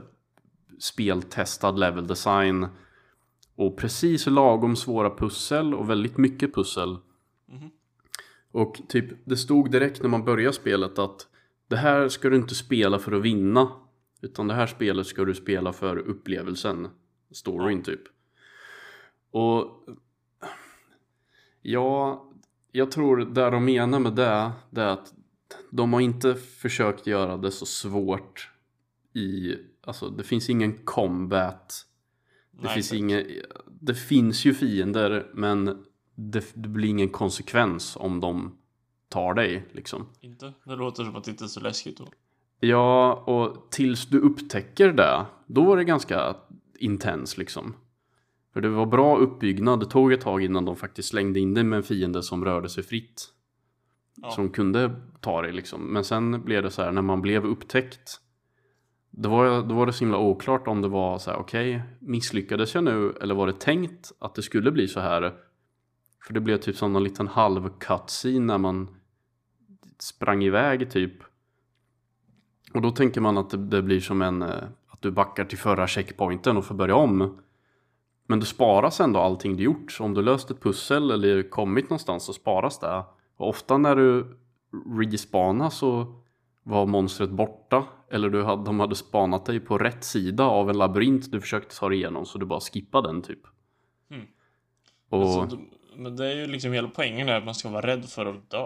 speltestad 0.80 1.80
level 1.80 2.08
design. 2.08 2.68
Och 3.56 3.78
precis 3.78 4.28
lagom 4.28 4.76
svåra 4.76 5.16
pussel 5.16 5.74
och 5.74 5.90
väldigt 5.90 6.18
mycket 6.18 6.56
pussel. 6.56 6.98
Mhm. 7.46 7.70
Och 8.52 8.82
typ, 8.88 9.06
det 9.26 9.38
stod 9.38 9.72
direkt 9.72 10.02
när 10.02 10.10
man 10.10 10.26
började 10.26 10.54
spelet 10.54 11.00
att 11.00 11.28
det 11.68 11.78
här 11.78 12.10
ska 12.10 12.30
du 12.30 12.36
inte 12.36 12.56
spela 12.56 13.00
för 13.00 13.12
att 13.12 13.22
vinna. 13.22 13.72
Utan 14.22 14.48
det 14.48 14.54
här 14.54 14.68
spelet 14.68 15.08
ska 15.08 15.26
du 15.26 15.36
spela 15.36 15.74
för 15.74 15.98
upplevelsen. 15.98 16.88
Storyn 17.32 17.84
typ. 17.84 18.02
Och 19.32 19.86
ja, 21.62 22.26
jag 22.72 22.92
tror 22.92 23.18
det 23.18 23.50
de 23.50 23.66
menar 23.66 24.00
med 24.00 24.14
det, 24.14 24.52
det 24.70 24.82
är 24.82 24.88
att 24.88 25.14
de 25.72 25.94
har 25.94 26.02
inte 26.02 26.36
försökt 26.36 27.08
göra 27.08 27.38
det 27.38 27.52
så 27.52 27.66
svårt 27.66 28.52
i, 29.14 29.56
alltså 29.82 30.10
det 30.10 30.24
finns 30.24 30.50
ingen 30.50 30.78
combat. 30.78 31.86
Det 32.52 32.64
Nej, 32.64 32.74
finns 32.74 32.94
inget, 32.94 33.28
det 33.82 33.94
finns 33.94 34.46
ju 34.46 34.54
fiender 34.54 35.32
men 35.34 35.86
det, 36.16 36.46
det 36.54 36.70
blir 36.70 36.90
ingen 36.90 37.10
konsekvens 37.10 37.98
om 38.00 38.20
de 38.20 38.58
tar 39.10 39.34
dig 39.34 39.68
liksom. 39.72 40.06
Inte? 40.20 40.54
Det 40.64 40.76
låter 40.76 41.04
som 41.04 41.16
att 41.16 41.24
det 41.24 41.32
inte 41.32 41.44
är 41.44 41.48
så 41.48 41.60
läskigt 41.60 41.98
då. 41.98 42.08
Ja, 42.60 43.14
och 43.14 43.72
tills 43.72 44.06
du 44.06 44.20
upptäcker 44.20 44.94
det, 44.94 45.26
då 45.46 45.64
var 45.64 45.78
det 45.78 45.84
ganska 45.84 46.36
intens 46.80 47.38
liksom. 47.38 47.74
För 48.54 48.62
det 48.62 48.70
var 48.70 48.86
bra 48.86 49.18
uppbyggnad, 49.18 49.80
det 49.80 49.86
tog 49.86 50.14
ett 50.14 50.22
tag 50.22 50.44
innan 50.44 50.66
de 50.66 50.76
faktiskt 50.76 51.10
slängde 51.10 51.40
in 51.40 51.54
dig 51.54 51.64
med 51.64 51.78
en 51.78 51.84
fiende 51.84 52.24
som 52.24 52.46
rörde 52.46 52.70
sig 52.70 52.84
fritt. 52.84 53.34
Ja. 54.22 54.32
Som 54.32 54.50
kunde 54.50 55.02
ta 55.22 55.42
dig 55.42 55.54
liksom. 55.54 55.94
Men 55.94 56.04
sen 56.04 56.44
blev 56.44 56.64
det 56.64 56.72
så 56.72 56.82
här, 56.82 56.92
när 56.92 57.02
man 57.02 57.22
blev 57.22 57.46
upptäckt. 57.46 58.22
Då 59.12 59.30
var, 59.30 59.64
då 59.64 59.76
var 59.76 59.86
det 59.86 59.94
så 59.94 60.04
himla 60.04 60.18
oklart 60.18 60.68
om 60.68 60.82
det 60.82 60.88
var 60.88 61.18
så 61.18 61.32
här, 61.32 61.38
okej, 61.38 61.84
misslyckades 62.00 62.76
jag 62.76 62.84
nu? 62.84 63.14
Eller 63.22 63.36
var 63.36 63.48
det 63.48 63.60
tänkt 63.60 64.12
att 64.20 64.36
det 64.36 64.42
skulle 64.42 64.72
bli 64.72 64.88
så 64.88 65.00
här? 65.00 65.34
För 66.28 66.34
det 66.34 66.40
blev 66.40 66.58
typ 66.58 66.76
som 66.76 66.96
en 66.96 67.04
liten 67.04 67.28
halv 67.28 67.70
cutscene 67.80 68.40
när 68.40 68.58
man 68.58 68.88
sprang 70.00 70.44
iväg 70.44 70.92
typ. 70.92 71.14
Och 72.74 72.82
då 72.82 72.92
tänker 72.92 73.22
man 73.22 73.38
att 73.38 73.50
det, 73.50 73.58
det 73.58 73.82
blir 73.82 74.00
som 74.00 74.22
en, 74.22 74.42
eh, 74.42 74.64
att 75.00 75.04
du 75.04 75.12
backar 75.12 75.46
till 75.46 75.58
förra 75.58 75.88
checkpointen 75.88 76.58
och 76.58 76.66
får 76.66 76.76
börja 76.76 76.96
om. 76.96 77.40
Men 78.28 78.40
det 78.40 78.46
sparas 78.46 79.00
ändå 79.00 79.20
allting 79.20 79.58
du 79.58 79.64
gjort. 79.64 79.92
Så 79.92 80.04
om 80.04 80.14
du 80.14 80.22
löst 80.22 80.52
ett 80.52 80.62
pussel 80.62 81.12
eller 81.12 81.50
kommit 81.50 81.90
någonstans 81.90 82.24
så 82.24 82.34
sparas 82.34 82.80
det. 82.80 83.04
Och 83.38 83.50
ofta 83.50 83.78
när 83.78 83.96
du 83.96 84.38
respanar 85.12 85.70
så 85.70 86.16
var 86.64 86.86
monstret 86.86 87.30
borta. 87.30 87.86
Eller 88.12 88.30
du 88.30 88.44
hade, 88.44 88.64
de 88.64 88.80
hade 88.80 88.96
spanat 88.96 89.46
dig 89.46 89.60
på 89.60 89.78
rätt 89.78 90.04
sida 90.04 90.44
av 90.44 90.70
en 90.70 90.78
labyrint 90.78 91.32
du 91.32 91.42
försökte 91.42 91.76
ta 91.76 91.90
dig 91.90 91.98
igenom. 91.98 92.26
Så 92.26 92.38
du 92.38 92.46
bara 92.46 92.60
skippade 92.60 93.08
den 93.08 93.22
typ. 93.22 93.42
Mm. 94.12 94.26
Och... 95.10 95.22
Alltså, 95.22 95.58
men 96.00 96.16
det 96.16 96.26
är 96.32 96.36
ju 96.36 96.48
liksom 96.48 96.72
hela 96.74 96.88
poängen 96.88 97.28
här 97.28 97.38
att 97.38 97.46
man 97.46 97.56
ska 97.56 97.70
vara 97.70 97.88
rädd 97.88 98.06
för 98.06 98.26
att 98.26 98.50
dö. 98.50 98.66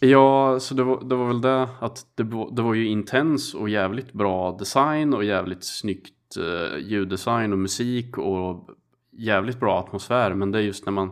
Ja, 0.08 0.60
så 0.60 0.74
det 0.74 0.82
var, 0.82 1.04
det 1.04 1.14
var 1.14 1.26
väl 1.26 1.40
det 1.40 1.68
att 1.80 2.06
det, 2.14 2.22
var- 2.22 2.50
det 2.56 2.62
var 2.62 2.74
ju 2.74 2.86
intens 2.88 3.54
och 3.54 3.68
jävligt 3.68 4.12
bra 4.12 4.56
design 4.58 5.14
och 5.14 5.24
jävligt 5.24 5.64
snyggt 5.64 6.36
eh, 6.38 6.78
ljuddesign 6.78 7.52
och 7.52 7.58
musik 7.58 8.18
och 8.18 8.70
jävligt 9.12 9.60
bra 9.60 9.78
atmosfär. 9.80 10.34
Men 10.34 10.50
det 10.50 10.58
är 10.58 10.62
just 10.62 10.86
när 10.86 10.92
man, 10.92 11.10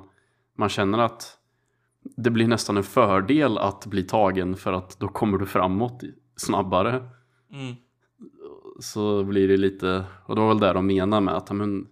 man 0.58 0.68
känner 0.68 0.98
att 0.98 1.36
det 2.16 2.30
blir 2.30 2.46
nästan 2.48 2.76
en 2.76 2.82
fördel 2.82 3.58
att 3.58 3.86
bli 3.86 4.02
tagen 4.02 4.56
för 4.56 4.72
att 4.72 5.00
då 5.00 5.08
kommer 5.08 5.38
du 5.38 5.46
framåt 5.46 6.00
snabbare. 6.36 6.90
Mm. 7.52 7.74
Så 8.80 9.24
blir 9.24 9.48
det 9.48 9.56
lite, 9.56 10.04
och 10.26 10.34
det 10.34 10.40
var 10.40 10.48
väl 10.48 10.61
det 10.61 10.72
de 10.72 10.86
menar 10.86 11.20
med 11.20 11.34
att 11.34 11.50
men, 11.50 11.86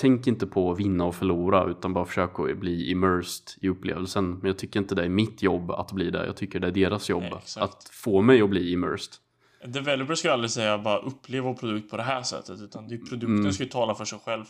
tänk 0.00 0.26
inte 0.26 0.46
på 0.46 0.72
att 0.72 0.78
vinna 0.78 1.04
och 1.04 1.14
förlora 1.14 1.64
utan 1.64 1.92
bara 1.92 2.04
försök 2.04 2.38
att 2.38 2.56
bli 2.56 2.90
immersed 2.90 3.44
i 3.60 3.68
upplevelsen. 3.68 4.30
Men 4.30 4.46
jag 4.46 4.58
tycker 4.58 4.80
inte 4.80 4.94
det 4.94 5.04
är 5.04 5.08
mitt 5.08 5.42
jobb 5.42 5.70
att 5.70 5.92
bli 5.92 6.10
det. 6.10 6.26
Jag 6.26 6.36
tycker 6.36 6.60
det 6.60 6.66
är 6.66 6.72
deras 6.72 7.08
jobb 7.08 7.22
Nej, 7.22 7.42
att 7.56 7.90
få 7.92 8.22
mig 8.22 8.42
att 8.42 8.50
bli 8.50 8.72
immersed. 8.72 9.12
En 9.60 9.72
developer 9.72 10.14
ska 10.14 10.32
aldrig 10.32 10.50
säga 10.50 10.78
bara 10.78 10.98
upplev 10.98 11.42
vår 11.42 11.54
produkt 11.54 11.90
på 11.90 11.96
det 11.96 12.02
här 12.02 12.22
sättet, 12.22 12.60
utan 12.60 12.88
det 12.88 12.94
är 12.94 12.98
produkten 12.98 13.38
Mm. 13.38 13.52
ska 13.52 13.64
ju 13.64 13.70
tala 13.70 13.94
för 13.94 14.04
sig 14.04 14.18
själv. 14.18 14.44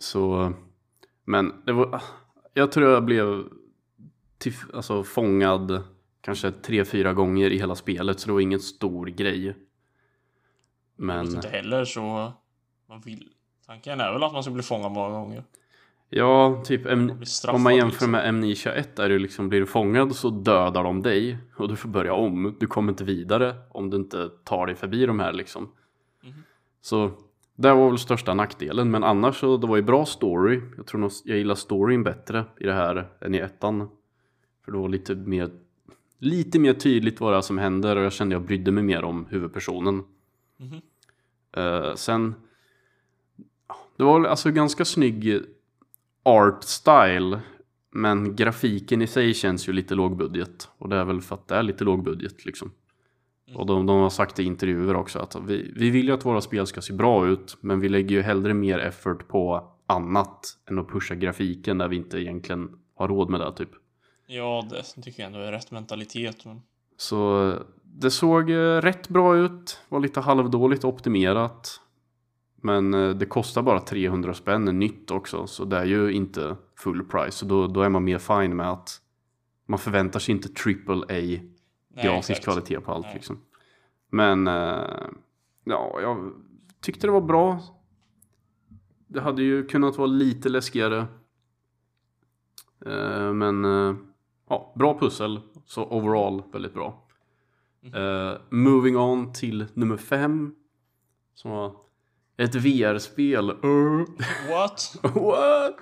Så, 0.00 0.52
men 1.24 1.52
det 1.66 1.72
var, 1.72 2.02
jag 2.54 2.72
tror 2.72 2.90
jag 2.90 3.04
blev 3.04 3.44
till, 4.38 4.54
alltså, 4.74 5.04
fångad 5.04 5.82
kanske 6.20 6.50
tre, 6.52 6.84
fyra 6.84 7.12
gånger 7.12 7.50
i 7.50 7.58
hela 7.58 7.74
spelet 7.74 8.20
så 8.20 8.26
det 8.26 8.32
var 8.32 8.40
ingen 8.40 8.60
stor 8.60 9.06
grej. 9.06 9.56
Men... 10.96 11.26
Men 11.26 11.34
Inte 11.34 11.48
heller 11.48 11.84
så... 11.84 12.32
Man 12.88 13.00
vill... 13.00 13.28
Tanken 13.72 14.00
är 14.00 14.12
väl 14.12 14.22
att 14.22 14.32
man 14.32 14.42
ska 14.42 14.52
bli 14.52 14.62
fångad 14.62 14.92
många 14.92 15.10
gånger. 15.10 15.44
ja, 16.08 16.62
typ 16.64 16.86
om 17.48 17.62
man 17.62 17.76
jämför 17.76 17.86
liksom. 17.86 18.10
med 18.10 18.34
M921 18.34 19.00
är 19.02 19.08
det 19.08 19.18
liksom, 19.18 19.48
blir 19.48 19.60
du 19.60 19.66
fångad 19.66 20.16
så 20.16 20.30
dödar 20.30 20.84
de 20.84 21.02
dig 21.02 21.38
och 21.56 21.68
du 21.68 21.76
får 21.76 21.88
börja 21.88 22.14
om. 22.14 22.56
Du 22.60 22.66
kommer 22.66 22.92
inte 22.92 23.04
vidare 23.04 23.54
om 23.70 23.90
du 23.90 23.96
inte 23.96 24.28
tar 24.44 24.66
dig 24.66 24.74
förbi 24.74 25.06
de 25.06 25.20
här 25.20 25.32
liksom. 25.32 25.68
Mhm. 26.22 26.32
Så 26.80 27.10
det 27.56 27.74
var 27.74 27.88
väl 27.88 27.98
största 27.98 28.34
nackdelen, 28.34 28.90
men 28.90 29.04
annars 29.04 29.40
så 29.40 29.56
det 29.56 29.66
var 29.66 29.76
ju 29.76 29.82
bra 29.82 30.06
story. 30.06 30.60
Jag 30.76 30.86
tror 30.86 31.00
nog 31.00 31.10
jag 31.24 31.38
gillar 31.38 31.54
storyn 31.54 32.02
bättre 32.02 32.44
i 32.60 32.64
det 32.64 32.74
här 32.74 33.08
än 33.20 33.34
i 33.34 33.38
ettan. 33.38 33.88
För 34.64 34.72
det 34.72 34.78
var 34.78 34.88
lite 34.88 35.14
mer, 35.14 35.50
lite 36.18 36.58
mer 36.58 36.74
tydligt 36.74 37.20
vad 37.20 37.32
det 37.32 37.36
är 37.36 37.40
som 37.40 37.58
händer 37.58 37.96
och 37.96 38.04
jag 38.04 38.12
kände 38.12 38.34
jag 38.34 38.42
brydde 38.42 38.70
mig 38.70 38.84
mer 38.84 39.04
om 39.04 39.26
huvudpersonen. 39.30 40.04
Mhm. 40.56 40.80
Eh, 41.56 41.94
sen, 41.94 42.34
det 44.02 44.06
var 44.06 44.24
alltså 44.24 44.50
ganska 44.50 44.84
snygg 44.84 45.42
art 46.22 46.64
style. 46.64 47.40
Men 47.90 48.36
grafiken 48.36 49.02
i 49.02 49.06
sig 49.06 49.34
känns 49.34 49.68
ju 49.68 49.72
lite 49.72 49.94
lågbudget. 49.94 50.68
Och 50.78 50.88
det 50.88 50.96
är 50.96 51.04
väl 51.04 51.20
för 51.20 51.34
att 51.34 51.48
det 51.48 51.54
är 51.54 51.62
lite 51.62 51.84
lågbudget 51.84 52.44
liksom. 52.44 52.72
Mm. 53.48 53.60
Och 53.60 53.66
de, 53.66 53.86
de 53.86 54.00
har 54.00 54.10
sagt 54.10 54.38
i 54.38 54.42
intervjuer 54.42 54.96
också 54.96 55.18
att 55.18 55.36
vi, 55.46 55.72
vi 55.76 55.90
vill 55.90 56.06
ju 56.06 56.12
att 56.12 56.24
våra 56.24 56.40
spel 56.40 56.66
ska 56.66 56.80
se 56.80 56.92
bra 56.92 57.26
ut. 57.26 57.56
Men 57.60 57.80
vi 57.80 57.88
lägger 57.88 58.16
ju 58.16 58.22
hellre 58.22 58.54
mer 58.54 58.78
effort 58.78 59.28
på 59.28 59.70
annat 59.86 60.58
än 60.70 60.78
att 60.78 60.88
pusha 60.88 61.14
grafiken 61.14 61.78
där 61.78 61.88
vi 61.88 61.96
inte 61.96 62.18
egentligen 62.18 62.70
har 62.94 63.08
råd 63.08 63.30
med 63.30 63.40
det 63.40 63.52
typ. 63.52 63.70
Ja, 64.26 64.66
det 64.70 65.02
tycker 65.02 65.22
jag 65.22 65.26
ändå 65.26 65.38
är 65.38 65.52
rätt 65.52 65.70
mentalitet. 65.70 66.44
Men... 66.44 66.62
Så 66.96 67.54
det 67.82 68.10
såg 68.10 68.50
eh, 68.50 68.80
rätt 68.80 69.08
bra 69.08 69.36
ut, 69.36 69.80
var 69.88 70.00
lite 70.00 70.20
halvdåligt 70.20 70.84
optimerat. 70.84 71.80
Men 72.64 72.94
eh, 72.94 73.10
det 73.10 73.26
kostar 73.26 73.62
bara 73.62 73.80
300 73.80 74.34
spänn 74.34 74.64
nytt 74.64 75.10
också, 75.10 75.46
så 75.46 75.64
det 75.64 75.76
är 75.78 75.84
ju 75.84 76.12
inte 76.12 76.56
full 76.78 77.04
price. 77.04 77.38
Så 77.38 77.46
då, 77.46 77.66
då 77.66 77.82
är 77.82 77.88
man 77.88 78.04
mer 78.04 78.18
fine 78.18 78.56
med 78.56 78.70
att 78.70 79.00
man 79.66 79.78
förväntar 79.78 80.20
sig 80.20 80.34
inte 80.34 80.48
triple 80.48 81.04
A 81.08 81.40
grafisk 82.02 82.42
kvalitet 82.42 82.80
på 82.80 82.92
allt 82.92 83.06
Nej. 83.06 83.14
liksom. 83.14 83.40
Men 84.10 84.46
eh, 84.46 85.06
ja, 85.64 86.00
jag 86.00 86.32
tyckte 86.80 87.06
det 87.06 87.10
var 87.10 87.20
bra. 87.20 87.60
Det 89.06 89.20
hade 89.20 89.42
ju 89.42 89.66
kunnat 89.66 89.98
vara 89.98 90.06
lite 90.06 90.48
läskigare. 90.48 91.06
Eh, 92.86 93.32
men 93.32 93.64
ja, 94.48 94.72
bra 94.76 94.98
pussel. 94.98 95.40
Så 95.66 95.84
overall 95.84 96.42
väldigt 96.52 96.74
bra. 96.74 97.02
Mhm. 97.80 97.94
Eh, 97.94 98.36
moving 98.50 98.96
on 98.96 99.32
till 99.32 99.66
nummer 99.74 99.96
fem. 99.96 100.54
Som 101.34 101.50
var 101.50 101.81
ett 102.44 102.54
VR-spel. 102.54 103.50
Uh, 103.50 104.04
What? 104.50 104.96
what? 105.14 105.76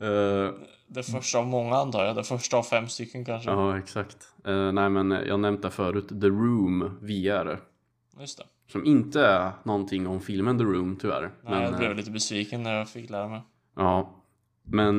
Eh, 0.00 0.54
Det 0.88 1.02
första 1.02 1.38
av 1.38 1.46
många 1.46 1.76
antar 1.76 2.04
jag. 2.04 2.16
Det 2.16 2.24
första 2.24 2.56
av 2.56 2.62
fem 2.62 2.88
stycken 2.88 3.24
kanske. 3.24 3.50
ja, 3.50 3.78
exakt. 3.78 4.16
Eh, 4.44 4.72
nej, 4.72 4.90
men 4.90 5.10
jag 5.10 5.40
nämnde 5.40 5.70
förut 5.70 6.08
The 6.08 6.26
Room 6.28 6.98
VR. 7.00 7.60
Just 8.20 8.38
det. 8.38 8.44
Som 8.72 8.84
inte 8.84 9.26
är 9.26 9.50
någonting 9.64 10.06
om 10.06 10.20
filmen 10.20 10.58
The 10.58 10.64
Room 10.64 10.96
tyvärr. 11.00 11.20
Nej, 11.22 11.30
men, 11.44 11.62
jag 11.62 11.76
blev 11.78 11.90
eh, 11.90 11.96
lite 11.96 12.10
besviken 12.10 12.62
när 12.62 12.74
jag 12.78 12.88
fick 12.88 13.10
lära 13.10 13.28
mig. 13.28 13.42
Ja. 13.76 14.12
Men 14.68 14.98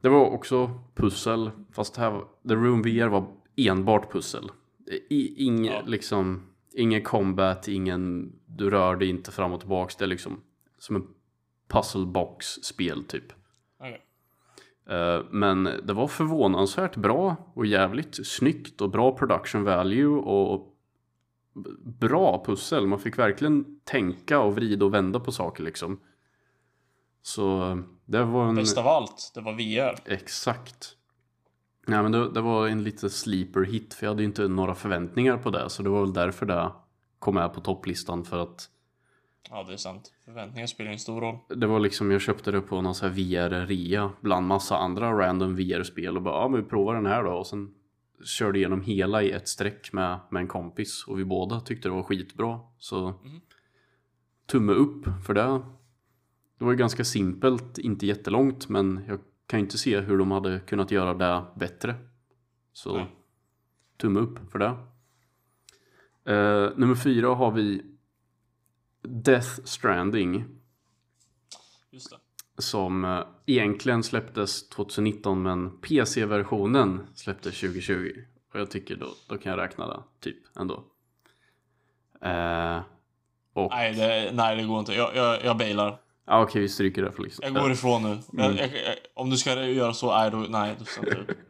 det 0.00 0.08
var 0.08 0.26
också 0.30 0.70
pussel. 0.94 1.50
Fast 1.72 1.96
här, 1.96 2.20
The 2.48 2.54
Room 2.54 2.82
VR 2.82 3.06
var 3.08 3.24
enbart 3.56 4.12
pussel. 4.12 4.50
I, 5.10 5.44
ing, 5.46 5.64
Ja. 5.64 5.82
liksom, 5.86 6.42
ingen 6.74 7.02
combat, 7.02 7.68
ingen, 7.68 8.32
du 8.46 8.70
rör 8.70 8.96
dig 8.96 9.08
inte 9.08 9.32
fram 9.32 9.52
och 9.52 9.60
tillbaks. 9.60 9.96
Det 9.96 10.04
är 10.04 10.08
liksom 10.08 10.40
som 10.78 10.96
en 10.96 11.06
puzzlebox-spel 11.68 13.04
typ. 13.04 13.32
Okej. 13.78 14.02
Eh, 14.88 15.24
Men 15.30 15.64
det 15.64 15.92
var 15.92 16.08
förvånansvärt 16.08 16.96
bra 16.96 17.36
och 17.54 17.66
jävligt 17.66 18.26
snyggt 18.26 18.80
och 18.80 18.90
bra 18.90 19.16
production 19.16 19.64
value 19.64 20.16
och 20.16 20.68
bra 21.84 22.44
pussel. 22.46 22.86
Man 22.86 22.98
fick 22.98 23.18
verkligen 23.18 23.80
tänka 23.84 24.40
och 24.40 24.54
vrida 24.54 24.84
och 24.84 24.94
vända 24.94 25.20
på 25.20 25.32
saker 25.32 25.62
liksom. 25.62 26.00
Så 27.22 27.70
eh, 27.70 27.76
det 28.04 28.24
var 28.24 28.48
en... 28.48 28.54
Bäst 28.54 28.78
av 28.78 28.86
allt, 28.86 29.32
det 29.34 29.40
var 29.40 29.52
VR. 29.52 30.12
Exakt. 30.12 30.96
Nej 31.86 32.02
men 32.02 32.12
det, 32.12 32.32
det 32.32 32.40
var 32.40 32.68
en 32.68 32.84
lite 32.84 33.10
sleeper 33.10 33.62
hit 33.62 33.94
för 33.94 34.06
jag 34.06 34.10
hade 34.10 34.22
ju 34.22 34.28
inte 34.28 34.48
några 34.48 34.74
förväntningar 34.74 35.36
på 35.36 35.50
det. 35.50 35.70
Så 35.70 35.82
det 35.82 35.88
var 35.88 36.00
väl 36.00 36.12
därför 36.12 36.46
det 36.46 36.72
kom 37.18 37.34
med 37.34 37.54
på 37.54 37.60
topplistan 37.60 38.24
för 38.24 38.38
att 38.38 38.68
Ja, 39.50 39.62
det 39.62 39.72
är 39.72 39.76
sant. 39.76 40.12
Förväntningar 40.24 40.66
spelar 40.66 40.90
en 40.90 40.98
stor 40.98 41.20
roll. 41.20 41.38
Det 41.48 41.66
var 41.66 41.80
liksom, 41.80 42.10
jag 42.10 42.20
köpte 42.20 42.50
det 42.50 42.60
på 42.60 42.80
någon 42.80 42.94
sån 42.94 43.08
här 43.08 43.16
VR-rea 43.16 44.10
bland 44.20 44.46
massa 44.46 44.76
andra 44.76 45.12
random 45.12 45.56
VR-spel 45.56 46.16
och 46.16 46.22
bara, 46.22 46.34
ja 46.34 46.48
men 46.48 46.62
vi 46.62 46.68
provar 46.68 46.94
den 46.94 47.06
här 47.06 47.24
då 47.24 47.30
och 47.30 47.46
sen 47.46 47.74
körde 48.24 48.58
igenom 48.58 48.80
hela 48.80 49.22
i 49.22 49.30
ett 49.30 49.48
streck 49.48 49.92
med, 49.92 50.18
med 50.30 50.40
en 50.40 50.48
kompis 50.48 51.04
och 51.06 51.18
vi 51.18 51.24
båda 51.24 51.60
tyckte 51.60 51.88
det 51.88 51.92
var 51.92 52.02
skitbra. 52.02 52.60
Så 52.78 53.14
tumme 54.46 54.72
upp 54.72 55.04
för 55.26 55.34
det. 55.34 55.62
Det 56.58 56.64
var 56.64 56.72
ju 56.72 56.78
ganska 56.78 57.04
simpelt, 57.04 57.78
inte 57.78 58.06
jättelångt 58.06 58.68
men 58.68 59.04
jag 59.08 59.18
kan 59.52 59.60
ju 59.60 59.64
inte 59.64 59.78
se 59.78 60.00
hur 60.00 60.18
de 60.18 60.30
hade 60.30 60.60
kunnat 60.60 60.90
göra 60.90 61.14
det 61.14 61.44
bättre. 61.54 61.94
Så 62.72 62.96
Nej. 62.96 63.06
tumme 63.96 64.20
upp 64.20 64.52
för 64.52 64.58
det. 64.58 64.76
Eh, 66.32 66.70
nummer 66.76 66.94
fyra 66.94 67.34
har 67.34 67.50
vi 67.50 67.82
Death 69.02 69.48
Stranding 69.64 70.44
Just 71.90 72.10
det. 72.10 72.62
som 72.62 73.04
eh, 73.04 73.20
egentligen 73.46 74.02
släpptes 74.02 74.68
2019 74.68 75.42
men 75.42 75.80
PC-versionen 75.80 77.06
släpptes 77.14 77.60
2020. 77.60 78.12
Och 78.52 78.60
jag 78.60 78.70
tycker 78.70 78.96
då, 78.96 79.08
då 79.28 79.38
kan 79.38 79.50
jag 79.50 79.58
räkna 79.58 79.86
det 79.86 80.02
typ 80.20 80.56
ändå. 80.56 80.84
Eh, 82.20 82.80
och, 83.52 83.70
Nej, 83.70 83.94
det, 83.94 84.30
nej, 84.34 84.56
det 84.56 84.64
går 84.64 84.78
inte. 84.78 84.92
Jag, 84.92 85.16
jag, 85.16 85.44
jag 85.44 85.58
bailar. 85.58 86.01
Ja, 86.26 86.42
okej 86.42 86.62
vi 86.62 86.68
stryker 86.68 87.02
det 87.02 87.22
liksom. 87.22 87.44
Jag 87.44 87.54
går 87.54 87.72
ifrån 87.72 88.02
nu. 88.02 88.08
Mm. 88.08 88.22
Jag, 88.32 88.52
jag, 88.54 88.66
jag, 88.66 88.96
om 89.14 89.30
du 89.30 89.36
ska 89.36 89.64
göra 89.66 89.94
så, 89.94 90.18
nej, 90.18 90.30
då, 90.30 90.36
nej, 90.36 90.76
då 90.78 90.84
jag 91.06 91.18
inte. 91.18 91.34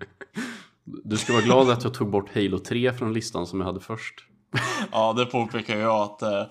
Du 0.85 1.17
ska 1.17 1.33
vara 1.33 1.43
glad 1.43 1.71
att 1.71 1.85
jag 1.85 1.95
tog 1.95 2.11
bort 2.11 2.35
Halo 2.35 2.59
3 2.59 2.93
från 2.93 3.13
listan 3.13 3.47
som 3.47 3.61
jag 3.61 3.67
hade 3.67 3.81
först. 3.81 4.15
Ja, 4.93 5.13
det 5.13 5.27
påpekar 5.27 5.79
jag 5.79 6.01
att... 6.01 6.23
Eh, 6.23 6.45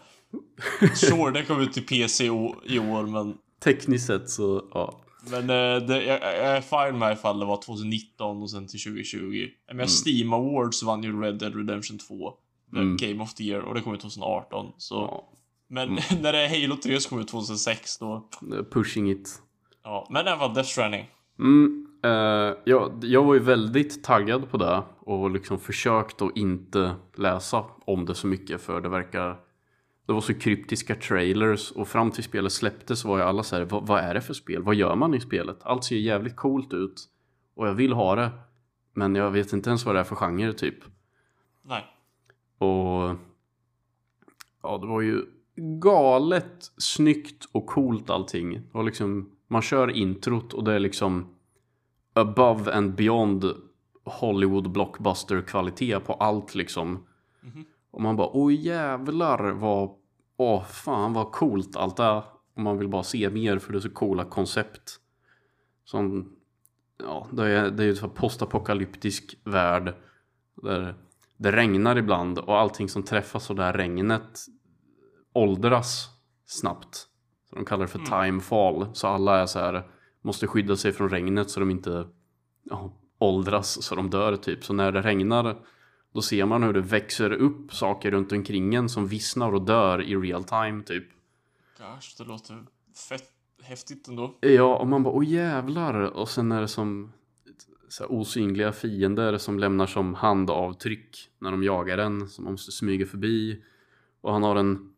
sure, 0.93 1.32
det 1.32 1.45
kom 1.45 1.61
ut 1.61 1.74
till 1.74 1.86
PC 1.86 2.26
i 2.65 2.80
år, 2.80 3.07
men... 3.07 3.38
Tekniskt 3.63 4.07
sett 4.07 4.30
så, 4.30 4.69
ja. 4.74 5.01
Men 5.32 5.41
eh, 5.41 5.88
det, 5.88 6.03
jag, 6.03 6.22
jag 6.22 6.57
är 6.57 6.61
fine 6.61 6.99
med 6.99 7.13
ifall 7.13 7.39
det 7.39 7.45
var 7.45 7.61
2019 7.61 8.41
och 8.41 8.51
sen 8.51 8.67
till 8.67 8.84
2020. 8.84 9.47
Men 9.67 9.76
Mm. 9.76 9.88
Steam 9.88 10.34
Awards 10.34 10.84
vann 10.84 11.03
ju 11.03 11.22
Red 11.22 11.39
Dead 11.39 11.55
Redemption 11.55 11.97
2. 11.97 12.34
the 12.74 12.80
Mm. 12.80 12.97
Game 12.97 13.24
of 13.24 13.34
the 13.34 13.43
Year 13.43 13.61
och 13.61 13.76
det 13.76 13.82
kom 13.82 13.93
ut 13.93 14.01
2018. 14.01 14.72
Så, 14.78 14.95
ja. 14.95 15.30
Men 15.72 15.89
Mm. 15.89 16.03
när 16.22 16.34
det 16.34 16.45
är 16.45 16.61
Halo 16.61 16.76
3 16.76 16.99
som 16.99 17.09
kom 17.09 17.19
ut 17.19 17.28
2006 17.28 17.97
då... 17.97 18.30
Pushing 18.72 19.11
it. 19.11 19.41
Ja, 19.84 20.07
men 20.09 20.26
det 20.26 20.36
var 20.36 20.53
Death 20.53 20.69
Stranding. 20.69 21.09
Mm, 21.39 21.88
eh, 22.03 22.57
jag, 22.63 23.03
jag 23.03 23.24
var 23.24 23.34
ju 23.34 23.39
väldigt 23.39 24.03
taggad 24.03 24.49
på 24.49 24.57
det 24.57 24.84
och 24.99 25.32
liksom 25.32 25.59
försökt 25.59 26.22
att 26.22 26.38
inte 26.38 26.95
läsa 27.15 27.65
om 27.86 28.05
det 28.05 28.15
så 28.15 28.28
mycket 28.28 28.61
för 28.61 28.82
det 28.82 28.89
verkar 28.89 29.39
det 30.05 30.13
var 30.13 30.22
så 30.22 30.34
kryptiska 30.34 30.95
trailers 30.95 31.72
och 31.72 31.88
fram 31.88 32.11
till 32.11 32.24
spelet 32.24 32.51
släpptes 32.51 33.05
var 33.05 33.17
ju 33.17 33.24
alla 33.24 33.43
så 33.43 33.55
här, 33.55 33.65
vad, 33.65 33.88
vad 33.88 33.99
är 33.99 34.13
det 34.13 34.22
för 34.22 34.34
spel? 34.34 34.63
Vad 34.63 34.76
gör 34.76 34.95
man 34.95 35.13
i 35.13 35.22
spelet? 35.22 35.57
Allt 35.63 35.84
ser 35.84 35.95
jävligt 35.95 36.36
coolt 36.36 36.74
ut 36.74 37.03
och 37.55 37.67
jag 37.67 37.74
vill 37.74 37.93
ha 37.93 38.15
det 38.15 38.32
men 38.93 39.15
jag 39.15 39.32
vet 39.32 39.53
inte 39.53 39.69
ens 39.69 39.86
vad 39.86 39.95
det 39.95 39.99
är 39.99 40.03
för 40.03 40.15
genre 40.15 40.53
typ. 40.53 40.78
Nej. 41.61 41.86
Och 42.57 43.15
ja, 44.63 44.78
det 44.82 44.88
var 44.88 45.01
ju 45.01 45.26
galet 45.56 46.72
snyggt 46.78 47.45
och 47.52 47.66
coolt 47.66 48.10
allting. 48.10 48.62
Var 48.72 48.84
liksom, 48.84 49.32
man 49.47 49.62
kör 49.62 49.91
introt 49.91 50.54
och 50.54 50.64
det 50.64 50.74
är 50.74 50.80
liksom 50.80 51.36
above 52.14 52.74
and 52.74 52.95
beyond 52.95 53.45
Hollywood 54.06 54.72
blockbuster 54.72 55.41
kvalitet 55.41 55.99
på 55.99 56.14
allt 56.14 56.56
liksom. 56.56 57.08
Mhm. 57.41 57.66
Och 57.91 58.02
man 58.02 58.16
bara, 58.16 58.28
åh 58.28 58.54
jävlar 58.54 59.52
vad, 59.52 59.89
åh 60.38 60.64
fan 60.64 61.14
vad 61.14 61.32
coolt 61.32 61.76
allt 61.76 61.99
är. 61.99 62.24
Och 62.56 62.62
man 62.62 62.78
vill 62.78 62.88
bara 62.88 63.04
se 63.04 63.30
mer 63.30 63.60
för 63.60 63.74
det 63.74 63.78
är 63.78 63.80
så 63.80 63.89
coola 63.89 64.26
koncept. 64.26 64.99
Som, 65.86 66.32
ja, 67.04 67.28
det 67.32 67.47
är, 67.47 67.72
det 67.72 67.84
är 67.84 67.88
ju 67.88 67.97
en 68.04 68.10
postapokalyptisk 68.10 69.38
värld. 69.43 69.93
Där 70.62 70.95
det 71.38 71.52
regnar 71.52 71.95
ibland 71.95 72.39
och 72.39 72.60
allting 72.60 72.89
som 72.89 73.04
träffas 73.04 73.49
av 73.49 73.56
det 73.56 73.64
här 73.64 73.74
regnet 73.74 74.39
åldras 75.34 76.09
snabbt. 76.45 76.95
Så 77.49 77.55
de 77.55 77.65
kallar 77.65 77.82
det 77.86 77.91
för 77.91 77.99
Mm. 77.99 78.11
timefall. 78.25 78.88
Så 78.93 79.07
alla 79.07 79.41
är 79.41 79.45
så 79.45 79.59
här, 79.59 79.84
måste 80.21 80.47
skydda 80.47 80.75
sig 80.75 80.91
från 80.91 81.09
regnet 81.09 81.49
så 81.49 81.59
de 81.59 81.71
inte 81.71 82.07
ja, 82.63 82.93
åldras 83.17 83.84
så 83.84 83.95
de 83.95 84.09
dör 84.09 84.36
typ. 84.36 84.63
Så 84.63 84.73
när 84.73 84.91
det 84.91 85.01
regnar 85.01 85.55
då 86.13 86.21
ser 86.21 86.45
man 86.45 86.63
hur 86.63 86.73
det 86.73 86.82
växer 86.82 87.32
upp 87.34 87.73
saker 87.73 88.11
runt 88.11 88.32
omkring 88.32 88.75
en 88.75 88.89
som 88.89 89.07
vissnar 89.07 89.53
och 89.53 89.61
dör 89.65 90.01
i 90.01 90.15
real 90.15 90.43
time 90.43 90.84
typ. 90.84 91.05
Gosh, 91.77 92.17
det 92.17 92.23
låter 92.23 92.65
fett 93.09 93.29
häftigt 93.63 94.07
ändå. 94.07 94.38
Ja, 94.41 94.77
och 94.77 94.88
man 94.88 95.03
bara 95.03 95.13
åh 95.13 95.25
jävlar. 95.25 95.93
Och 96.01 96.29
sen 96.29 96.51
är 96.51 96.61
det 96.61 96.67
som 96.67 97.13
så 97.89 98.05
osynliga 98.05 98.71
fiender 98.71 99.38
som 99.38 99.59
lämnar 99.59 99.88
som 99.88 100.13
handavtryck 100.13 101.29
när 101.39 101.51
de 101.51 101.63
jagar 101.63 101.97
en. 101.97 102.29
Som 102.29 102.43
man 102.43 102.53
måste 102.53 102.71
smyga 102.71 103.05
förbi. 103.05 103.63
Och 104.21 104.34
han 104.34 104.43
har 104.43 104.55
en 104.55 104.90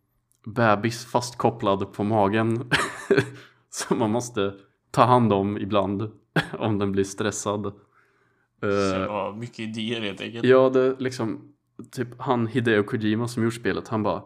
bebis 0.45 1.05
fastkopplad 1.05 1.93
på 1.93 2.03
magen. 2.03 2.71
som 3.69 3.99
man 3.99 4.11
måste 4.11 4.53
ta 4.91 5.03
hand 5.03 5.33
om 5.33 5.57
ibland. 5.57 6.11
om 6.59 6.79
den 6.79 6.91
blir 6.91 7.03
stressad. 7.03 7.73
Så 8.59 9.03
Eh, 9.03 9.35
mycket 9.35 9.59
idéer 9.59 10.01
helt 10.01 10.21
enkelt. 10.21 10.45
Ja, 10.45 10.69
det 10.69 10.99
liksom 10.99 11.53
typ 11.91 12.07
han 12.19 12.47
Hideo 12.47 12.83
Kojima 12.83 13.27
som 13.27 13.43
gjort 13.43 13.53
spelet, 13.53 13.87
han 13.87 14.03
bara 14.03 14.23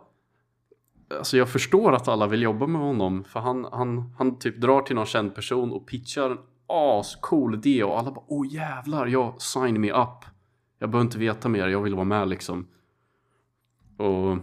Alltså 1.18 1.38
jag 1.38 1.50
förstår 1.50 1.94
att 1.94 2.08
alla 2.08 2.28
vill 2.28 2.42
jobba 2.42 2.68
med 2.68 2.82
honom 2.82 3.24
för 3.24 3.40
han, 3.40 3.68
han, 3.72 4.14
han 4.18 4.40
typ 4.40 4.62
drar 4.62 4.82
till 4.82 4.96
någon 4.96 5.06
känd 5.06 5.36
person 5.36 5.72
och 5.72 5.88
pitchar 5.88 6.30
en 6.30 6.38
ascool 6.68 7.56
idé 7.56 7.84
och 7.84 8.00
alla 8.00 8.12
bara 8.12 8.26
åh 8.28 8.54
jävlar, 8.54 9.08
jag 9.08 9.42
sign 9.42 9.82
me 9.82 9.92
up. 9.92 10.26
Jag 10.80 10.90
behöver 10.90 11.06
inte 11.06 11.18
veta 11.18 11.50
mer, 11.50 11.68
jag 11.68 11.82
vill 11.82 11.96
vara 11.96 12.06
med 12.06 12.28
liksom. 12.28 12.68
Och 13.98 14.38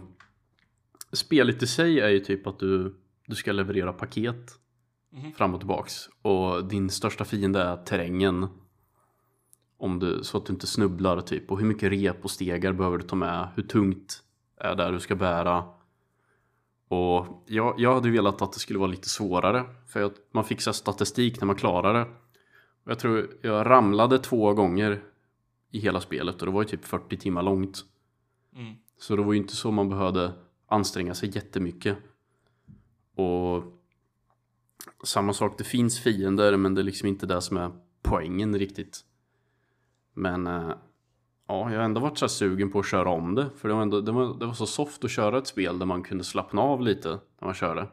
spelet 1.15 1.63
i 1.63 1.67
sig 1.67 1.99
är 1.99 2.09
ju 2.09 2.19
typ 2.19 2.47
att 2.47 2.59
du, 2.59 2.95
du 3.27 3.35
ska 3.35 3.51
leverera 3.51 3.93
paket 3.93 4.59
Mhm. 5.15 5.31
fram 5.31 5.53
och 5.53 5.59
tillbaks 5.59 6.09
och 6.21 6.65
din 6.65 6.89
största 6.89 7.25
fiende 7.25 7.61
är 7.61 7.77
terrängen. 7.77 8.47
Om 9.77 9.99
du, 9.99 10.23
så 10.23 10.37
att 10.37 10.45
du 10.45 10.53
inte 10.53 10.67
snubblar 10.67 11.21
typ. 11.21 11.51
Och 11.51 11.59
hur 11.59 11.65
mycket 11.65 11.91
rep 11.91 12.23
och 12.25 12.31
stegar 12.31 12.73
behöver 12.73 12.97
du 12.97 13.03
ta 13.03 13.15
med? 13.15 13.47
Hur 13.55 13.63
tungt 13.63 14.23
är 14.57 14.75
det 14.75 14.91
du 14.91 14.99
ska 14.99 15.15
bära? 15.15 15.63
Och 16.87 17.43
jag, 17.47 17.75
jag 17.77 17.93
hade 17.93 18.09
velat 18.09 18.41
att 18.41 18.53
det 18.53 18.59
skulle 18.59 18.79
vara 18.79 18.91
lite 18.91 19.09
svårare. 19.09 19.63
För 19.87 20.03
att 20.03 20.15
man 20.31 20.43
fick 20.43 20.61
så 20.61 20.73
statistik 20.73 21.41
när 21.41 21.45
man 21.45 21.55
klarade 21.55 21.99
det. 21.99 22.05
Och 22.83 22.91
jag 22.91 22.99
tror 22.99 23.27
jag 23.41 23.65
ramlade 23.65 24.19
två 24.19 24.53
gånger 24.53 25.03
i 25.71 25.79
hela 25.79 26.01
spelet. 26.01 26.39
Och 26.41 26.45
det 26.45 26.51
var 26.51 26.61
ju 26.61 26.67
typ 26.67 26.85
40 26.85 27.17
timmar 27.17 27.43
långt. 27.43 27.85
Mm. 28.55 28.75
Så 28.99 29.15
det 29.15 29.21
var 29.23 29.33
ju 29.33 29.39
inte 29.39 29.55
så 29.55 29.71
man 29.71 29.89
behövde 29.89 30.31
anstränga 30.67 31.15
sig 31.15 31.35
jättemycket. 31.35 31.97
Och 33.15 33.63
samma 35.03 35.33
sak, 35.33 35.57
det 35.57 35.63
finns 35.63 35.99
fiender 35.99 36.57
men 36.57 36.73
det 36.75 36.81
är 36.81 36.83
liksom 36.83 37.07
inte 37.07 37.25
det 37.25 37.41
som 37.41 37.57
är 37.57 37.71
poängen 38.03 38.59
riktigt. 38.59 39.01
Men 40.13 40.47
eh, 40.47 40.71
ja, 41.47 41.71
jag 41.71 41.77
har 41.77 41.85
ändå 41.85 42.01
varit 42.01 42.17
så 42.17 42.27
sugen 42.27 42.71
på 42.71 42.79
att 42.79 42.87
köra 42.87 43.09
om 43.09 43.35
det. 43.35 43.49
För 43.57 43.67
det 43.67 43.73
var, 43.73 43.81
ändå, 43.81 44.01
det, 44.01 44.11
var, 44.11 44.39
det 44.39 44.45
var 44.45 44.53
så 44.53 44.65
soft 44.65 45.03
att 45.03 45.11
köra 45.11 45.37
ett 45.37 45.47
spel 45.47 45.79
där 45.79 45.85
man 45.85 46.03
kunde 46.03 46.23
slappna 46.23 46.61
av 46.61 46.81
lite 46.81 47.09
när 47.09 47.45
man 47.45 47.53
körde. 47.53 47.87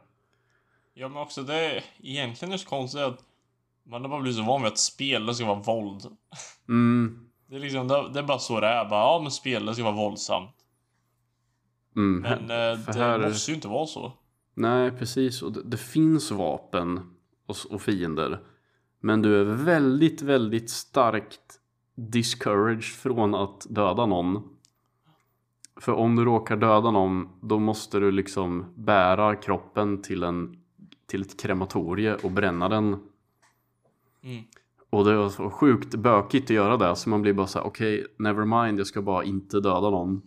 Ja, 0.95 1.09
men 1.09 1.23
också 1.23 1.43
det 1.43 1.55
är 1.55 1.85
egentligen 2.03 2.53
är 2.55 2.59
så 2.59 2.69
konstigt 2.69 3.01
att 3.01 3.25
man 3.85 4.03
har 4.03 4.09
bara 4.09 4.21
blivit 4.21 4.39
så 4.39 4.45
van 4.45 4.63
vid 4.63 4.73
att 4.73 4.79
spel, 4.79 5.27
det 5.27 5.35
ska 5.35 5.47
vara 5.47 5.61
våld. 5.61 6.03
Mm, 6.69 7.31
Det 7.47 7.57
är 7.57 7.61
liksom, 7.61 7.89
det, 7.89 8.13
det 8.13 8.19
är 8.19 8.23
bara 8.23 8.39
så 8.39 8.61
det 8.61 8.67
är. 8.67 8.85
Bara, 8.85 9.01
ja, 9.01 9.21
men 9.23 9.31
spel, 9.31 9.67
det 9.67 9.75
ska 9.75 9.85
vara 9.85 9.95
våldsamt. 9.95 10.57
Mm. 11.97 12.21
Men 12.21 12.43
eh, 12.43 12.79
det 12.87 12.95
här- 12.95 13.19
måste 13.19 13.51
ju 13.51 13.55
inte 13.55 13.69
vara 13.69 13.87
så. 13.87 14.13
Nej, 14.55 14.91
precis. 14.91 15.43
Och 15.43 15.53
det, 15.53 15.63
det 15.63 15.77
finns 15.77 16.31
vapen 16.31 17.01
och, 17.47 17.57
och 17.71 17.83
fiender. 17.83 18.41
Men 19.01 19.23
du 19.23 19.41
är 19.41 19.45
väldigt, 19.45 20.23
väldigt 20.23 20.71
starkt 20.71 21.41
discouraged 21.95 22.85
från 22.85 23.35
att 23.35 23.67
döda 23.71 24.07
någon. 24.07 24.43
För 25.81 25.93
om 25.93 26.17
du 26.17 26.25
råkar 26.25 26.57
döda 26.57 26.91
någon, 26.91 27.29
då 27.43 27.59
måste 27.59 28.01
du 28.01 28.13
liksom 28.13 28.65
bära 28.75 29.37
kroppen 29.37 30.03
till, 30.03 30.23
en, 30.23 30.57
till 31.07 31.23
ett 31.23 31.41
krematorie 31.41 32.15
och 32.15 32.31
bränna 32.31 32.69
den. 32.69 32.87
Mm. 34.23 34.43
Och 34.91 35.05
det 35.05 35.13
är 35.13 35.29
så 35.29 35.51
sjukt 35.51 35.95
bökigt 35.95 36.45
att 36.45 36.51
göra 36.51 36.77
det, 36.77 36.97
så 36.97 37.09
man 37.09 37.23
blir 37.23 37.33
bara 37.33 37.47
så 37.47 37.59
här: 37.59 37.67
okej, 37.67 38.07
never 38.19 38.65
mind, 38.65 38.81
jag 38.81 38.87
ska 38.87 39.03
bara 39.03 39.25
inte 39.25 39.61
döda 39.61 39.91
någon. 39.91 40.23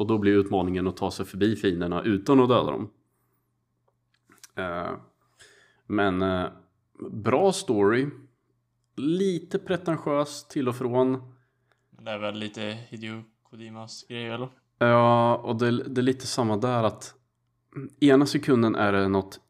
Och 0.00 0.06
då 0.06 0.18
blir 0.18 0.32
utmaningen 0.32 0.86
att 0.86 0.96
ta 0.96 1.10
sig 1.10 1.26
förbi 1.26 1.56
fienderna 1.56 2.02
utan 2.02 2.40
att 2.40 2.48
döda 2.48 2.70
dem. 2.70 2.90
Eh, 4.54 4.90
men 5.86 6.22
eh, 6.22 6.46
bra 7.10 7.52
story. 7.52 8.08
Lite 8.96 9.58
pretentiös 9.58 10.48
till 10.48 10.68
och 10.68 10.76
från. 10.76 11.34
Det 11.90 12.10
är 12.10 12.18
väl 12.18 12.34
lite 12.34 12.62
Hideo 12.62 13.24
Kojimas 13.50 14.04
grej, 14.08 14.28
eller? 14.28 14.48
Ja, 14.78 15.36
och 15.36 15.56
det, 15.56 15.70
det 15.70 16.00
är 16.00 16.02
lite 16.02 16.26
samma 16.26 16.56
där 16.56 16.82
att 16.82 17.14
ena 18.00 18.26
sekunden 18.26 18.74
är 18.74 18.92
det 18.92 19.08
något 19.08 19.40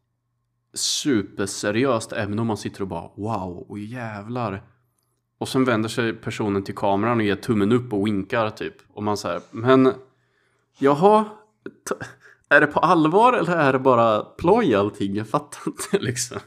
superseriöst 0.75 2.13
även 2.13 2.39
om 2.39 2.47
man 2.47 2.57
sitter 2.57 2.83
och 2.83 2.89
bara 2.89 3.11
wow, 3.17 3.67
och 3.69 3.79
jävlar. 3.79 4.63
Och 5.39 5.49
sen 5.49 5.65
vänder 5.65 5.89
sig 5.89 6.13
personen 6.13 6.65
till 6.65 6.75
kameran 6.75 7.19
och 7.19 7.25
ger 7.25 7.37
tummen 7.37 7.73
upp 7.73 7.93
och 7.93 8.07
winkar 8.07 8.51
typ. 8.51 8.75
Och 8.89 9.03
man 9.03 9.17
säger, 9.17 9.41
men 9.51 9.93
jaha, 10.81 11.25
är 12.49 12.61
det 12.61 12.67
på 12.67 12.81
allvar 12.81 13.33
eller 13.33 13.57
är 13.57 13.73
det 13.73 13.79
bara 13.79 14.21
ploj 14.21 14.75
allting? 14.75 15.15
Jag 15.15 15.29
fattar 15.29 15.61
inte 15.67 15.99
liksom. 16.05 16.39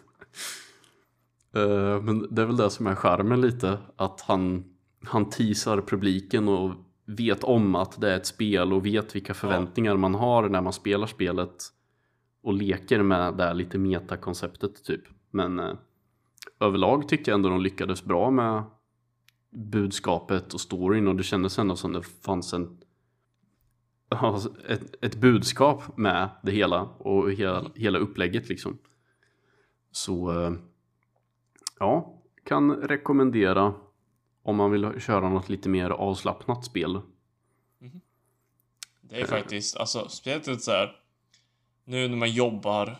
Eh, 1.56 2.02
men 2.02 2.36
det 2.36 2.42
är 2.42 2.46
väl 2.46 2.58
det 2.58 2.70
som 2.70 2.88
är 2.88 2.96
charmen 2.96 3.42
lite, 3.42 3.78
att 3.96 4.22
han, 4.22 4.64
han 5.06 5.30
teasar 5.30 5.82
publiken 5.82 6.48
och 6.48 6.72
vet 7.06 7.44
om 7.44 7.76
att 7.76 8.02
det 8.02 8.12
är 8.12 8.18
ett 8.18 8.26
spel 8.26 8.74
och 8.74 8.86
vet 8.86 9.16
vilka 9.16 9.34
förväntningar 9.34 9.98
man 9.98 10.16
har 10.16 10.50
när 10.50 10.62
man 10.62 10.74
spelar 10.74 11.08
spelet 11.08 11.56
och 12.44 12.54
leker 12.54 13.04
med 13.04 13.38
det 13.38 13.44
här 13.44 13.54
lite 13.54 13.78
metakonceptet 13.78 14.84
typ. 14.84 15.02
Men 15.32 15.60
eh, 15.60 15.74
överlag 16.60 17.08
tyckte 17.10 17.32
jag 17.32 17.36
ändå 17.36 17.50
de 17.50 17.62
lyckades 17.62 18.04
bra 18.04 18.32
med 18.32 18.64
budskapet 19.52 20.54
och 20.54 20.62
storyn 20.62 21.08
och 21.08 21.16
det 21.16 21.24
kändes 21.24 21.60
ändå 21.60 21.76
som 21.76 21.94
det 21.94 22.02
fanns 22.02 22.54
en 22.54 22.78
ja, 22.80 22.83
ett, 24.68 25.03
ett 25.03 25.16
budskap 25.16 25.97
med 25.97 26.30
det 26.43 26.51
hela 26.51 26.82
och 26.82 27.32
hela, 27.32 27.72
hela 27.76 27.99
upplägget 27.99 28.49
liksom. 28.49 28.78
Så 29.91 30.41
eh, 30.41 30.53
ja, 31.80 32.14
kan 32.43 32.72
rekommendera 32.72 33.74
om 34.43 34.55
man 34.55 34.72
vill 34.72 35.01
köra 35.01 35.30
något 35.30 35.49
lite 35.49 35.70
mer 35.70 35.89
avslappnat 35.89 36.66
spel. 36.66 37.01
Det 39.01 39.22
är 39.22 39.26
faktiskt, 39.26 39.78
alltså 39.78 40.09
spelet 40.09 40.47
är 40.47 40.55
så 40.55 40.72
här. 40.72 40.95
Nu 41.86 42.07
när 42.07 42.18
man 42.18 42.32
jobbar. 42.32 42.97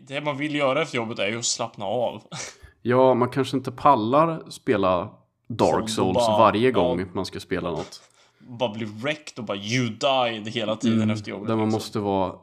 Det 0.00 0.20
man 0.20 0.36
vill 0.36 0.54
göra 0.54 0.82
efter 0.82 0.96
jobbet 0.96 1.18
är 1.18 1.28
ju 1.28 1.38
att 1.38 1.44
slappna 1.44 1.84
av. 1.84 2.22
Ja, 2.84 3.14
man 3.14 3.30
kanske 3.30 3.56
inte 3.56 3.72
pallar 3.72 4.50
spela 4.50 5.14
Dark 5.46 5.90
Souls 5.90 6.16
varje 6.16 6.72
gång 6.72 7.10
man 7.12 7.26
ska 7.26 7.40
spela 7.40 7.70
något. 7.70 8.11
Bara 8.48 8.72
bli 8.72 8.84
wrecked 8.84 9.38
och 9.38 9.44
bara 9.44 9.56
you 9.56 9.88
died 9.88 10.48
hela 10.48 10.76
tiden 10.76 11.10
efter 11.10 11.30
jobbet. 11.30 11.48
Där 11.48 11.56
man 11.56 11.64
liksom. 11.64 11.76
måste 11.76 11.98
vara 11.98 12.34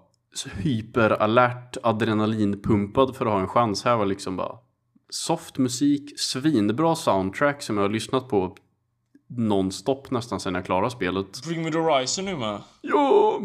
hyperalert, 0.58 1.78
adrenalinpumpad 1.84 3.16
för 3.16 3.26
att 3.26 3.32
ha 3.32 3.39
en 3.39 3.47
chans. 3.47 3.84
Här 3.86 3.97
var 3.97 4.06
liksom 4.06 4.36
bara 4.36 4.58
soft 5.10 5.58
musik, 5.58 6.20
svinbra 6.20 6.95
soundtrack 6.95 7.62
som 7.62 7.78
jag 7.78 7.84
har 7.84 7.89
lyssnat 7.89 8.30
på 8.30 8.56
nonstop 9.28 10.12
nästan 10.12 10.39
sedan 10.39 10.56
jag 10.56 10.66
klarade 10.66 10.91
spelet. 10.91 11.43
Bring 11.47 11.64
me 11.64 11.72
the 11.72 11.78
horizon 11.78 12.26
nu 12.26 12.38
med. 12.38 12.62
Ja! 12.82 13.39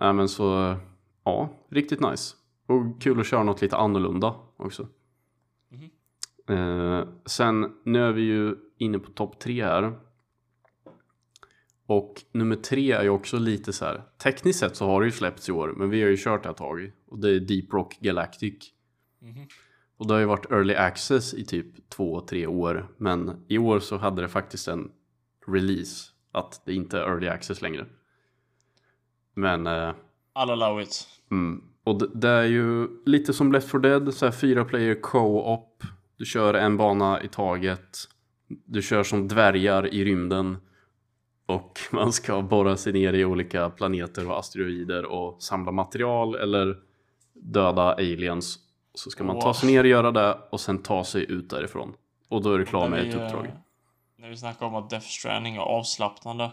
Nej 0.00 0.12
men 0.12 0.28
så, 0.28 0.76
ja, 1.24 1.48
riktigt 1.70 2.00
nice. 2.00 2.34
Och 2.68 3.02
kul 3.02 3.20
att 3.20 3.26
köra 3.26 3.42
något 3.42 3.62
lite 3.62 3.76
annorlunda 3.76 4.34
också. 4.56 4.88
Eh, 6.48 7.02
sen, 7.26 7.72
nu 7.84 8.04
är 8.04 8.12
vi 8.12 8.22
ju 8.22 8.56
inne 8.78 8.98
på 8.98 9.10
topp 9.10 9.38
tre 9.38 9.64
här. 9.64 9.98
Och 11.92 12.22
nummer 12.32 12.56
tre 12.56 12.92
är 12.92 13.02
ju 13.02 13.08
också 13.08 13.38
lite 13.38 13.72
så 13.72 13.84
här. 13.84 14.02
Tekniskt 14.22 14.58
sett 14.58 14.76
så 14.76 14.86
har 14.86 15.00
det 15.00 15.06
ju 15.06 15.12
släppts 15.12 15.48
i 15.48 15.52
år, 15.52 15.74
men 15.76 15.90
vi 15.90 16.02
har 16.02 16.08
ju 16.08 16.16
kört 16.16 16.42
det 16.42 16.48
ett 16.48 16.56
tag. 16.56 16.92
Och 17.08 17.18
det 17.18 17.30
är 17.30 17.40
Deep 17.40 17.72
Rock 17.72 17.98
Galactic. 18.00 18.54
Mhm. 19.18 19.48
Och 19.96 20.06
det 20.06 20.14
har 20.14 20.20
ju 20.20 20.26
varit 20.26 20.50
early 20.50 20.74
access 20.74 21.34
i 21.34 21.44
typ 21.44 21.88
två, 21.88 22.20
tre 22.20 22.46
år. 22.46 22.88
Men 22.96 23.44
i 23.48 23.58
år 23.58 23.80
så 23.80 23.96
hade 23.96 24.22
det 24.22 24.28
faktiskt 24.28 24.68
en 24.68 24.90
release. 25.46 26.10
Att 26.32 26.62
det 26.66 26.74
inte 26.74 26.98
är 26.98 27.02
early 27.02 27.28
access 27.28 27.62
längre. 27.62 27.86
Men... 29.34 29.66
Eh, 29.66 29.94
I'll 30.34 30.52
allow 30.52 30.80
it. 30.80 31.08
Mm. 31.30 31.64
Och 31.84 31.98
det, 31.98 32.08
det, 32.14 32.28
är 32.28 32.44
ju 32.44 32.88
lite 33.06 33.32
som 33.32 33.52
Left 33.52 33.70
4 33.70 33.80
Dead, 33.80 34.14
så 34.14 34.24
här 34.24 34.32
fyra 34.32 34.64
player 34.64 35.00
co-op. 35.00 35.82
Du 36.16 36.24
kör 36.24 36.54
en 36.54 36.76
bana 36.76 37.22
i 37.22 37.28
taget. 37.28 37.98
Du 38.48 38.82
kör 38.82 39.02
som 39.02 39.28
dvärgar 39.28 39.94
i 39.94 40.04
rymden. 40.04 40.56
Och 41.54 41.80
man 41.92 42.12
ska 42.12 42.42
borra 42.42 42.76
sig 42.76 42.92
ner 42.92 43.12
i 43.12 43.24
olika 43.24 43.70
planeter 43.70 44.30
och 44.30 44.38
asteroider 44.38 45.04
och 45.04 45.42
samla 45.42 45.72
material 45.72 46.34
eller 46.34 46.76
döda 47.34 47.82
aliens. 47.82 48.58
Så 48.94 49.10
ska 49.10 49.24
man 49.24 49.40
ta 49.40 49.54
sig 49.54 49.72
ner 49.72 49.80
och 49.80 49.90
göra 49.90 50.10
det 50.10 50.38
och 50.50 50.60
sen 50.60 50.82
ta 50.82 51.04
sig 51.04 51.32
ut 51.32 51.50
därifrån. 51.50 51.94
Och 52.28 52.42
då 52.42 52.54
är 52.54 52.58
du 52.58 52.64
klar 52.64 52.88
med 52.88 53.08
ett 53.08 53.14
uppdrag. 53.14 53.46
Eh, 53.46 53.52
när 54.18 54.28
vi 54.28 54.36
snackar 54.36 54.66
om 54.66 54.74
att 54.74 54.90
Death 54.90 55.06
Stranding 55.06 55.56
är 55.56 55.60
avslappnande. 55.60 56.50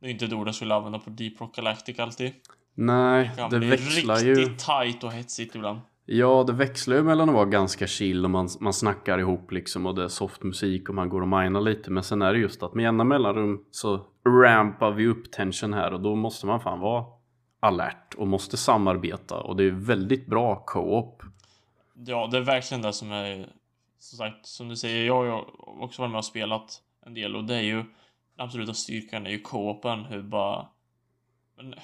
Det 0.00 0.06
är 0.06 0.10
inte 0.10 0.24
ett 0.24 0.32
ord 0.32 0.48
jag 0.48 0.54
skulle 0.54 0.74
använda 0.74 0.98
på 0.98 1.10
Deep 1.10 1.40
Rock 1.40 1.56
Galactic 1.56 1.98
alltid. 1.98 2.32
Nej, 2.74 3.30
det, 3.36 3.58
det 3.58 3.66
växlar 3.66 4.18
ju. 4.18 4.34
Det 4.34 4.40
riktigt 4.40 4.66
tight 4.66 5.04
och 5.04 5.12
hetsigt 5.12 5.54
ibland. 5.54 5.80
Ja, 6.12 6.44
det 6.46 6.52
växlar 6.52 6.96
ju 6.96 7.02
mellan 7.02 7.28
att 7.28 7.34
vara 7.34 7.44
ganska 7.44 7.86
chill 7.86 8.24
och 8.24 8.30
man, 8.30 8.48
man 8.60 8.72
snackar 8.72 9.18
ihop 9.18 9.52
liksom 9.52 9.86
och 9.86 9.94
det 9.94 10.04
är 10.04 10.08
soft 10.08 10.42
musik 10.42 10.88
och 10.88 10.94
man 10.94 11.08
går 11.08 11.20
och 11.20 11.28
minar 11.28 11.60
lite. 11.60 11.90
Men 11.90 12.02
sen 12.02 12.22
är 12.22 12.32
det 12.32 12.38
just 12.38 12.62
att 12.62 12.74
med 12.74 12.82
jämna 12.82 13.04
mellanrum 13.04 13.64
så 13.70 14.06
rampar 14.44 14.90
vi 14.90 15.06
upp 15.06 15.32
tension 15.32 15.72
här 15.72 15.92
och 15.92 16.00
då 16.00 16.14
måste 16.14 16.46
man 16.46 16.60
fan 16.60 16.80
vara 16.80 17.04
alert 17.60 18.14
och 18.14 18.28
måste 18.28 18.56
samarbeta 18.56 19.40
och 19.40 19.56
det 19.56 19.64
är 19.64 19.70
väldigt 19.70 20.26
bra 20.26 20.64
co-op. 20.66 21.22
Ja, 21.94 22.28
det 22.32 22.36
är 22.36 22.42
verkligen 22.42 22.82
det 22.82 22.92
som 22.92 23.12
är 23.12 23.48
som 23.98 24.18
sagt, 24.18 24.46
som 24.46 24.68
du 24.68 24.76
säger, 24.76 25.06
jag 25.06 25.24
har 25.26 25.44
också 25.82 26.02
varit 26.02 26.12
med 26.12 26.18
och 26.18 26.24
spelat 26.24 26.82
en 27.06 27.14
del 27.14 27.36
och 27.36 27.44
det 27.44 27.54
är 27.54 27.62
ju 27.62 27.76
den 28.36 28.46
absoluta 28.46 28.74
styrkan 28.74 29.26
är 29.26 29.30
ju 29.30 29.40
co-open, 29.40 30.04
hur 30.04 30.22
bara 30.22 30.66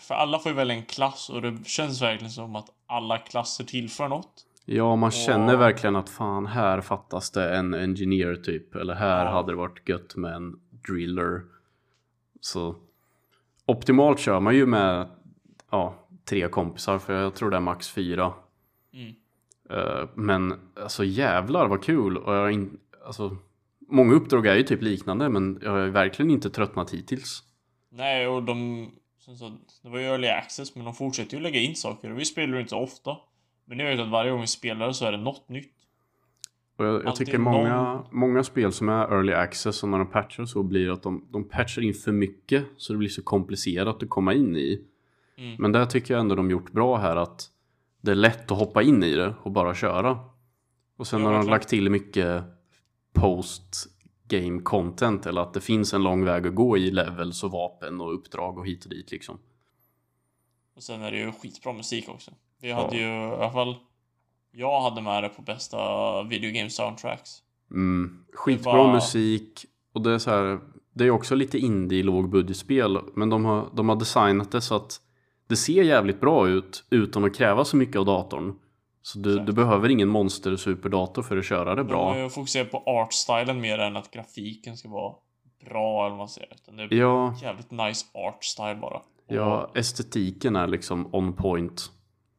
för 0.00 0.14
alla 0.14 0.38
får 0.38 0.52
ju 0.52 0.56
välja 0.56 0.76
en 0.76 0.84
klass 0.84 1.30
och 1.30 1.42
det 1.42 1.68
känns 1.68 2.02
verkligen 2.02 2.30
som 2.30 2.56
att 2.56 2.75
alla 2.86 3.18
klasser 3.18 3.64
tillför 3.64 4.08
något. 4.08 4.46
Ja, 4.64 4.96
man 4.96 5.10
känner 5.10 5.54
och... 5.54 5.60
verkligen 5.60 5.96
att 5.96 6.10
fan, 6.10 6.46
här 6.46 6.80
fattas 6.80 7.30
det 7.30 7.56
en 7.56 7.74
engineer 7.74 8.34
typ. 8.34 8.74
Eller 8.74 8.94
här 8.94 9.24
ja. 9.24 9.30
hade 9.30 9.52
det 9.52 9.56
varit 9.56 9.88
gött 9.88 10.16
med 10.16 10.34
en 10.34 10.60
driller. 10.70 11.42
Så 12.40 12.76
optimalt 13.66 14.18
kör 14.18 14.40
man 14.40 14.54
ju 14.54 14.66
med 14.66 15.08
ja, 15.70 16.08
tre 16.24 16.48
kompisar, 16.48 16.98
för 16.98 17.12
jag 17.12 17.34
tror 17.34 17.50
det 17.50 17.56
är 17.56 17.60
max 17.60 17.90
fyra. 17.90 18.32
Mm. 18.92 19.14
Uh, 19.70 20.08
men 20.14 20.54
alltså 20.82 21.04
jävlar 21.04 21.68
vad 21.68 21.82
kul! 21.82 22.16
Och 22.16 22.34
jag 22.34 22.52
in, 22.52 22.78
alltså, 23.06 23.36
många 23.88 24.14
uppdrag 24.14 24.46
är 24.46 24.56
ju 24.56 24.62
typ 24.62 24.82
liknande, 24.82 25.28
men 25.28 25.58
jag 25.62 25.70
har 25.70 25.86
verkligen 25.86 26.30
inte 26.30 26.50
tröttnat 26.50 26.94
hittills. 26.94 27.42
Nej, 27.90 28.28
och 28.28 28.42
de 28.42 28.90
så, 29.34 29.58
det 29.82 29.88
var 29.88 29.98
ju 29.98 30.04
early 30.04 30.28
access, 30.28 30.74
men 30.74 30.84
de 30.84 30.94
fortsätter 30.94 31.36
ju 31.36 31.42
lägga 31.42 31.60
in 31.60 31.76
saker. 31.76 32.12
Och 32.12 32.18
vi 32.18 32.24
spelar 32.24 32.54
ju 32.54 32.60
inte 32.60 32.70
så 32.70 32.78
ofta. 32.78 33.16
Men 33.64 33.78
jag 33.78 33.90
vet 33.90 34.00
att 34.00 34.10
varje 34.10 34.30
gång 34.30 34.40
vi 34.40 34.46
spelar 34.46 34.92
så 34.92 35.04
är 35.06 35.12
det 35.12 35.18
något 35.18 35.48
nytt. 35.48 35.72
Och 36.76 36.84
jag, 36.84 37.04
jag 37.04 37.16
tycker 37.16 37.38
många, 37.38 37.82
någon... 37.82 38.06
många 38.10 38.44
spel 38.44 38.72
som 38.72 38.88
är 38.88 39.12
early 39.12 39.32
access 39.32 39.82
och 39.82 39.88
när 39.88 39.98
de 39.98 40.10
patchar 40.10 40.44
så 40.44 40.62
blir 40.62 40.92
att 40.92 41.02
de, 41.02 41.28
de 41.30 41.48
patchar 41.48 41.82
in 41.82 41.94
för 41.94 42.12
mycket 42.12 42.64
så 42.76 42.92
det 42.92 42.98
blir 42.98 43.08
så 43.08 43.22
komplicerat 43.22 44.02
att 44.02 44.10
komma 44.10 44.34
in 44.34 44.56
i. 44.56 44.80
Mm. 45.38 45.56
Men 45.58 45.72
där 45.72 45.86
tycker 45.86 46.14
jag 46.14 46.20
ändå 46.20 46.34
de 46.34 46.50
gjort 46.50 46.72
bra 46.72 46.96
här 46.96 47.16
att 47.16 47.50
det 48.00 48.10
är 48.10 48.14
lätt 48.14 48.50
att 48.50 48.58
hoppa 48.58 48.82
in 48.82 49.02
i 49.02 49.14
det 49.14 49.34
och 49.42 49.52
bara 49.52 49.74
köra. 49.74 50.18
Och 50.96 51.06
sen 51.06 51.20
ja, 51.20 51.26
har 51.26 51.38
de 51.38 51.48
lagt 51.48 51.68
till 51.68 51.90
mycket 51.90 52.44
post 53.12 53.95
game 54.28 54.62
content 54.62 55.26
eller 55.26 55.40
att 55.40 55.54
det 55.54 55.60
finns 55.60 55.94
en 55.94 56.02
lång 56.02 56.24
väg 56.24 56.46
att 56.46 56.54
gå 56.54 56.78
i 56.78 56.90
levels 56.90 57.44
och 57.44 57.50
vapen 57.50 58.00
och 58.00 58.14
uppdrag 58.14 58.58
och 58.58 58.66
hit 58.66 58.84
och 58.84 58.90
dit 58.90 59.10
liksom. 59.10 59.38
Och 60.76 60.82
sen 60.82 61.02
är 61.02 61.10
det 61.10 61.18
ju 61.18 61.32
skitbra 61.32 61.72
musik 61.72 62.08
också. 62.08 62.30
Vi 62.60 62.72
hade 62.72 62.96
ja. 62.96 63.02
ju 63.02 63.28
i 63.28 63.34
alla 63.34 63.50
fall 63.50 63.76
jag 64.52 64.80
hade 64.80 65.02
med 65.02 65.22
det 65.22 65.28
på 65.28 65.42
bästa 65.42 65.78
video 66.22 66.52
game 66.52 66.70
soundtracks. 66.70 67.42
Mm. 67.70 68.24
Skitbra 68.32 68.76
var... 68.76 68.92
musik 68.92 69.66
och 69.92 70.02
det 70.02 70.12
är 70.12 70.18
så 70.18 70.30
här. 70.30 70.58
Det 70.92 71.04
är 71.04 71.10
också 71.10 71.34
lite 71.34 71.58
indie 71.58 72.02
lågbudgetspel 72.02 72.98
men 73.14 73.30
de 73.30 73.44
har, 73.44 73.68
de 73.74 73.88
har 73.88 73.96
designat 73.96 74.52
det 74.52 74.60
så 74.60 74.74
att 74.74 75.00
det 75.48 75.56
ser 75.56 75.82
jävligt 75.82 76.20
bra 76.20 76.48
ut 76.48 76.84
utan 76.90 77.24
att 77.24 77.36
kräva 77.36 77.64
så 77.64 77.76
mycket 77.76 77.96
av 77.96 78.04
datorn. 78.04 78.58
Så 79.06 79.18
du, 79.18 79.38
du 79.38 79.52
behöver 79.52 79.88
ingen 79.88 80.08
monster 80.08 80.56
superdator 80.56 81.22
för 81.22 81.36
att 81.36 81.44
köra 81.44 81.74
det 81.74 81.84
bra. 81.84 82.14
De 82.14 82.30
fokuserar 82.30 82.64
på 82.64 82.82
artstylen 82.86 83.60
mer 83.60 83.78
än 83.78 83.96
att 83.96 84.10
grafiken 84.10 84.76
ska 84.76 84.88
vara 84.88 85.14
bra 85.64 86.00
eller 86.00 86.10
vad 86.10 86.18
man 86.18 86.28
säger. 86.28 86.52
Utan 86.54 86.76
det 86.76 86.82
är 86.82 86.94
ja. 86.94 87.34
jävligt 87.42 87.70
nice 87.70 88.06
artstyle 88.14 88.74
bara. 88.74 88.96
Och 88.96 89.02
ja, 89.26 89.70
estetiken 89.74 90.56
är 90.56 90.66
liksom 90.66 91.14
on 91.14 91.32
point. 91.32 91.90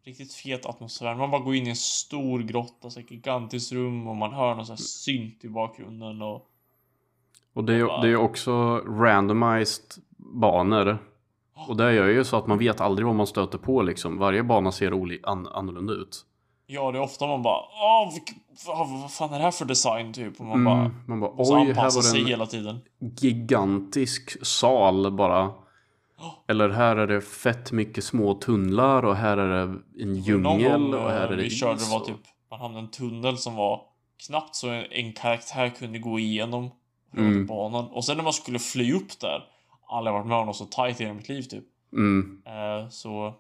Riktigt 0.06 0.34
fet 0.34 0.66
atmosfär. 0.66 1.16
Man 1.16 1.32
bara 1.32 1.42
går 1.42 1.56
in 1.56 1.68
i 1.68 1.70
en 1.70 1.76
stor 1.76 2.40
grotta, 2.40 2.90
så 2.90 3.00
ett 3.00 3.12
gigantiskt 3.12 3.72
rum 3.72 4.08
och 4.08 4.16
man 4.16 4.34
hör 4.34 4.56
någon 4.56 4.66
sån 4.66 4.74
här 4.74 4.84
synt 4.84 5.46
i 5.46 5.50
bakgrunden 5.50 6.22
och... 6.22 6.50
Och 7.54 7.64
det 7.64 7.76
är, 7.76 7.86
bara... 7.86 8.02
det 8.02 8.10
är 8.10 8.16
också 8.16 8.78
randomized 8.78 10.04
banor. 10.18 10.98
Och 11.68 11.78
det 11.78 11.94
gör 11.94 12.08
ju 12.08 12.24
så 12.24 12.38
att 12.38 12.48
man 12.48 12.58
vet 12.58 12.82
aldrig 12.82 13.06
vad 13.06 13.16
man 13.16 13.28
stöter 13.28 13.58
på 13.58 13.82
liksom. 13.82 14.18
Varje 14.18 14.44
bana 14.44 14.72
ser 14.72 14.92
an 15.24 15.48
annorlunda 15.48 15.94
ut. 15.94 16.26
Ja, 16.70 16.92
det 16.92 16.98
är 16.98 17.02
ofta 17.02 17.28
man 17.28 17.42
bara 17.42 17.62
Åh, 17.84 18.14
vad 19.02 19.12
fan 19.12 19.34
är 19.34 19.38
det 19.38 19.44
här 19.44 19.52
för 19.52 19.66
design 19.66 20.14
typ? 20.14 20.40
Och 20.40 20.46
man 20.46 20.64
bara, 20.64 20.80
mm, 20.80 21.04
man 21.08 21.20
bara 21.20 21.32
oj, 21.38 21.74
här 21.74 21.84
var 21.84 22.02
sig 22.02 22.26
hela 22.26 22.46
tiden. 22.46 22.80
gigantisk 23.00 24.46
sal 24.46 25.12
bara. 25.12 25.54
Eller 26.48 26.70
här 26.70 26.96
är 26.96 27.08
det 27.08 27.22
fett 27.22 27.72
mycket 27.72 28.04
små 28.04 28.34
tunnlar 28.34 29.06
och 29.06 29.16
här 29.16 29.38
är 29.38 29.68
det 29.68 29.80
en 30.04 30.16
djungel 30.16 30.96
och 30.96 31.10
här 31.10 31.28
är 31.28 31.38
det 31.38 31.44
Vi 31.44 31.50
körde 31.50 31.80
det 31.80 31.92
var 31.92 32.00
typ, 32.00 32.20
man 32.50 32.60
hamnade 32.60 32.82
i 32.82 32.86
en 32.86 32.92
tunnel 32.92 33.38
som 33.38 33.56
var 33.56 33.82
knappt 34.28 34.56
så 34.56 34.70
en, 34.70 34.86
en 34.92 35.14
karaktär 35.14 35.70
kunde 35.70 36.00
gå 36.00 36.20
igenom 36.20 36.72
mm. 37.18 37.46
banan. 37.46 37.86
Och 37.86 38.06
sen 38.06 38.18
när 38.18 38.24
man 38.24 38.34
skulle 38.34 38.60
fly 38.60 38.94
upp 38.94 39.20
där, 39.20 39.44
aldrig 39.88 40.14
varit 40.14 40.28
med 40.28 40.38
om 40.38 40.46
något 40.46 40.56
så 40.56 40.66
tight 40.66 41.02
i 41.02 41.04
hela 41.04 41.16
mitt 41.16 41.30
liv 41.30 41.42
typ. 41.42 41.64
Mm. 41.94 42.42
Eh, 42.46 42.90
så, 42.90 43.34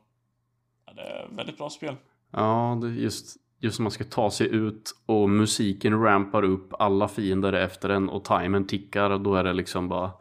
ja, 0.85 0.93
det 0.93 1.01
är 1.01 1.27
väldigt 1.35 1.57
bra 1.57 1.69
spel. 1.69 1.95
Ja, 2.31 2.79
det 2.81 2.87
just, 2.87 3.37
just 3.59 3.79
när 3.79 3.83
man 3.83 3.91
ska 3.91 4.03
ta 4.03 4.31
sig 4.31 4.55
ut 4.55 4.95
och 5.05 5.29
musiken 5.29 6.01
rampar 6.01 6.43
upp 6.43 6.73
alla 6.79 7.07
fiender 7.07 7.53
efter 7.53 7.89
en 7.89 8.09
och 8.09 8.25
timern 8.25 8.67
tickar 8.67 9.09
och 9.09 9.21
då 9.21 9.35
är 9.35 9.43
det 9.43 9.53
liksom 9.53 9.87
bara 9.87 10.11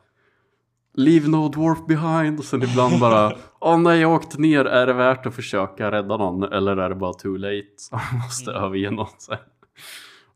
Leave 0.98 1.28
no 1.28 1.48
dwarf 1.48 1.86
behind 1.86 2.38
och 2.38 2.44
sen 2.44 2.62
ibland 2.62 2.94
bara 3.00 3.32
Åh 3.60 3.78
nej 3.78 4.00
jag 4.00 4.12
åkte 4.12 4.40
ner, 4.40 4.64
är 4.64 4.86
det 4.86 4.92
värt 4.92 5.26
att 5.26 5.34
försöka 5.34 5.90
rädda 5.90 6.16
någon 6.16 6.52
eller 6.52 6.76
är 6.76 6.88
det 6.88 6.94
bara 6.94 7.12
too 7.12 7.36
late? 7.36 7.66
Man 7.92 8.20
måste 8.22 8.50
mm. 8.50 8.62
överge 8.62 8.90
någon 8.90 9.06
sen. 9.18 9.38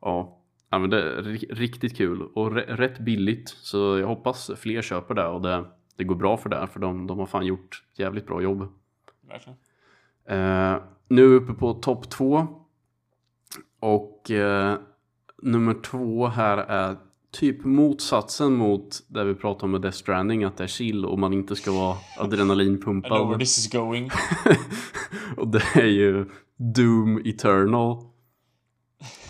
Ja. 0.00 0.38
ja 0.70 0.78
men 0.78 0.90
det 0.90 1.02
är 1.02 1.22
riktigt 1.54 1.96
kul 1.96 2.22
och 2.22 2.52
rätt 2.52 2.98
billigt 2.98 3.48
så 3.48 3.98
jag 3.98 4.06
hoppas 4.06 4.50
fler 4.56 4.82
köper 4.82 5.14
det 5.14 5.26
och 5.26 5.40
det, 5.40 5.64
det 5.96 6.04
går 6.04 6.14
bra 6.14 6.36
för 6.36 6.48
det 6.48 6.66
för 6.66 6.80
de, 6.80 7.06
de 7.06 7.18
har 7.18 7.26
fan 7.26 7.46
gjort 7.46 7.82
jävligt 7.94 8.26
bra 8.26 8.42
jobb. 8.42 8.68
Verkligen. 9.28 9.58
Eh, 10.28 10.76
nu 11.11 11.24
är 11.24 11.28
vi 11.28 11.34
uppe 11.34 11.52
på 11.52 11.74
topp 11.74 12.11
två. 12.11 12.46
Och 13.80 14.30
eh, 14.30 14.78
nummer 15.42 15.74
två 15.74 16.26
här 16.26 16.58
är 16.58 16.96
typ 17.30 17.64
motsatsen 17.64 18.52
mot 18.52 19.02
det 19.08 19.24
vi 19.24 19.34
pratade 19.34 19.64
om 19.64 19.70
med 19.70 19.80
Death 19.80 19.96
Stranding, 19.96 20.44
att 20.44 20.56
det 20.56 20.64
är 20.64 20.68
chill 20.68 21.04
och 21.04 21.18
man 21.18 21.32
inte 21.32 21.56
ska 21.56 21.72
vara 21.72 21.96
adrenalinpumpad. 22.18 23.12
I 23.12 23.14
know 23.14 23.28
where 23.28 23.38
this 23.38 23.58
is 23.58 23.72
going. 23.72 24.11
och 25.36 25.48
det 25.48 25.62
är 25.74 25.86
ju 25.86 26.30
Doom 26.56 27.22
Eternal. 27.24 27.96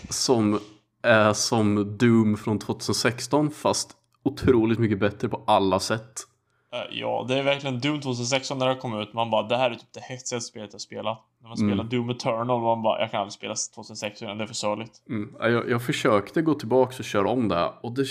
Som 0.08 0.58
är 1.02 1.32
som 1.32 1.96
Doom 1.98 2.36
från 2.36 2.58
2016 2.58 3.50
fast 3.50 3.96
otroligt 4.22 4.78
mycket 4.78 5.00
bättre 5.00 5.28
på 5.28 5.42
alla 5.46 5.80
sätt. 5.80 6.26
Eh, 6.72 6.98
ja, 6.98 7.24
det 7.28 7.38
är 7.38 7.42
verkligen 7.42 7.80
Doom 7.80 8.00
2016 8.00 8.58
när 8.58 8.68
det 8.68 8.74
kom 8.74 9.00
ut. 9.00 9.12
Man 9.12 9.30
bara, 9.30 9.48
det 9.48 9.56
här 9.56 9.70
är 9.70 9.74
typ 9.74 9.92
det 9.92 10.00
hetsigaste 10.00 10.48
spelet 10.48 10.72
jag 10.72 10.80
spelat. 10.80 11.18
När 11.40 11.48
man 11.48 11.56
spelar 11.56 11.72
mm. 11.72 11.88
Doom 11.88 12.10
Eternal, 12.10 12.60
man 12.60 12.82
bara, 12.82 13.00
jag 13.00 13.10
kan 13.10 13.20
aldrig 13.20 13.32
spela 13.32 13.54
2016 13.74 14.38
det 14.38 14.44
är 14.44 14.46
för 14.46 14.54
sörligt. 14.54 15.02
Mm. 15.08 15.34
Jag, 15.40 15.70
jag 15.70 15.82
försökte 15.82 16.42
gå 16.42 16.54
tillbaka 16.54 16.96
och 16.98 17.04
köra 17.04 17.28
om 17.28 17.48
det 17.48 17.72
och 17.82 17.94
det, 17.94 18.06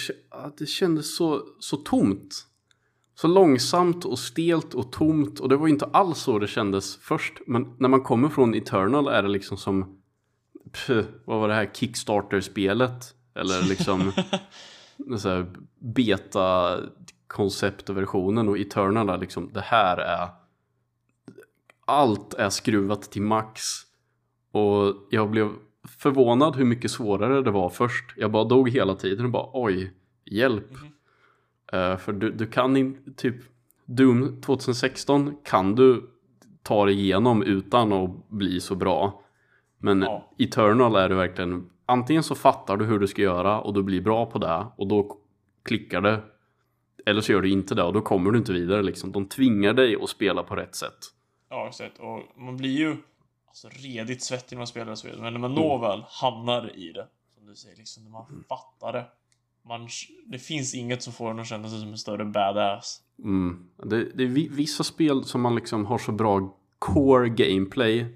det 0.57 0.65
kändes 0.65 1.17
så, 1.17 1.41
så 1.59 1.77
tomt. 1.77 2.45
Så 3.15 3.27
långsamt 3.27 4.05
och 4.05 4.19
stelt 4.19 4.73
och 4.73 4.91
tomt 4.91 5.39
och 5.39 5.49
det 5.49 5.57
var 5.57 5.67
inte 5.67 5.85
alls 5.85 6.19
så 6.19 6.39
det 6.39 6.47
kändes 6.47 6.97
först. 6.97 7.33
Men 7.47 7.75
när 7.79 7.89
man 7.89 8.01
kommer 8.01 8.29
från 8.29 8.55
Eternal 8.55 9.07
är 9.07 9.23
det 9.23 9.29
liksom 9.29 9.57
som, 9.57 10.01
pff, 10.73 11.05
vad 11.25 11.39
var 11.39 11.47
det 11.47 11.53
här, 11.53 11.69
Kickstarter-spelet? 11.73 13.13
Eller 13.35 13.69
liksom 13.69 14.11
så 15.17 15.29
här 15.29 15.45
beta 15.79 16.77
konceptversionen 17.29 18.49
och 18.49 18.57
Eternal 18.57 19.09
är 19.09 19.17
liksom 19.17 19.49
det 19.53 19.61
här 19.61 19.97
är 19.97 20.29
allt 21.85 22.33
är 22.33 22.49
skruvat 22.49 23.01
till 23.01 23.21
max 23.21 23.61
och 24.51 24.95
jag 25.09 25.29
blev 25.29 25.49
förvånad 25.99 26.55
hur 26.55 26.65
mycket 26.65 26.91
svårare 26.91 27.41
det 27.41 27.51
var 27.51 27.69
först. 27.69 28.13
Jag 28.17 28.31
bara 28.31 28.43
dog 28.43 28.69
hela 28.69 28.95
tiden 28.95 29.25
och 29.25 29.31
bara 29.31 29.49
oj, 29.53 29.93
hjälp. 30.25 30.71
Mhm. 30.71 30.91
Eh, 31.73 31.97
för 31.97 32.13
du, 32.13 32.31
du 32.31 32.47
kan 32.47 32.77
inte, 32.77 33.11
typ 33.11 33.35
Doom 33.85 34.41
2016 34.41 35.37
kan 35.43 35.75
du 35.75 36.09
ta 36.63 36.85
dig 36.85 36.99
igenom 36.99 37.43
utan 37.43 37.93
att 37.93 38.29
bli 38.29 38.59
så 38.59 38.75
bra. 38.75 39.21
Men 39.77 40.01
Ja. 40.01 40.31
Eternal 40.37 40.95
är 40.95 41.09
du 41.09 41.15
verkligen, 41.15 41.69
antingen 41.85 42.23
så 42.23 42.35
fattar 42.35 42.77
du 42.77 42.85
hur 42.85 42.99
du 42.99 43.07
ska 43.07 43.21
göra 43.21 43.61
och 43.61 43.73
du 43.73 43.83
blir 43.83 44.01
bra 44.01 44.25
på 44.25 44.39
det 44.39 44.65
och 44.75 44.87
då 44.87 45.17
klickar 45.63 46.01
det. 46.01 46.21
Eller 47.09 47.21
så 47.21 47.31
gör 47.31 47.41
du 47.41 47.49
inte 47.49 47.75
det 47.75 47.83
och 47.83 47.93
då 47.93 48.01
kommer 48.01 48.31
du 48.31 48.37
inte 48.37 48.53
vidare 48.53 48.81
liksom. 48.83 49.11
De 49.11 49.25
tvingar 49.25 49.73
dig 49.73 49.95
att 50.03 50.09
spela 50.09 50.43
på 50.43 50.55
rätt 50.55 50.75
sätt. 50.75 50.97
Ja, 51.49 51.67
exakt. 51.67 51.99
Och 51.99 52.41
man 52.41 52.57
blir 52.57 52.77
ju 52.77 52.95
alltså, 53.47 53.69
redigt 53.71 54.23
svettig 54.23 54.55
när 54.55 54.59
man 54.59 54.67
spelar 54.67 54.95
spel. 54.95 55.21
Men 55.21 55.33
när 55.33 55.39
man 55.39 55.53
når 55.53 55.79
väl 55.79 56.03
hamnar 56.09 56.77
i 56.77 56.91
det, 56.91 57.07
som 57.35 57.45
du 57.47 57.55
säger, 57.55 57.77
liksom 57.77 58.03
när 58.03 58.11
man 58.11 58.25
fattar 58.49 58.93
det. 58.93 59.05
Man, 59.67 59.87
det 60.25 60.39
finns 60.39 60.75
inget 60.75 61.03
som 61.03 61.13
får 61.13 61.31
en 61.31 61.39
att 61.39 61.47
känna 61.47 61.69
sig 61.69 61.79
som 61.79 61.89
en 61.89 61.97
större 61.97 62.25
badass. 62.25 63.01
Mm. 63.23 63.65
Det, 63.83 64.03
det 64.15 64.23
är 64.23 64.27
vi- 64.27 64.47
vissa 64.51 64.83
spel 64.83 65.23
som 65.23 65.41
man 65.41 65.55
liksom 65.55 65.85
har 65.85 65.97
så 65.97 66.11
bra 66.11 66.57
core 66.79 67.29
gameplay. 67.29 68.15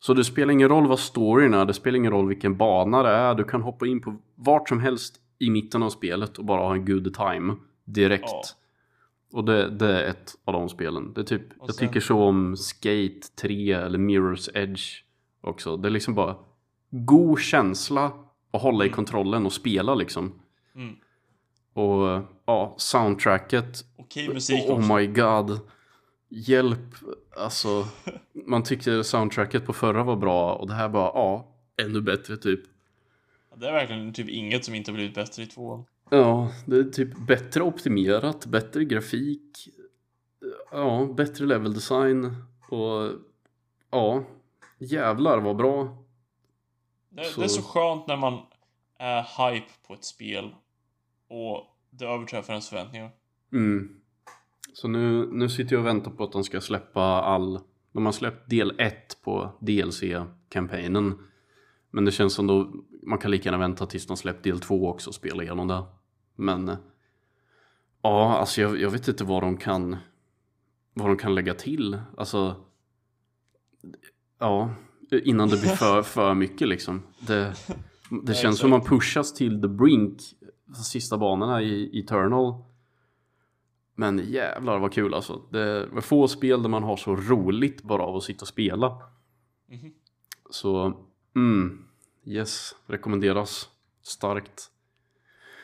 Så 0.00 0.14
det 0.14 0.24
spelar 0.24 0.52
ingen 0.52 0.68
roll 0.68 0.86
vad 0.86 0.98
storyn 0.98 1.54
är, 1.54 1.64
det 1.64 1.74
spelar 1.74 1.96
ingen 1.96 2.12
roll 2.12 2.28
vilken 2.28 2.56
bana 2.56 3.02
det 3.02 3.08
är. 3.08 3.34
Du 3.34 3.44
kan 3.44 3.62
hoppa 3.62 3.86
in 3.86 4.00
på 4.00 4.16
vart 4.34 4.68
som 4.68 4.80
helst 4.80 5.16
i 5.38 5.50
mitten 5.50 5.82
av 5.82 5.90
spelet 5.90 6.38
och 6.38 6.44
bara 6.44 6.60
ha 6.62 6.74
en 6.74 6.84
good 6.84 7.14
time 7.14 7.54
direkt. 7.84 8.24
Ja. 8.26 8.42
Och 9.32 9.44
det, 9.44 9.70
det 9.70 10.02
är 10.02 10.10
ett 10.10 10.34
av 10.44 10.52
de 10.52 10.68
spelen. 10.68 11.12
Det 11.12 11.24
typ, 11.24 11.42
Och 11.58 11.68
jag 11.68 11.74
sen- 11.74 11.88
tycker 11.88 12.00
så 12.00 12.22
om 12.22 12.56
Skate 12.56 13.20
3 13.40 13.72
eller 13.72 13.98
Mirror's 13.98 14.50
Edge 14.54 14.82
också. 15.40 15.76
Det 15.76 15.88
är 15.88 15.90
liksom 15.90 16.14
bara 16.14 16.36
god 16.90 17.38
känsla 17.40 18.12
att 18.50 18.62
hålla 18.62 18.84
i 18.86 18.88
kontrollen 18.88 19.46
och 19.46 19.52
spela 19.52 19.94
liksom. 19.94 20.32
Mm. 20.74 20.96
Och 21.72 22.22
ja, 22.46 22.74
soundtracket 22.78 23.84
Okej 23.96 24.28
musik 24.28 24.62
också. 24.70 24.72
Oh 24.72 24.96
my 24.96 25.06
god. 25.06 25.60
Hjälp. 26.28 26.94
Alltså, 27.36 27.84
man 28.46 28.62
tyckte 28.62 29.04
soundtracket 29.04 29.66
på 29.66 29.72
förra 29.72 30.04
var 30.04 30.16
bra 30.16 30.54
och 30.54 30.68
det 30.68 30.74
här 30.74 30.88
bara, 30.88 31.04
ja, 31.14 31.48
ännu 31.82 32.00
bättre 32.00 32.36
typ. 32.36 32.60
Det 33.56 33.68
är 33.68 33.72
verkligen 33.72 34.12
typ 34.12 34.28
inget 34.28 34.64
som 34.64 34.74
inte 34.74 34.92
blivit 34.92 35.14
bättre 35.14 35.42
i 35.42 35.46
tvåan. 35.46 35.84
Ja, 36.14 36.52
det 36.66 36.76
är 36.76 36.84
typ 36.84 37.26
bättre 37.26 37.62
optimerat, 37.62 38.46
bättre 38.46 38.84
grafik, 38.84 39.68
ja, 40.70 41.14
bättre 41.16 41.46
level 41.46 41.74
design 41.74 42.36
och 42.68 43.10
ja, 43.90 44.24
jävlar 44.78 45.38
vad 45.40 45.56
bra. 45.56 46.04
Det, 47.08 47.24
Så- 47.24 47.40
det 47.40 47.46
är 47.46 47.48
så 47.48 47.62
skönt 47.62 48.06
när 48.06 48.16
man 48.16 48.38
är 48.98 49.22
hype 49.22 49.72
på 49.86 49.94
ett 49.94 50.04
spel 50.04 50.54
och 51.28 51.64
det 51.90 52.04
överträffar 52.06 52.52
ens 52.52 52.68
förväntningar. 52.68 53.10
Mm. 53.52 54.00
Så 54.72 54.88
nu, 54.88 55.28
nu 55.32 55.48
sitter 55.48 55.72
jag 55.72 55.80
och 55.80 55.86
väntar 55.86 56.10
på 56.10 56.24
att 56.24 56.32
de 56.32 56.44
ska 56.44 56.60
släppa 56.60 57.02
all... 57.02 57.60
De 57.92 58.04
har 58.06 58.12
släppt 58.12 58.50
del 58.50 58.80
1 58.80 59.22
på 59.22 59.52
DLC-kampanjen. 59.60 61.18
Men 61.90 62.04
det 62.04 62.12
känns 62.12 62.34
som 62.34 62.46
då 62.46 62.72
man 63.02 63.18
kan 63.18 63.30
lika 63.30 63.44
gärna 63.48 63.58
vänta 63.58 63.86
tills 63.86 64.06
de 64.06 64.16
släppt 64.16 64.44
del 64.44 64.60
2 64.60 64.88
också 64.88 65.10
och 65.10 65.14
spela 65.14 65.42
igenom 65.42 65.68
det. 65.68 65.82
Men 66.34 66.68
eh, 66.68 66.76
ja, 68.02 68.38
alltså 68.38 68.60
jag, 68.60 68.80
jag 68.80 68.90
vet 68.90 69.08
inte 69.08 69.24
vad 69.24 69.42
de 69.42 69.56
kan 69.56 69.96
vad 70.94 71.08
de 71.08 71.16
kan 71.16 71.34
lägga 71.34 71.54
till. 71.54 72.00
Alltså 72.16 72.56
ja, 74.38 74.74
innan 75.10 75.48
det 75.48 75.60
blir 75.60 75.70
för, 75.70 76.02
för 76.02 76.34
mycket 76.34 76.68
liksom. 76.68 77.02
Det, 77.20 77.54
det 78.22 78.34
känns 78.34 78.58
som 78.58 78.70
man 78.70 78.84
pushas 78.84 79.34
till 79.34 79.62
the 79.62 79.68
brink 79.68 80.22
sista 80.84 81.18
banorna 81.18 81.62
i 81.62 82.00
Eternal. 82.00 82.64
Men 83.94 84.18
jävlar 84.18 84.78
vad 84.78 84.92
kul 84.92 85.14
alltså. 85.14 85.42
Det 85.50 85.60
är 85.60 86.00
få 86.00 86.28
spel 86.28 86.62
där 86.62 86.68
man 86.68 86.82
har 86.82 86.96
så 86.96 87.16
roligt 87.16 87.82
bara 87.82 88.02
av 88.02 88.16
att 88.16 88.22
sitta 88.22 88.42
och 88.42 88.48
spela. 88.48 89.02
Mhm. 89.68 89.92
Så, 90.50 91.00
mm, 91.34 91.84
yes, 92.24 92.76
rekommenderas 92.86 93.68
starkt. 94.02 94.71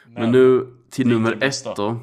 Men, 0.09 0.23
Men 0.23 0.33
nu 0.33 0.67
till 0.91 1.09
nummer 1.09 1.39
ett 1.43 1.65
då. 1.77 1.85
och 1.85 1.97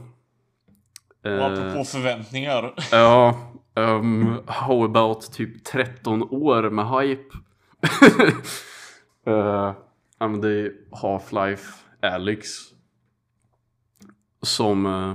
Eh, 1.26 1.46
apropå 1.46 1.84
förväntningar. 1.84 2.74
ja, 2.92 3.40
um, 3.76 4.40
how 4.48 4.86
about 4.86 5.32
typ 5.32 5.64
13 5.64 6.24
år 6.24 6.70
med 6.70 6.90
hype? 6.90 7.38
uh, 9.28 9.74
men 10.20 10.42
det 10.42 10.50
är 10.50 10.72
Half-Life 10.92 11.66
Alyx. 12.02 12.50
Som, 14.42 14.86
eh, 14.86 15.14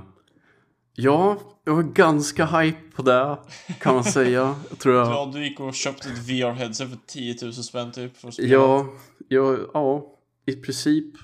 ja, 0.95 1.39
jag 1.65 1.75
var 1.75 1.83
ganska 1.83 2.47
hype 2.47 2.97
på 2.97 3.03
det 3.03 3.39
kan 3.81 3.95
man 3.95 4.05
säga. 4.05 4.55
Jag 4.69 4.79
tror 4.79 4.95
jag... 4.95 5.07
Ja, 5.07 5.31
du 5.35 5.45
gick 5.45 5.61
och 5.61 5.75
köpte 5.75 6.09
ett 6.09 6.19
VR-headset 6.19 6.89
för 6.91 6.99
10 7.07 7.37
000 7.43 7.53
spänn 7.53 7.93
typ 7.93 8.17
för 8.17 8.29
att 8.29 8.35
spela. 8.35 8.49
Ja, 8.49 8.87
ja, 9.29 9.57
ja, 9.75 10.07
i 10.47 10.53
princip. 10.53 11.15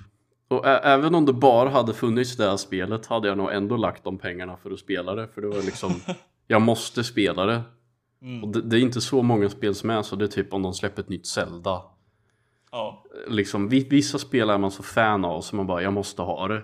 Och 0.49 0.67
även 0.67 1.15
om 1.15 1.27
det 1.27 1.33
bara 1.33 1.69
hade 1.71 1.95
funnits 1.95 2.37
det 2.37 2.51
här 2.51 2.57
spelet 2.57 3.07
hade 3.07 3.29
jag 3.29 3.39
nog 3.39 3.53
ändå 3.53 3.77
lagt 3.77 4.05
de 4.05 4.19
pengarna 4.19 4.57
för 4.57 4.71
att 4.71 4.79
spela 4.79 5.15
det. 5.15 5.29
För 5.29 5.41
det 5.43 5.49
var 5.49 5.63
liksom, 5.63 5.95
jag 6.47 6.63
måste 6.63 7.05
spela 7.05 7.47
det. 7.47 7.63
Mm. 8.23 8.45
Och 8.45 8.49
det, 8.53 8.63
det 8.63 8.77
är 8.77 8.81
inte 8.81 9.01
så 9.01 9.23
många 9.23 9.49
spel 9.51 9.75
som 9.75 9.91
är 9.91 10.03
så. 10.03 10.17
Det 10.17 10.25
är 10.25 10.29
typ 10.29 10.53
om 10.55 10.63
de 10.63 10.75
släpper 10.75 11.03
ett 11.03 11.09
nytt 11.09 11.27
Zelda. 11.27 11.83
Ja, 12.73 13.05
Liksom, 13.29 13.69
vi- 13.69 13.89
vissa 13.89 14.19
spel 14.19 14.51
är 14.51 14.59
man 14.59 14.71
så 14.71 14.83
fan 14.83 15.25
av 15.25 15.41
så 15.41 15.57
man 15.57 15.67
bara, 15.67 15.83
jag 15.83 15.93
måste 15.93 16.23
ha 16.23 16.49
det. 16.49 16.63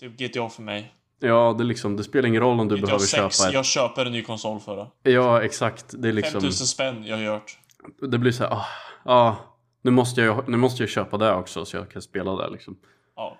typ 0.00 0.18
GTA 0.18 0.48
för 0.48 0.62
mig. 0.62 0.94
Ja, 1.20 1.54
det, 1.58 1.64
liksom, 1.64 1.96
det 1.96 2.04
spelar 2.04 2.28
ingen 2.28 2.42
roll 2.42 2.60
om 2.60 2.68
du 2.68 2.76
GTA 2.76 2.86
behöver 2.86 3.04
6, 3.04 3.12
köpa 3.38 3.48
ett... 3.48 3.54
jag 3.54 3.64
köper 3.64 4.06
en 4.06 4.12
ny 4.12 4.22
konsol 4.22 4.60
för 4.60 4.90
det. 5.02 5.10
Ja, 5.10 5.42
exakt. 5.42 5.94
Det 5.98 6.08
är 6.08 6.12
5 6.12 6.16
liksom... 6.16 6.42
000 6.42 6.52
spänn, 6.52 7.04
jag 7.06 7.16
har 7.16 7.24
gjort. 7.24 7.58
Det 8.00 8.18
blir 8.18 8.32
så 8.32 8.44
här, 8.44 8.50
ah, 8.52 8.64
ah, 9.04 9.34
nu, 9.82 9.90
måste 9.90 10.20
jag, 10.20 10.48
nu 10.48 10.56
måste 10.56 10.82
jag 10.82 10.90
köpa 10.90 11.18
det 11.18 11.34
också 11.34 11.64
så 11.64 11.76
jag 11.76 11.90
kan 11.90 12.02
spela 12.02 12.36
det 12.36 12.50
liksom. 12.50 12.76
Ja. 13.16 13.38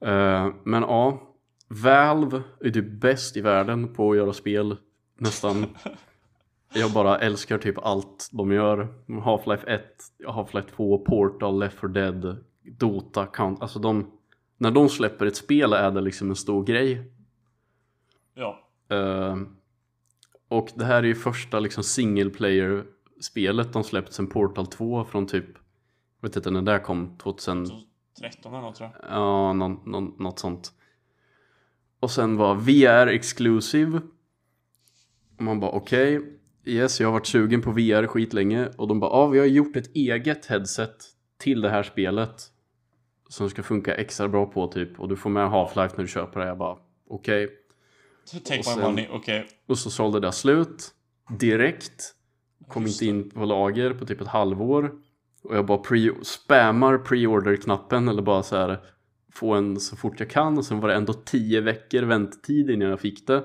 Eh, 0.00 0.52
men 0.64 0.82
ja, 0.82 1.22
Valve 1.68 2.42
är 2.60 2.70
typ 2.70 3.00
bäst 3.00 3.36
i 3.36 3.40
världen 3.40 3.94
på 3.94 4.10
att 4.10 4.16
göra 4.16 4.32
spel. 4.32 4.76
Nästan. 5.18 5.66
Jag 6.74 6.92
bara 6.92 7.18
älskar 7.18 7.58
typ 7.58 7.78
allt 7.78 8.28
de 8.32 8.52
gör. 8.52 8.88
Half-Life 9.06 9.66
1, 9.66 9.82
Half-Life 10.26 10.70
2, 10.76 10.98
Portal, 10.98 11.58
Left 11.58 11.78
4 11.80 11.88
Dead, 11.88 12.44
Dota, 12.62 13.26
Count. 13.26 13.62
Alltså 13.62 13.78
de, 13.78 14.10
när 14.58 14.70
de 14.70 14.88
släpper 14.88 15.26
ett 15.26 15.36
spel 15.36 15.72
är 15.72 15.90
det 15.90 16.00
liksom 16.00 16.30
en 16.30 16.36
stor 16.36 16.64
grej. 16.64 17.12
Ja. 18.34 18.68
Eh, 18.88 19.36
och 20.48 20.68
det 20.74 20.84
här 20.84 21.02
är 21.02 21.06
ju 21.06 21.14
första 21.14 21.60
liksom 21.60 21.84
single 21.84 22.30
player 22.30 22.84
spelet 23.20 23.72
de 23.72 23.84
släppt 23.84 24.12
sen 24.12 24.26
Portal 24.26 24.66
2 24.66 25.04
från 25.04 25.26
typ, 25.26 25.46
jag 26.20 26.28
vet 26.28 26.36
inte 26.36 26.50
när 26.50 26.62
det 26.62 26.72
där 26.72 26.78
kom, 26.78 27.18
2000 27.18 27.66
Så 27.66 27.80
13 28.20 28.52
eller 28.54 28.62
något 28.62 28.74
tror 28.76 28.90
jag. 29.02 29.10
Ja, 29.10 29.52
någon, 29.52 29.80
någon, 29.86 30.14
något 30.18 30.38
sånt. 30.38 30.72
Och 32.00 32.10
sen 32.10 32.36
var 32.36 32.54
VR 32.54 33.06
exclusive. 33.06 34.00
Och 35.36 35.42
man 35.44 35.60
bara 35.60 35.70
okej, 35.70 36.20
yes, 36.64 37.00
jag 37.00 37.08
har 37.08 37.12
varit 37.12 37.26
sugen 37.26 37.62
på 37.62 37.70
VR 37.70 38.06
skitlänge. 38.06 38.68
Och 38.76 38.88
de 38.88 39.00
bara, 39.00 39.10
ja 39.10 39.26
vi 39.26 39.38
har 39.38 39.46
gjort 39.46 39.76
ett 39.76 39.94
eget 39.96 40.46
headset 40.46 40.96
till 41.38 41.60
det 41.60 41.70
här 41.70 41.82
spelet. 41.82 42.42
Som 43.28 43.50
ska 43.50 43.62
funka 43.62 43.94
extra 43.94 44.28
bra 44.28 44.46
på 44.46 44.66
typ. 44.66 45.00
Och 45.00 45.08
du 45.08 45.16
får 45.16 45.30
med 45.30 45.48
Half-Life 45.48 45.90
när 45.96 46.04
du 46.04 46.08
köper 46.08 46.40
det. 46.40 46.46
Jag 46.46 46.58
bara, 46.58 46.78
okej. 47.08 47.48
Take 48.32 48.52
my 48.54 48.58
Och 48.58 48.64
sen- 48.64 48.80
money, 48.82 49.06
okej. 49.10 49.46
Och 49.66 49.78
så 49.78 49.90
sålde 49.90 50.20
det 50.20 50.32
slut 50.32 50.90
direkt. 51.38 52.14
Kom 52.68 52.82
Just 52.82 53.02
inte 53.02 53.26
in 53.26 53.30
på 53.30 53.44
lager 53.44 53.94
på 53.94 54.06
typ 54.06 54.20
ett 54.20 54.28
halvår. 54.28 54.92
Och 55.42 55.56
jag 55.56 55.66
bara 55.66 55.78
pre 55.78 56.10
spammar 56.22 56.98
pre-order-knappen 56.98 58.08
eller 58.08 58.22
bara 58.22 58.42
så 58.42 58.56
här 58.56 58.78
få 59.32 59.54
en 59.54 59.80
så 59.80 59.96
fort 59.96 60.20
jag 60.20 60.30
kan. 60.30 60.58
Och 60.58 60.64
sen 60.64 60.80
var 60.80 60.88
det 60.88 60.94
ändå 60.94 61.12
tio 61.12 61.60
veckor 61.60 62.02
väntetid 62.02 62.70
innan 62.70 62.88
jag 62.88 63.00
fick 63.00 63.26
det. 63.26 63.44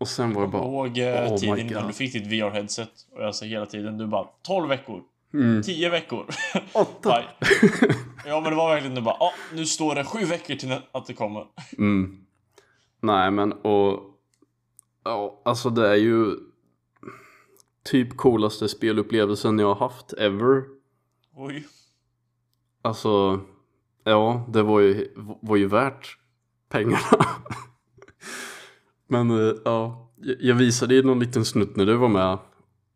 Och 0.00 0.08
sen 0.08 0.32
var 0.32 0.42
det 0.42 0.48
bara... 0.48 0.62
Ihåg 0.62 0.98
eh, 0.98 1.32
oh 1.32 1.36
tiden 1.36 1.58
innan 1.58 1.86
du 1.86 1.92
fick 1.92 2.12
ditt 2.12 2.26
VR-headset. 2.26 2.88
Och 3.12 3.22
jag 3.22 3.34
sa 3.34 3.46
hela 3.46 3.66
tiden, 3.66 3.98
du 3.98 4.06
bara 4.06 4.28
12 4.42 4.68
veckor. 4.68 5.02
Mm, 5.34 5.62
10 5.62 5.88
veckor. 5.88 6.26
åtta! 6.72 7.22
Bye. 7.40 7.94
Ja 8.26 8.40
men 8.40 8.50
det 8.50 8.56
var 8.56 8.70
verkligen 8.70 8.94
du 8.94 9.00
bara, 9.00 9.16
ja 9.20 9.32
nu 9.54 9.66
står 9.66 9.94
det 9.94 10.04
7 10.04 10.18
veckor 10.18 10.54
till 10.54 10.76
att 10.92 11.06
det 11.06 11.14
kommer. 11.14 11.46
Mm. 11.78 12.24
Nej 13.00 13.30
men 13.30 13.52
och... 13.52 14.00
Ja, 15.04 15.42
alltså 15.44 15.70
det 15.70 15.88
är 15.88 15.94
ju 15.94 16.36
typ 17.84 18.16
coolaste 18.16 18.68
spelupplevelsen 18.68 19.58
jag 19.58 19.66
har 19.74 19.88
haft 19.88 20.12
ever. 20.12 20.62
Oj. 21.36 21.66
Alltså, 22.82 23.40
ja, 24.04 24.46
det 24.48 24.62
var 24.62 24.80
ju, 24.80 25.08
var 25.42 25.56
ju 25.56 25.66
värt 25.66 26.18
pengarna. 26.68 26.98
Men 29.06 29.30
eh, 29.30 29.54
ja, 29.64 30.10
jag- 30.40 30.54
visade 30.54 30.94
ju 30.94 31.02
någon 31.02 31.18
liten 31.20 31.44
snutt 31.44 31.76
när 31.76 31.86
du 31.86 31.96
var 31.96 32.08
med 32.08 32.38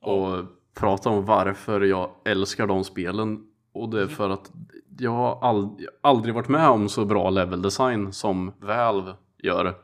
och 0.01 0.45
pratade 0.75 1.17
om 1.17 1.25
varför 1.25 1.81
jag 1.81 2.11
älskar 2.25 2.67
de 2.67 2.85
spelen. 2.85 3.45
Och 3.73 3.89
det 3.89 4.03
är 4.03 4.07
för 4.07 4.31
att 4.31 4.53
jag 4.99 5.11
har 5.11 5.41
ald- 5.41 5.87
aldrig 6.01 6.35
varit 6.35 6.49
med 6.49 6.69
om 6.69 6.89
så 6.89 7.05
bra 7.05 7.31
level 7.31 7.63
design 7.63 8.13
som 8.13 8.53
Valve 8.61 9.15
gör. 9.43 9.75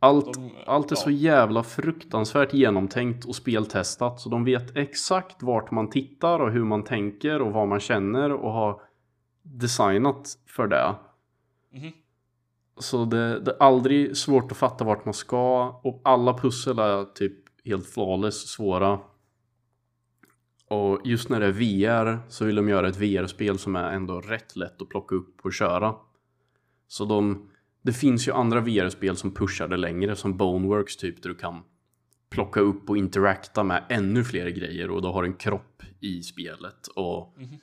Allt, 0.00 0.34
De- 0.34 0.50
allt 0.66 0.90
är 0.90 0.96
ja. 0.96 1.00
så 1.00 1.10
jävla 1.10 1.62
fruktansvärt 1.62 2.54
genomtänkt 2.54 3.24
och 3.24 3.34
speltestat 3.34 4.20
så 4.20 4.28
de 4.28 4.44
vet 4.44 4.76
exakt 4.76 5.42
vart 5.42 5.70
man 5.70 5.90
tittar 5.90 6.40
och 6.40 6.52
hur 6.52 6.64
man 6.64 6.84
tänker 6.84 7.42
och 7.42 7.52
vad 7.52 7.68
man 7.68 7.80
känner 7.80 8.32
och 8.32 8.52
har 8.52 8.80
designat 9.42 10.28
för 10.46 10.66
det. 10.66 10.94
Mhm. 11.72 11.92
Så 12.80 13.04
det, 13.04 13.40
det 13.40 13.50
är 13.50 13.62
aldrig 13.62 14.16
svårt 14.16 14.52
att 14.52 14.58
fatta 14.58 14.84
vart 14.84 15.04
man 15.04 15.14
ska 15.14 15.68
och 15.68 16.00
alla 16.04 16.38
pussel 16.38 16.78
är 16.78 17.04
typ 17.04 17.32
helt 17.64 17.86
flawless 17.86 18.48
svåra. 18.48 18.98
Och 20.68 21.00
just 21.04 21.28
när 21.28 21.40
det 21.40 21.46
är 21.46 21.52
VR 21.52 22.18
så 22.28 22.44
vill 22.44 22.56
de 22.56 22.68
göra 22.68 22.88
ett 22.88 22.96
VR-spel 22.96 23.58
som 23.58 23.76
är 23.76 23.92
ändå 23.92 24.20
rätt 24.20 24.56
lätt 24.56 24.82
att 24.82 24.88
plocka 24.88 25.14
upp 25.14 25.40
och 25.42 25.52
köra. 25.52 25.94
Så 26.88 27.04
de, 27.04 27.50
det 27.82 27.92
finns 27.92 28.28
ju 28.28 28.32
andra 28.32 28.60
VR-spel 28.60 29.16
som 29.16 29.34
pushar 29.34 29.68
det 29.68 29.76
längre 29.76 30.16
som 30.16 30.36
Boneworks 30.36 30.96
typ 30.96 31.22
där 31.22 31.28
du 31.30 31.34
kan 31.36 31.62
plocka 32.30 32.60
upp 32.60 32.90
och 32.90 32.96
interakta 32.96 33.62
med 33.62 33.84
ännu 33.88 34.24
fler 34.24 34.48
grejer 34.48 34.90
och 34.90 35.02
du 35.02 35.08
har 35.08 35.24
en 35.24 35.34
kropp 35.34 35.82
i 36.00 36.22
spelet. 36.22 36.86
Och, 36.86 37.34
Mhm. 37.38 37.58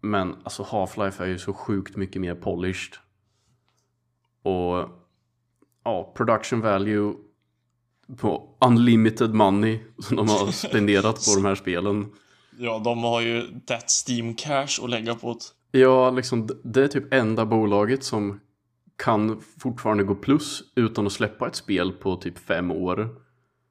Men 0.00 0.34
alltså 0.44 0.62
Half-Life 0.62 1.22
är 1.22 1.26
ju 1.26 1.38
så 1.38 1.52
sjukt 1.52 1.96
mycket 1.96 2.20
mer 2.20 2.34
polished. 2.34 2.94
Och 4.42 4.88
ja, 5.84 6.12
production 6.16 6.60
value 6.60 7.14
på 8.16 8.56
unlimited 8.66 9.34
money 9.34 9.80
som 9.98 10.16
de 10.16 10.28
har 10.28 10.46
spenderat 10.68 11.14
på 11.14 11.34
de 11.34 11.44
här 11.44 11.54
spelen. 11.54 12.06
Ja, 12.58 12.78
de 12.84 12.98
har 13.04 13.20
ju 13.20 13.60
that 13.66 13.90
Steam 14.08 14.34
Cash 14.34 14.84
att 14.84 14.90
lägga 14.90 15.14
på 15.14 15.38
det. 15.72 15.78
Ja, 15.78 16.10
liksom 16.10 16.48
det 16.64 16.82
är 16.82 16.88
typ 16.88 17.14
enda 17.14 17.46
bolaget 17.46 18.04
som 18.04 18.40
kan 18.98 19.40
fortfarande 19.40 20.04
gå 20.04 20.14
plus 20.14 20.62
utan 20.74 21.06
att 21.06 21.12
släppa 21.12 21.46
ett 21.46 21.54
spel 21.54 21.92
på 21.92 22.16
typ 22.16 22.38
fem 22.38 22.70
år. 22.70 23.08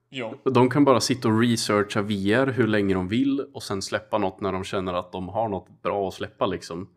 Ja, 0.09 0.34
De 0.43 0.69
kan 0.69 0.86
bara 0.86 0.99
sitta 0.99 1.28
och 1.28 1.39
researcha 1.39 2.01
VR 2.01 2.47
hur 2.47 2.67
länge 2.67 2.93
de 2.93 3.07
vill 3.07 3.39
och 3.53 3.63
sen 3.63 3.82
släppa 3.82 4.17
något 4.17 4.41
när 4.41 4.51
de 4.51 4.63
känner 4.63 4.93
att 4.93 5.11
de 5.11 5.30
har 5.30 5.49
något 5.49 5.82
bra 5.82 6.07
att 6.07 6.13
släppa 6.13 6.45
liksom. 6.45 6.89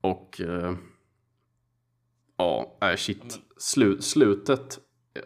Och... 0.00 0.40
Eh, 0.40 0.74
ja, 2.36 2.76
nej 2.80 2.98
shit. 2.98 3.40
Slu, 3.56 4.00
slutet, 4.00 4.78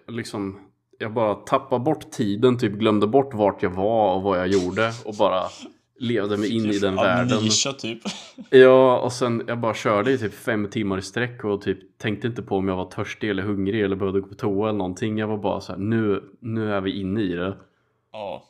liksom... 0.08 0.60
Jag 0.98 1.12
bara 1.12 1.34
tappade 1.34 1.84
bort 1.84 2.10
tiden, 2.10 2.58
typ 2.58 2.72
glömde 2.72 3.06
bort 3.06 3.34
vart 3.34 3.62
jag 3.62 3.70
var 3.70 4.14
och 4.14 4.22
vad 4.22 4.38
jag 4.38 4.48
gjorde 4.48 4.92
och 5.04 5.14
bara 5.14 5.42
levde 5.98 6.36
mig 6.36 6.56
in 6.56 6.66
i 6.66 6.78
den 6.78 6.94
världen. 6.94 7.38
Amnesia 7.38 7.72
typ. 7.72 7.98
Ja, 8.50 8.98
och 8.98 9.12
sen 9.12 9.42
jag 9.46 9.60
bara 9.60 9.74
körde 9.74 10.12
i 10.12 10.18
typ 10.18 10.34
fem 10.34 10.68
timmar 10.70 10.98
i 10.98 11.02
sträck 11.02 11.44
och 11.44 11.62
typ 11.62 11.98
tänkte 11.98 12.26
inte 12.26 12.42
på 12.42 12.56
om 12.56 12.68
jag 12.68 12.76
var 12.76 12.90
törstig 12.90 13.30
eller 13.30 13.42
hungrig 13.42 13.84
eller 13.84 13.96
behövde 13.96 14.20
gå 14.20 14.28
på 14.28 14.34
toa 14.34 14.68
eller 14.68 14.78
någonting. 14.78 15.18
Jag 15.18 15.28
var 15.28 15.38
bara 15.38 15.60
så 15.60 15.72
här, 15.72 15.78
nu, 15.78 16.22
nu 16.40 16.72
är 16.72 16.80
vi 16.80 17.00
inne 17.00 17.20
i 17.20 17.32
det. 17.32 17.56
Ja. 18.12 18.44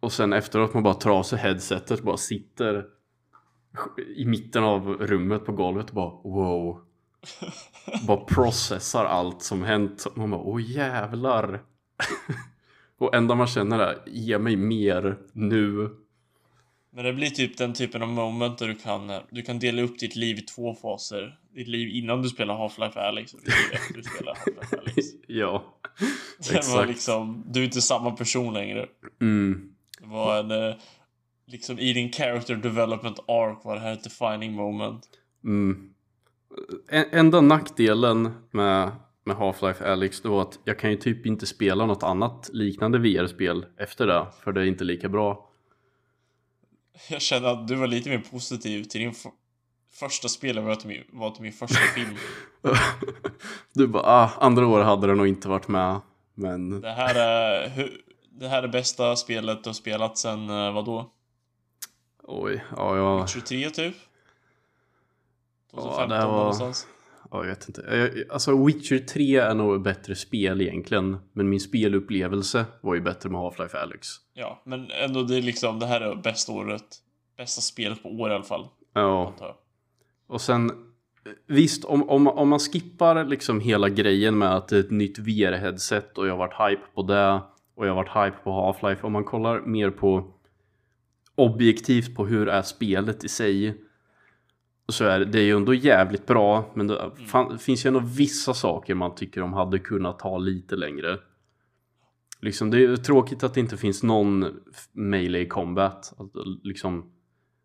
Och 0.00 0.12
sen 0.12 0.32
efteråt 0.32 0.74
man 0.74 0.82
bara 0.82 0.94
tar 0.94 1.10
av 1.10 1.22
sig 1.22 1.38
headsetet 1.38 2.02
bara 2.02 2.16
sitter 2.16 2.84
i 4.16 4.24
mitten 4.24 4.64
av 4.64 4.88
rummet 4.88 5.46
på 5.46 5.52
golvet 5.52 5.88
och 5.88 5.94
bara 5.94 6.10
wow. 6.10 6.80
bara 8.06 8.20
processar 8.20 9.04
allt 9.04 9.42
som 9.42 9.62
hänt. 9.62 10.06
Man 10.14 10.30
bara 10.30 10.40
åh 10.40 10.70
jävlar. 10.70 11.62
och 12.98 13.14
enda 13.14 13.34
man 13.34 13.46
känner 13.46 13.78
är 13.78 13.98
ge 14.06 14.38
mig 14.38 14.56
mer 14.56 15.18
nu. 15.32 15.90
Men 16.98 17.04
det 17.04 17.12
blir 17.12 17.30
typ 17.30 17.56
den 17.56 17.72
typen 17.72 18.02
av 18.02 18.08
moment 18.08 18.58
där 18.58 18.68
du 18.68 18.74
kan, 18.74 19.12
du 19.30 19.42
kan 19.42 19.58
dela 19.58 19.82
upp 19.82 19.98
ditt 19.98 20.16
liv 20.16 20.38
i 20.38 20.42
två 20.42 20.74
faser. 20.74 21.38
Ditt 21.54 21.68
liv 21.68 21.88
innan 21.88 22.22
du 22.22 22.28
spelar 22.28 22.54
Half-Life 22.54 22.98
Alyx 22.98 23.34
och 23.34 23.40
ditt 23.40 23.48
liv 23.48 23.72
efter 23.72 23.94
du 23.94 24.02
spelar 24.02 24.34
Half-Life 24.34 24.78
Alyx. 24.78 25.06
ja. 25.26 25.64
Det 26.38 26.52
var 26.52 26.58
Exakt. 26.58 26.88
liksom, 26.88 27.44
du 27.46 27.60
är 27.60 27.64
inte 27.64 27.80
samma 27.80 28.10
person 28.10 28.54
längre. 28.54 28.86
Mm. 29.20 29.72
Det 30.00 30.06
var 30.06 30.38
en, 30.38 30.50
eh, 30.50 30.74
liksom 31.46 31.78
i 31.78 31.92
din 31.92 32.12
character 32.12 32.54
development 32.54 33.18
arc 33.18 33.64
var 33.64 33.74
det 33.74 33.80
här 33.80 33.92
ett 33.92 34.04
defining 34.04 34.52
moment. 34.52 35.06
Mm. 35.44 35.90
En, 36.88 37.04
enda 37.12 37.40
nackdelen 37.40 38.30
med, 38.50 38.90
med 39.24 39.36
Half-Life 39.36 39.84
Alyx 39.84 40.20
det 40.20 40.28
var 40.28 40.42
att 40.42 40.58
jag 40.64 40.78
kan 40.78 40.90
ju 40.90 40.96
typ 40.96 41.26
inte 41.26 41.46
spela 41.46 41.86
något 41.86 42.02
annat 42.02 42.50
liknande 42.52 42.98
VR-spel 42.98 43.66
efter 43.76 44.06
det, 44.06 44.26
för 44.44 44.52
det 44.52 44.60
är 44.60 44.64
inte 44.64 44.84
lika 44.84 45.08
bra. 45.08 45.47
Jag 47.08 47.22
känner 47.22 47.48
att 47.48 47.68
du 47.68 47.74
var 47.74 47.86
lite 47.86 48.08
mer 48.10 48.18
positiv 48.18 48.84
till 48.84 49.00
din 49.00 49.14
första 49.92 50.28
spel 50.28 50.58
var 50.60 50.74
till 50.74 50.88
min, 50.88 51.04
var 51.12 51.30
till 51.30 51.42
min 51.42 51.52
första 51.52 51.76
film. 51.94 52.16
du 53.74 53.86
bara, 53.86 54.02
ah, 54.02 54.30
andra 54.40 54.66
år 54.66 54.80
hade 54.80 55.06
det 55.06 55.14
nog 55.14 55.26
inte 55.28 55.48
varit 55.48 55.68
med, 55.68 56.00
men 56.34 56.80
Det 56.80 56.90
här 56.92 57.14
är, 57.14 57.90
det 58.30 58.48
här 58.48 58.62
är 58.62 58.68
bästa 58.68 59.16
spelet 59.16 59.64
du 59.64 59.68
har 59.68 59.74
spelat 59.74 60.18
sen, 60.18 60.50
eh, 60.50 60.72
vadå? 60.72 61.10
oj, 62.22 62.64
ja, 62.76 62.96
jag, 62.96 63.28
23 63.28 63.70
typ? 63.70 63.94
2015 65.70 66.08
det 66.08 66.16
här 66.16 66.26
var- 66.26 66.36
någonstans. 66.38 66.86
Ja, 67.30 67.38
jag 67.38 67.46
vet 67.46 67.68
inte. 67.68 67.82
Jag, 67.90 68.30
alltså 68.30 68.64
Witcher 68.64 68.98
3 68.98 69.36
är 69.36 69.54
nog 69.54 69.76
ett 69.76 69.82
bättre 69.82 70.14
spel 70.14 70.60
egentligen, 70.60 71.16
men 71.32 71.48
min 71.48 71.60
spelupplevelse 71.60 72.64
var 72.80 72.94
ju 72.94 73.00
bättre 73.00 73.30
med 73.30 73.40
Half-Life 73.40 73.76
Alyx. 73.76 74.08
Ja, 74.34 74.62
men 74.64 74.90
ändå 74.90 75.22
det 75.22 75.36
är 75.36 75.42
liksom, 75.42 75.78
det 75.78 75.86
här 75.86 76.00
är 76.00 76.14
bästa 76.14 76.52
året. 76.52 76.84
Bästa 77.36 77.60
spelet 77.60 78.02
på 78.02 78.08
år 78.08 78.30
i 78.30 78.34
alla 78.34 78.44
fall. 78.44 78.66
Ja. 78.92 79.34
Och 80.26 80.40
sen 80.40 80.70
Visst, 81.46 81.84
om, 81.84 82.08
om, 82.08 82.26
om 82.26 82.48
man 82.48 82.58
skippar 82.58 83.24
liksom 83.24 83.60
hela 83.60 83.88
grejen 83.88 84.38
med 84.38 84.56
att 84.56 84.68
det 84.68 84.76
är 84.76 84.80
ett 84.80 84.90
nytt 84.90 85.18
VR-headset 85.18 86.18
och 86.18 86.26
jag 86.26 86.32
har 86.32 86.38
varit 86.38 86.70
hype 86.70 86.82
på 86.94 87.02
det 87.02 87.40
och 87.74 87.86
jag 87.86 87.94
har 87.94 88.04
varit 88.04 88.26
hype 88.26 88.44
på 88.44 88.50
Half-Life. 88.50 89.02
Om 89.02 89.12
man 89.12 89.24
kollar 89.24 89.60
mer 89.60 89.90
på 89.90 90.34
objektivt 91.34 92.16
på 92.16 92.26
hur 92.26 92.48
är 92.48 92.62
spelet 92.62 93.24
i 93.24 93.28
sig 93.28 93.76
så 94.88 95.04
är 95.04 95.18
det, 95.18 95.24
det 95.24 95.38
är 95.38 95.44
ju 95.44 95.56
ändå 95.56 95.74
jävligt 95.74 96.26
bra 96.26 96.70
men 96.74 96.86
det 96.86 97.10
fan, 97.26 97.58
finns 97.58 97.86
ju 97.86 97.88
ändå 97.88 98.00
vissa 98.00 98.54
saker 98.54 98.94
man 98.94 99.14
tycker 99.14 99.40
de 99.40 99.52
hade 99.52 99.78
kunnat 99.78 100.18
ta 100.18 100.38
lite 100.38 100.76
längre. 100.76 101.18
Liksom 102.40 102.70
det 102.70 102.84
är 102.84 102.96
tråkigt 102.96 103.42
att 103.42 103.54
det 103.54 103.60
inte 103.60 103.76
finns 103.76 104.02
någon 104.02 104.46
melee 104.92 105.46
combat. 105.46 106.12
Att, 106.18 106.30
liksom, 106.62 107.10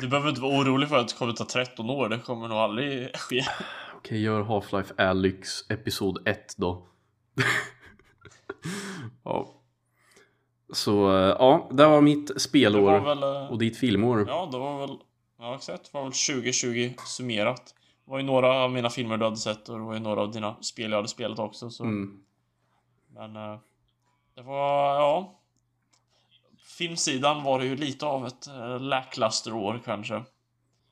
Du 0.00 0.08
behöver 0.08 0.28
inte 0.28 0.40
vara 0.40 0.60
orolig 0.60 0.88
för 0.88 0.96
att 0.96 1.08
det 1.08 1.14
kommer 1.14 1.32
ta 1.32 1.44
13 1.44 1.90
år. 1.90 2.08
Det 2.08 2.18
kommer 2.18 2.48
nog 2.48 2.58
aldrig 2.58 3.16
ske. 3.16 3.44
Okej, 3.96 4.22
gör 4.22 4.42
Half-Life 4.42 5.08
Alyx 5.10 5.70
Episod 5.70 6.28
1 6.28 6.54
då. 6.56 6.86
ja. 9.24 9.54
Så, 10.72 11.10
eh, 11.16 11.36
ja, 11.38 11.68
det 11.72 11.86
var 11.86 12.00
mitt 12.00 12.26
Det 12.26 12.32
var 12.34 12.38
spelår 12.38 13.00
väl... 13.00 13.22
eh, 13.22 13.50
och 13.50 13.58
ditt 13.58 13.76
filmår. 13.78 14.24
Ja, 14.28 14.48
det 14.52 14.58
var 14.58 14.78
väl... 14.86 14.96
Ja, 15.38 15.54
exakt. 15.54 15.84
Det 15.92 15.98
var 15.98 16.02
väl 16.04 16.12
2020 16.12 16.92
summerat. 17.06 17.74
Det 18.04 18.10
var 18.10 18.18
ju 18.18 18.24
några 18.24 18.52
av 18.52 18.70
mina 18.70 18.90
filmer 18.90 19.16
du 19.16 19.24
hade 19.24 19.36
sett 19.36 19.68
och 19.68 19.78
det 19.78 19.84
var 19.84 19.94
ju 19.94 20.00
några 20.00 20.20
av 20.20 20.30
dina 20.32 20.62
spel 20.62 20.90
jag 20.90 20.98
hade 20.98 21.08
spelat 21.08 21.38
också. 21.38 21.70
Så. 21.70 21.84
Mm. 21.84 22.20
Men 23.14 23.36
eh, 23.36 23.58
det 24.36 24.42
var, 24.42 24.94
ja. 24.94 25.37
Filmsidan 26.78 27.42
var 27.42 27.58
det 27.58 27.66
ju 27.66 27.76
lite 27.76 28.06
av 28.06 28.26
ett 28.26 28.46
eh, 28.46 28.80
lackluster 28.80 29.54
år 29.54 29.80
kanske. 29.84 30.22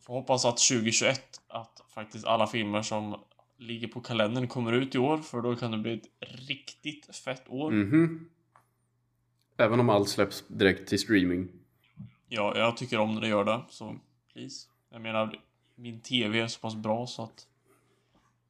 Får 0.00 0.14
hoppas 0.14 0.44
att 0.44 0.58
2021 0.58 1.40
att 1.48 1.80
faktiskt 1.94 2.26
alla 2.26 2.46
filmer 2.46 2.82
som 2.82 3.20
ligger 3.58 3.88
på 3.88 4.00
kalendern 4.00 4.48
kommer 4.48 4.72
ut 4.72 4.94
i 4.94 4.98
år 4.98 5.18
för 5.18 5.42
då 5.42 5.56
kan 5.56 5.70
det 5.70 5.78
bli 5.78 5.92
ett 5.94 6.08
riktigt 6.48 7.16
fett 7.16 7.48
år. 7.48 7.70
Mhm. 7.70 8.28
Även 9.56 9.80
om 9.80 9.90
allt 9.90 10.08
släpps 10.08 10.44
direkt 10.48 10.88
till 10.88 10.98
streaming. 10.98 11.48
Ja, 12.28 12.58
jag 12.58 12.76
tycker 12.76 12.98
om 12.98 13.14
när 13.14 13.20
det 13.20 13.28
gör 13.28 13.44
det, 13.44 13.60
så 13.68 13.96
please. 14.32 14.68
Jag 14.90 15.00
menar, 15.00 15.40
min 15.74 16.00
TV 16.00 16.40
är 16.40 16.46
så 16.46 16.60
pass 16.60 16.74
bra 16.74 17.06
så 17.06 17.22
att 17.22 17.46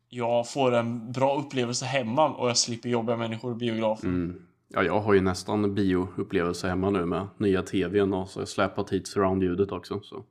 jag 0.09 0.51
får 0.51 0.74
en 0.74 1.12
bra 1.12 1.39
upplevelse 1.39 1.84
hemma 1.84 2.28
och 2.28 2.49
jag 2.49 2.57
slipper 2.57 2.89
jobbiga 2.89 3.16
människor 3.16 3.53
i 3.53 3.55
biografen. 3.55 4.11
Mm. 4.11 4.45
Ja, 4.68 4.82
jag 4.82 5.00
har 5.00 5.14
ju 5.14 5.20
nästan 5.20 5.74
bioupplevelse 5.74 6.68
hemma 6.68 6.90
nu 6.90 7.06
med 7.06 7.28
nya 7.38 7.62
tvn 7.62 8.14
och 8.14 8.28
så 8.28 8.38
har 8.38 8.42
jag 8.42 8.48
släpat 8.48 8.92
hit 8.92 9.08
surround-ljudet 9.08 9.72
också. 9.72 10.00
Så 10.00 10.24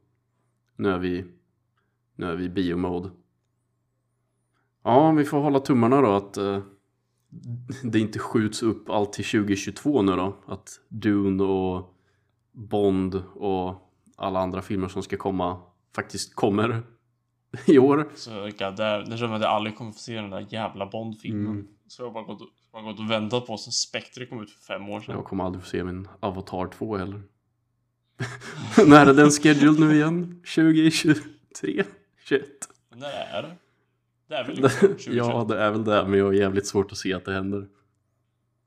nu 0.75 0.89
är 0.89 0.99
vi, 0.99 1.25
nu 2.15 2.25
är 2.25 2.35
vi 2.35 2.43
i 2.45 2.49
biomode. 2.49 3.09
Ja, 4.83 5.11
vi 5.11 5.25
får 5.25 5.39
hålla 5.39 5.59
tummarna 5.59 6.01
då 6.01 6.11
att 6.11 6.37
eh, 6.37 6.59
det 7.83 7.99
inte 7.99 8.19
skjuts 8.19 8.63
upp 8.63 8.89
allt 8.89 9.13
till 9.13 9.25
2022 9.25 10.01
nu 10.01 10.15
då. 10.15 10.35
Att 10.45 10.69
Dune 10.89 11.43
och 11.43 11.95
Bond 12.51 13.23
och 13.33 13.91
alla 14.15 14.39
andra 14.39 14.61
filmer 14.61 14.87
som 14.87 15.03
ska 15.03 15.17
komma 15.17 15.61
faktiskt 15.95 16.35
kommer 16.35 16.83
i 17.65 17.79
år. 17.79 18.09
Så 18.15 18.31
god, 18.41 18.75
det, 18.77 18.99
det 18.99 19.05
känns 19.07 19.19
som 19.19 19.33
att 19.33 19.41
jag 19.41 19.51
aldrig 19.51 19.77
kommer 19.77 19.91
få 19.91 19.99
se 19.99 20.15
den 20.15 20.29
där 20.29 20.47
jävla 20.49 20.85
Bond-filmen. 20.85 21.51
Mm. 21.51 21.67
Så 21.87 22.03
jag 22.03 22.13
bara 22.13 22.23
gått, 22.23 22.41
bara 22.75 22.83
gått 22.83 22.99
och 22.99 23.11
väntat 23.11 23.45
på 23.47 23.57
sen 23.57 23.71
Spectre 23.73 24.25
kom 24.25 24.41
ut 24.43 24.51
för 24.51 24.59
fem 24.61 24.89
år 24.89 24.99
sedan. 25.01 25.15
Jag 25.15 25.25
kommer 25.25 25.43
aldrig 25.43 25.63
få 25.63 25.69
se 25.69 25.83
min 25.83 26.07
Avatar 26.19 26.67
2 26.67 26.97
heller. 26.97 27.21
När 28.87 29.05
är 29.07 29.13
den 29.13 29.31
scheduled 29.31 29.79
nu 29.79 29.95
igen? 29.95 30.41
2023? 30.55 31.83
21? 32.25 32.45
Men 32.89 32.99
när 32.99 33.09
är 33.09 33.41
det? 33.41 33.55
Det 34.27 34.35
är 34.35 34.43
väl 34.43 34.55
liksom 34.55 34.69
2021? 34.87 35.17
ja, 35.17 35.45
det 35.49 35.61
är 35.61 35.71
väl 35.71 35.83
det, 35.83 36.07
men 36.07 36.19
jag 36.19 36.25
har 36.25 36.33
jävligt 36.33 36.67
svårt 36.67 36.91
att 36.91 36.97
se 36.97 37.13
att 37.13 37.25
det 37.25 37.33
händer. 37.33 37.67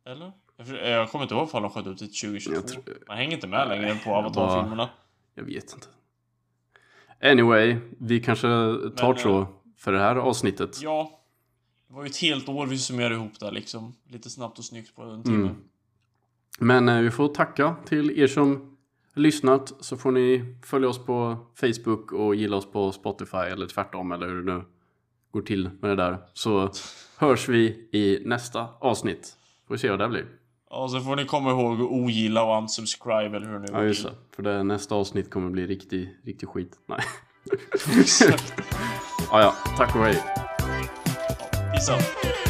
Eller? 0.06 0.32
Jag, 0.84 1.10
kommer 1.10 1.22
inte 1.24 1.34
ihåg 1.34 1.48
ifall 1.48 1.62
de 1.62 1.70
sköt 1.70 1.86
ut 1.86 1.98
till 1.98 2.06
2022. 2.14 2.54
Jag 2.54 2.68
tror- 2.68 2.84
Man 3.08 3.16
hänger 3.16 3.32
inte 3.34 3.46
med 3.46 3.68
längre 3.68 3.94
på 4.04 4.10
Avatar-filmerna. 4.10 4.88
Jag 5.34 5.44
vet 5.44 5.72
inte. 5.74 5.86
Anyway, 7.22 7.76
vi 7.98 8.20
kanske 8.20 8.46
tar 8.96 9.12
Men, 9.12 9.18
så 9.18 9.40
eh, 9.40 9.48
för 9.76 9.92
det 9.92 9.98
här 9.98 10.16
avsnittet. 10.16 10.82
Ja. 10.82 11.17
Det 11.98 12.00
var 12.00 12.06
ju 12.06 12.10
ett 12.10 12.16
helt 12.16 12.48
år 12.48 12.66
vi 12.66 12.78
summerade 12.78 13.14
ihop 13.14 13.40
där 13.40 13.52
liksom. 13.52 13.94
Lite 14.08 14.30
snabbt 14.30 14.58
och 14.58 14.64
snyggt 14.64 14.96
på 14.96 15.02
en 15.02 15.22
timme. 15.22 15.48
Mm. 15.48 15.56
Men 16.58 16.88
eh, 16.88 17.02
vi 17.02 17.10
får 17.10 17.28
tacka 17.28 17.76
till 17.86 18.18
er 18.18 18.26
som 18.26 18.76
lyssnat 19.14 19.72
så 19.80 19.96
får 19.96 20.12
ni 20.12 20.54
följa 20.64 20.88
oss 20.88 20.98
på 21.04 21.36
Facebook 21.60 22.12
och 22.12 22.34
gilla 22.34 22.56
oss 22.56 22.72
på 22.72 22.92
Spotify 22.92 23.36
eller 23.36 23.66
tvärtom 23.66 24.12
eller 24.12 24.26
hur 24.26 24.42
det 24.42 24.54
nu 24.54 24.64
går 25.30 25.42
till 25.42 25.70
med 25.80 25.90
det 25.90 25.96
där. 25.96 26.18
Så 26.32 26.70
hörs 27.18 27.48
vi 27.48 27.88
i 27.92 28.22
nästa 28.24 28.68
avsnitt. 28.80 29.36
Får 29.68 29.74
vi 29.74 29.78
se 29.78 29.90
vad 29.90 29.98
det 29.98 30.08
blir. 30.08 30.26
Ja, 30.70 30.88
så 30.88 31.00
får 31.00 31.16
ni 31.16 31.24
komma 31.24 31.50
ihåg 31.50 31.80
att 31.80 31.90
ogilla 31.90 32.42
och 32.42 32.62
unsubscribe 32.62 33.36
eller 33.36 33.46
hur 33.46 33.58
ni 33.58 33.66
Ja 33.72 33.84
just 33.84 34.04
det. 34.04 34.12
För 34.36 34.42
det 34.42 34.62
nästa 34.62 34.94
avsnitt 34.94 35.30
kommer 35.30 35.50
bli 35.50 35.66
riktig, 35.66 36.18
riktig 36.24 36.48
skit. 36.48 36.78
Nej. 36.86 37.00
Exakt. 38.00 38.54
Ja 39.30 39.40
ja, 39.40 39.54
tack 39.76 39.96
och 39.96 40.02
hej. 40.02 40.47
Peace 41.78 41.90
out. 41.90 42.47